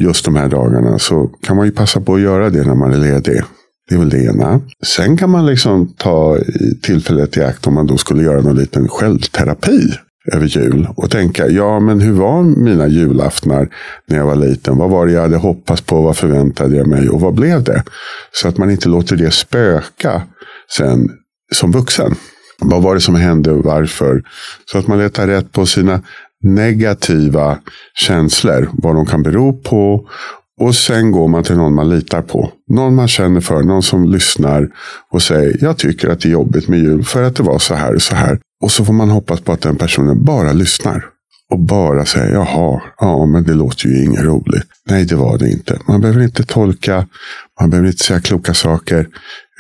just 0.02 0.24
de 0.24 0.36
här 0.36 0.48
dagarna 0.48 0.98
så 0.98 1.30
kan 1.42 1.56
man 1.56 1.66
ju 1.66 1.72
passa 1.72 2.00
på 2.00 2.14
att 2.14 2.20
göra 2.20 2.50
det 2.50 2.66
när 2.66 2.74
man 2.74 2.92
är 2.92 2.96
ledig. 2.98 3.42
Det 3.88 3.94
är 3.94 3.98
väl 3.98 4.08
det 4.08 4.24
ena. 4.24 4.60
Sen 4.86 5.16
kan 5.16 5.30
man 5.30 5.46
liksom 5.46 5.94
ta 5.96 6.38
tillfället 6.82 7.36
i 7.36 7.42
akt 7.42 7.66
om 7.66 7.74
man 7.74 7.86
då 7.86 7.96
skulle 7.96 8.22
göra 8.22 8.40
någon 8.40 8.56
liten 8.56 8.88
självterapi 8.88 9.80
över 10.32 10.46
jul 10.46 10.88
och 10.96 11.10
tänka, 11.10 11.48
ja 11.48 11.80
men 11.80 12.00
hur 12.00 12.12
var 12.12 12.42
mina 12.42 12.86
julaftnar 12.86 13.68
när 14.06 14.16
jag 14.16 14.26
var 14.26 14.36
liten? 14.36 14.78
Vad 14.78 14.90
var 14.90 15.06
det 15.06 15.12
jag 15.12 15.22
hade 15.22 15.36
hoppats 15.36 15.82
på? 15.82 16.02
Vad 16.02 16.16
förväntade 16.16 16.76
jag 16.76 16.86
mig? 16.86 17.08
Och 17.08 17.20
vad 17.20 17.34
blev 17.34 17.62
det? 17.62 17.82
Så 18.32 18.48
att 18.48 18.58
man 18.58 18.70
inte 18.70 18.88
låter 18.88 19.16
det 19.16 19.30
spöka 19.30 20.22
sen 20.76 21.08
som 21.54 21.72
vuxen. 21.72 22.14
Vad 22.60 22.82
var 22.82 22.94
det 22.94 23.00
som 23.00 23.14
hände 23.14 23.52
och 23.52 23.64
varför? 23.64 24.22
Så 24.72 24.78
att 24.78 24.86
man 24.86 24.98
letar 24.98 25.26
rätt 25.26 25.52
på 25.52 25.66
sina 25.66 26.02
negativa 26.42 27.58
känslor, 27.94 28.70
vad 28.72 28.94
de 28.94 29.06
kan 29.06 29.22
bero 29.22 29.52
på. 29.62 30.08
Och 30.60 30.74
sen 30.74 31.12
går 31.12 31.28
man 31.28 31.44
till 31.44 31.56
någon 31.56 31.74
man 31.74 31.88
litar 31.88 32.22
på. 32.22 32.52
Någon 32.68 32.94
man 32.94 33.08
känner 33.08 33.40
för, 33.40 33.62
någon 33.62 33.82
som 33.82 34.04
lyssnar 34.04 34.68
och 35.12 35.22
säger 35.22 35.58
jag 35.60 35.78
tycker 35.78 36.08
att 36.08 36.20
det 36.20 36.28
är 36.28 36.32
jobbigt 36.32 36.68
med 36.68 36.78
jul 36.78 37.04
för 37.04 37.22
att 37.22 37.36
det 37.36 37.42
var 37.42 37.58
så 37.58 37.74
här 37.74 37.94
och 37.94 38.02
så 38.02 38.14
här. 38.14 38.38
Och 38.60 38.72
så 38.72 38.84
får 38.84 38.92
man 38.92 39.10
hoppas 39.10 39.40
på 39.40 39.52
att 39.52 39.60
den 39.60 39.76
personen 39.76 40.24
bara 40.24 40.52
lyssnar. 40.52 41.04
Och 41.50 41.60
bara 41.60 42.04
säger 42.04 42.34
jaha, 42.34 42.82
ja 42.98 43.26
men 43.26 43.44
det 43.44 43.54
låter 43.54 43.88
ju 43.88 44.04
inget 44.04 44.22
roligt. 44.22 44.64
Nej 44.90 45.04
det 45.04 45.16
var 45.16 45.38
det 45.38 45.50
inte. 45.50 45.78
Man 45.88 46.00
behöver 46.00 46.22
inte 46.22 46.44
tolka, 46.44 47.06
man 47.60 47.70
behöver 47.70 47.88
inte 47.88 48.04
säga 48.04 48.20
kloka 48.20 48.54
saker. 48.54 49.08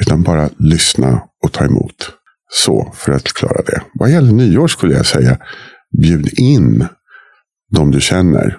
Utan 0.00 0.22
bara 0.22 0.48
lyssna 0.58 1.22
och 1.44 1.52
ta 1.52 1.64
emot. 1.64 2.10
Så 2.50 2.92
för 2.94 3.12
att 3.12 3.32
klara 3.32 3.62
det. 3.62 3.82
Vad 3.94 4.10
gäller 4.10 4.32
nyår 4.32 4.68
skulle 4.68 4.94
jag 4.94 5.06
säga, 5.06 5.38
bjud 5.98 6.38
in 6.38 6.86
de 7.70 7.90
du 7.90 8.00
känner. 8.00 8.58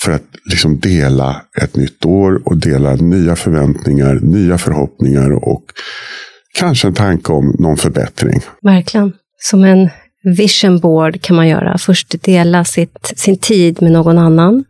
För 0.00 0.12
att 0.12 0.24
liksom 0.50 0.78
dela 0.78 1.42
ett 1.62 1.76
nytt 1.76 2.04
år 2.04 2.42
och 2.44 2.56
dela 2.56 2.94
nya 2.94 3.36
förväntningar, 3.36 4.14
nya 4.22 4.58
förhoppningar 4.58 5.48
och 5.48 5.64
kanske 6.58 6.88
en 6.88 6.94
tanke 6.94 7.32
om 7.32 7.56
någon 7.58 7.76
förbättring. 7.76 8.40
Verkligen. 8.62 9.12
Som 9.38 9.64
en 9.64 9.90
vision 10.36 10.78
board 10.78 11.22
kan 11.22 11.36
man 11.36 11.48
göra. 11.48 11.78
Först 11.78 12.22
dela 12.22 12.64
sitt, 12.64 13.12
sin 13.16 13.38
tid 13.38 13.82
med 13.82 13.92
någon 13.92 14.18
annan 14.18 14.64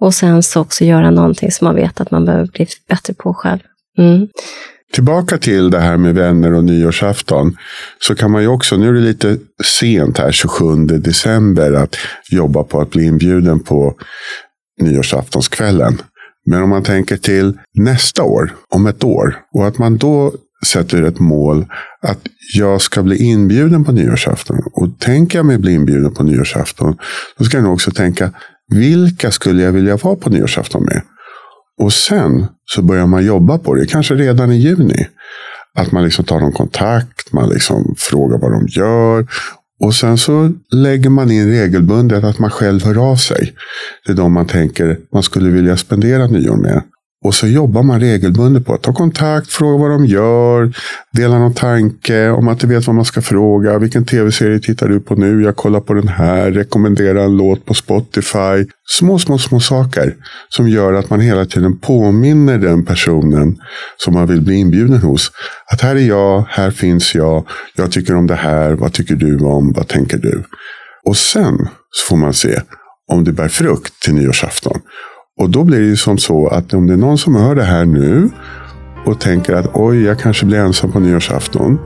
och 0.00 0.14
sen 0.14 0.42
så 0.42 0.60
också 0.60 0.84
göra 0.84 1.10
någonting 1.10 1.50
som 1.50 1.64
man 1.64 1.74
vet 1.74 2.00
att 2.00 2.10
man 2.10 2.24
behöver 2.24 2.46
bli 2.46 2.66
bättre 2.88 3.14
på 3.14 3.34
själv. 3.34 3.60
Mm. 3.98 4.28
Tillbaka 4.92 5.38
till 5.38 5.70
det 5.70 5.80
här 5.80 5.96
med 5.96 6.14
vänner 6.14 6.52
och 6.52 6.64
nyårsafton. 6.64 7.56
Så 7.98 8.14
kan 8.14 8.30
man 8.30 8.42
ju 8.42 8.48
också, 8.48 8.76
nu 8.76 8.88
är 8.88 8.92
det 8.92 9.00
lite 9.00 9.38
sent 9.64 10.18
här, 10.18 10.32
27 10.32 10.86
december, 10.86 11.72
att 11.72 11.96
jobba 12.30 12.64
på 12.64 12.80
att 12.80 12.90
bli 12.90 13.04
inbjuden 13.04 13.60
på 13.60 13.94
nyårsaftonskvällen. 14.80 16.02
Men 16.46 16.62
om 16.62 16.68
man 16.70 16.82
tänker 16.82 17.16
till 17.16 17.58
nästa 17.74 18.22
år, 18.22 18.54
om 18.68 18.86
ett 18.86 19.04
år, 19.04 19.36
och 19.54 19.66
att 19.66 19.78
man 19.78 19.96
då 19.96 20.32
sätter 20.66 21.02
ett 21.02 21.18
mål 21.18 21.66
att 22.02 22.20
jag 22.54 22.80
ska 22.80 23.02
bli 23.02 23.16
inbjuden 23.16 23.84
på 23.84 23.92
nyårsafton. 23.92 24.58
Och 24.72 24.98
tänker 24.98 25.38
jag 25.38 25.46
mig 25.46 25.58
bli 25.58 25.72
inbjuden 25.72 26.14
på 26.14 26.22
nyårsafton, 26.22 26.96
då 27.38 27.44
ska 27.44 27.56
jag 27.56 27.64
nog 27.64 27.72
också 27.72 27.90
tänka, 27.90 28.30
vilka 28.68 29.30
skulle 29.30 29.62
jag 29.62 29.72
vilja 29.72 29.96
vara 29.96 30.16
på 30.16 30.30
nyårsafton 30.30 30.84
med? 30.84 31.02
Och 31.80 31.92
sen 31.92 32.46
så 32.64 32.82
börjar 32.82 33.06
man 33.06 33.26
jobba 33.26 33.58
på 33.58 33.74
det, 33.74 33.86
kanske 33.86 34.14
redan 34.14 34.52
i 34.52 34.56
juni. 34.56 35.06
Att 35.74 35.92
man 35.92 36.04
liksom 36.04 36.24
tar 36.24 36.40
någon 36.40 36.52
kontakt, 36.52 37.32
man 37.32 37.48
liksom 37.48 37.94
frågar 37.98 38.38
vad 38.38 38.52
de 38.52 38.66
gör. 38.68 39.26
Och 39.80 39.94
sen 39.94 40.18
så 40.18 40.52
lägger 40.72 41.10
man 41.10 41.30
in 41.30 41.48
regelbundet 41.48 42.24
att 42.24 42.38
man 42.38 42.50
själv 42.50 42.84
hör 42.84 43.10
av 43.10 43.16
sig. 43.16 43.52
Det 44.06 44.12
är 44.12 44.16
de 44.16 44.32
man 44.32 44.46
tänker 44.46 44.98
man 45.12 45.22
skulle 45.22 45.50
vilja 45.50 45.76
spendera 45.76 46.26
nyår 46.26 46.56
med. 46.56 46.82
Och 47.24 47.34
så 47.34 47.46
jobbar 47.46 47.82
man 47.82 48.00
regelbundet 48.00 48.66
på 48.66 48.74
att 48.74 48.82
ta 48.82 48.92
kontakt, 48.92 49.52
fråga 49.52 49.78
vad 49.78 49.90
de 49.90 50.06
gör, 50.06 50.72
dela 51.12 51.38
någon 51.38 51.54
tanke 51.54 52.30
om 52.30 52.48
att 52.48 52.60
du 52.60 52.66
vet 52.66 52.86
vad 52.86 52.96
man 52.96 53.04
ska 53.04 53.22
fråga. 53.22 53.78
Vilken 53.78 54.04
tv-serie 54.04 54.58
tittar 54.58 54.88
du 54.88 55.00
på 55.00 55.14
nu? 55.14 55.42
Jag 55.42 55.56
kollar 55.56 55.80
på 55.80 55.94
den 55.94 56.08
här. 56.08 56.50
Rekommendera 56.50 57.22
en 57.22 57.36
låt 57.36 57.64
på 57.64 57.74
Spotify. 57.74 58.66
Små, 58.90 59.18
små, 59.18 59.38
små 59.38 59.60
saker 59.60 60.14
som 60.48 60.68
gör 60.68 60.92
att 60.92 61.10
man 61.10 61.20
hela 61.20 61.44
tiden 61.44 61.78
påminner 61.78 62.58
den 62.58 62.84
personen 62.84 63.56
som 63.96 64.14
man 64.14 64.26
vill 64.26 64.40
bli 64.40 64.54
inbjuden 64.54 65.00
hos. 65.00 65.30
Att 65.72 65.80
här 65.80 65.96
är 65.96 66.08
jag, 66.08 66.44
här 66.48 66.70
finns 66.70 67.14
jag, 67.14 67.46
jag 67.76 67.92
tycker 67.92 68.14
om 68.14 68.26
det 68.26 68.34
här, 68.34 68.72
vad 68.72 68.92
tycker 68.92 69.14
du 69.14 69.38
om, 69.38 69.72
vad 69.72 69.88
tänker 69.88 70.18
du? 70.18 70.44
Och 71.04 71.16
sen 71.16 71.68
så 71.90 72.08
får 72.08 72.16
man 72.16 72.34
se 72.34 72.60
om 73.12 73.24
det 73.24 73.32
bär 73.32 73.48
frukt 73.48 74.02
till 74.02 74.14
nyårsafton. 74.14 74.80
Och 75.40 75.50
då 75.50 75.64
blir 75.64 75.80
det 75.80 75.86
ju 75.86 75.96
som 75.96 76.18
så 76.18 76.48
att 76.48 76.74
om 76.74 76.86
det 76.86 76.92
är 76.92 76.96
någon 76.96 77.18
som 77.18 77.34
hör 77.34 77.54
det 77.54 77.62
här 77.62 77.84
nu 77.84 78.30
och 79.06 79.20
tänker 79.20 79.54
att 79.54 79.66
oj, 79.72 80.02
jag 80.02 80.18
kanske 80.18 80.46
blir 80.46 80.58
ensam 80.58 80.92
på 80.92 81.00
nyårsafton. 81.00 81.78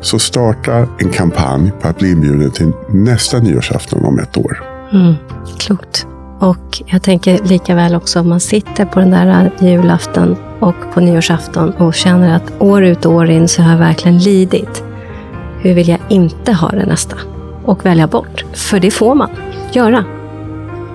Så 0.00 0.18
starta 0.18 0.88
en 0.98 1.10
kampanj 1.10 1.72
på 1.80 1.88
att 1.88 1.98
bli 1.98 2.10
inbjuden 2.10 2.50
till 2.50 2.72
nästa 2.88 3.38
nyårsafton 3.38 4.04
om 4.04 4.18
ett 4.18 4.36
år. 4.36 4.62
Mm, 4.92 5.14
klokt. 5.58 6.06
Och 6.40 6.82
jag 6.86 7.02
tänker 7.02 7.44
lika 7.44 7.74
väl 7.74 7.94
också 7.94 8.20
om 8.20 8.28
man 8.28 8.40
sitter 8.40 8.84
på 8.84 9.00
den 9.00 9.10
där 9.10 9.50
julafton 9.58 10.36
och 10.60 10.76
på 10.94 11.00
nyårsafton 11.00 11.70
och 11.70 11.94
känner 11.94 12.36
att 12.36 12.52
år 12.62 12.84
ut 12.84 13.06
och 13.06 13.12
år 13.12 13.30
in 13.30 13.48
så 13.48 13.62
har 13.62 13.70
jag 13.70 13.78
verkligen 13.78 14.18
lidit. 14.18 14.84
Hur 15.60 15.74
vill 15.74 15.88
jag 15.88 16.00
inte 16.08 16.52
ha 16.52 16.68
det 16.68 16.86
nästa? 16.86 17.16
Och 17.64 17.86
välja 17.86 18.06
bort. 18.06 18.44
För 18.52 18.80
det 18.80 18.90
får 18.90 19.14
man 19.14 19.30
göra. 19.72 20.04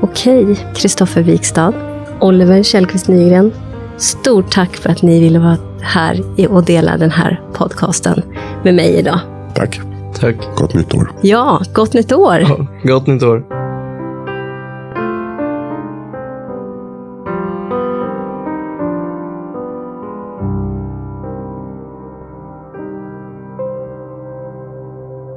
Okej, 0.02 0.56
Kristoffer 0.76 1.22
Wikstad. 1.22 1.74
Oliver 2.22 2.64
Källqvist 2.64 3.08
Nygren. 3.08 3.52
Stort 3.98 4.52
tack 4.52 4.76
för 4.76 4.90
att 4.90 5.02
ni 5.02 5.20
ville 5.20 5.40
vara 5.40 5.58
här 5.82 6.22
och 6.50 6.64
dela 6.66 6.98
den 6.98 7.12
här 7.12 7.42
podcasten 7.54 8.22
med 8.64 8.76
mig 8.76 8.96
idag. 8.96 9.20
Tack. 9.56 9.80
Tack. 10.20 10.36
Gott 10.56 10.74
nytt 10.74 10.96
år. 10.96 11.12
Ja, 11.22 11.62
gott 11.74 11.94
nytt 11.94 12.12
år! 12.12 12.40
Ja, 12.40 12.68
gott 12.84 13.08
nytt 13.08 13.24
år. 13.24 13.44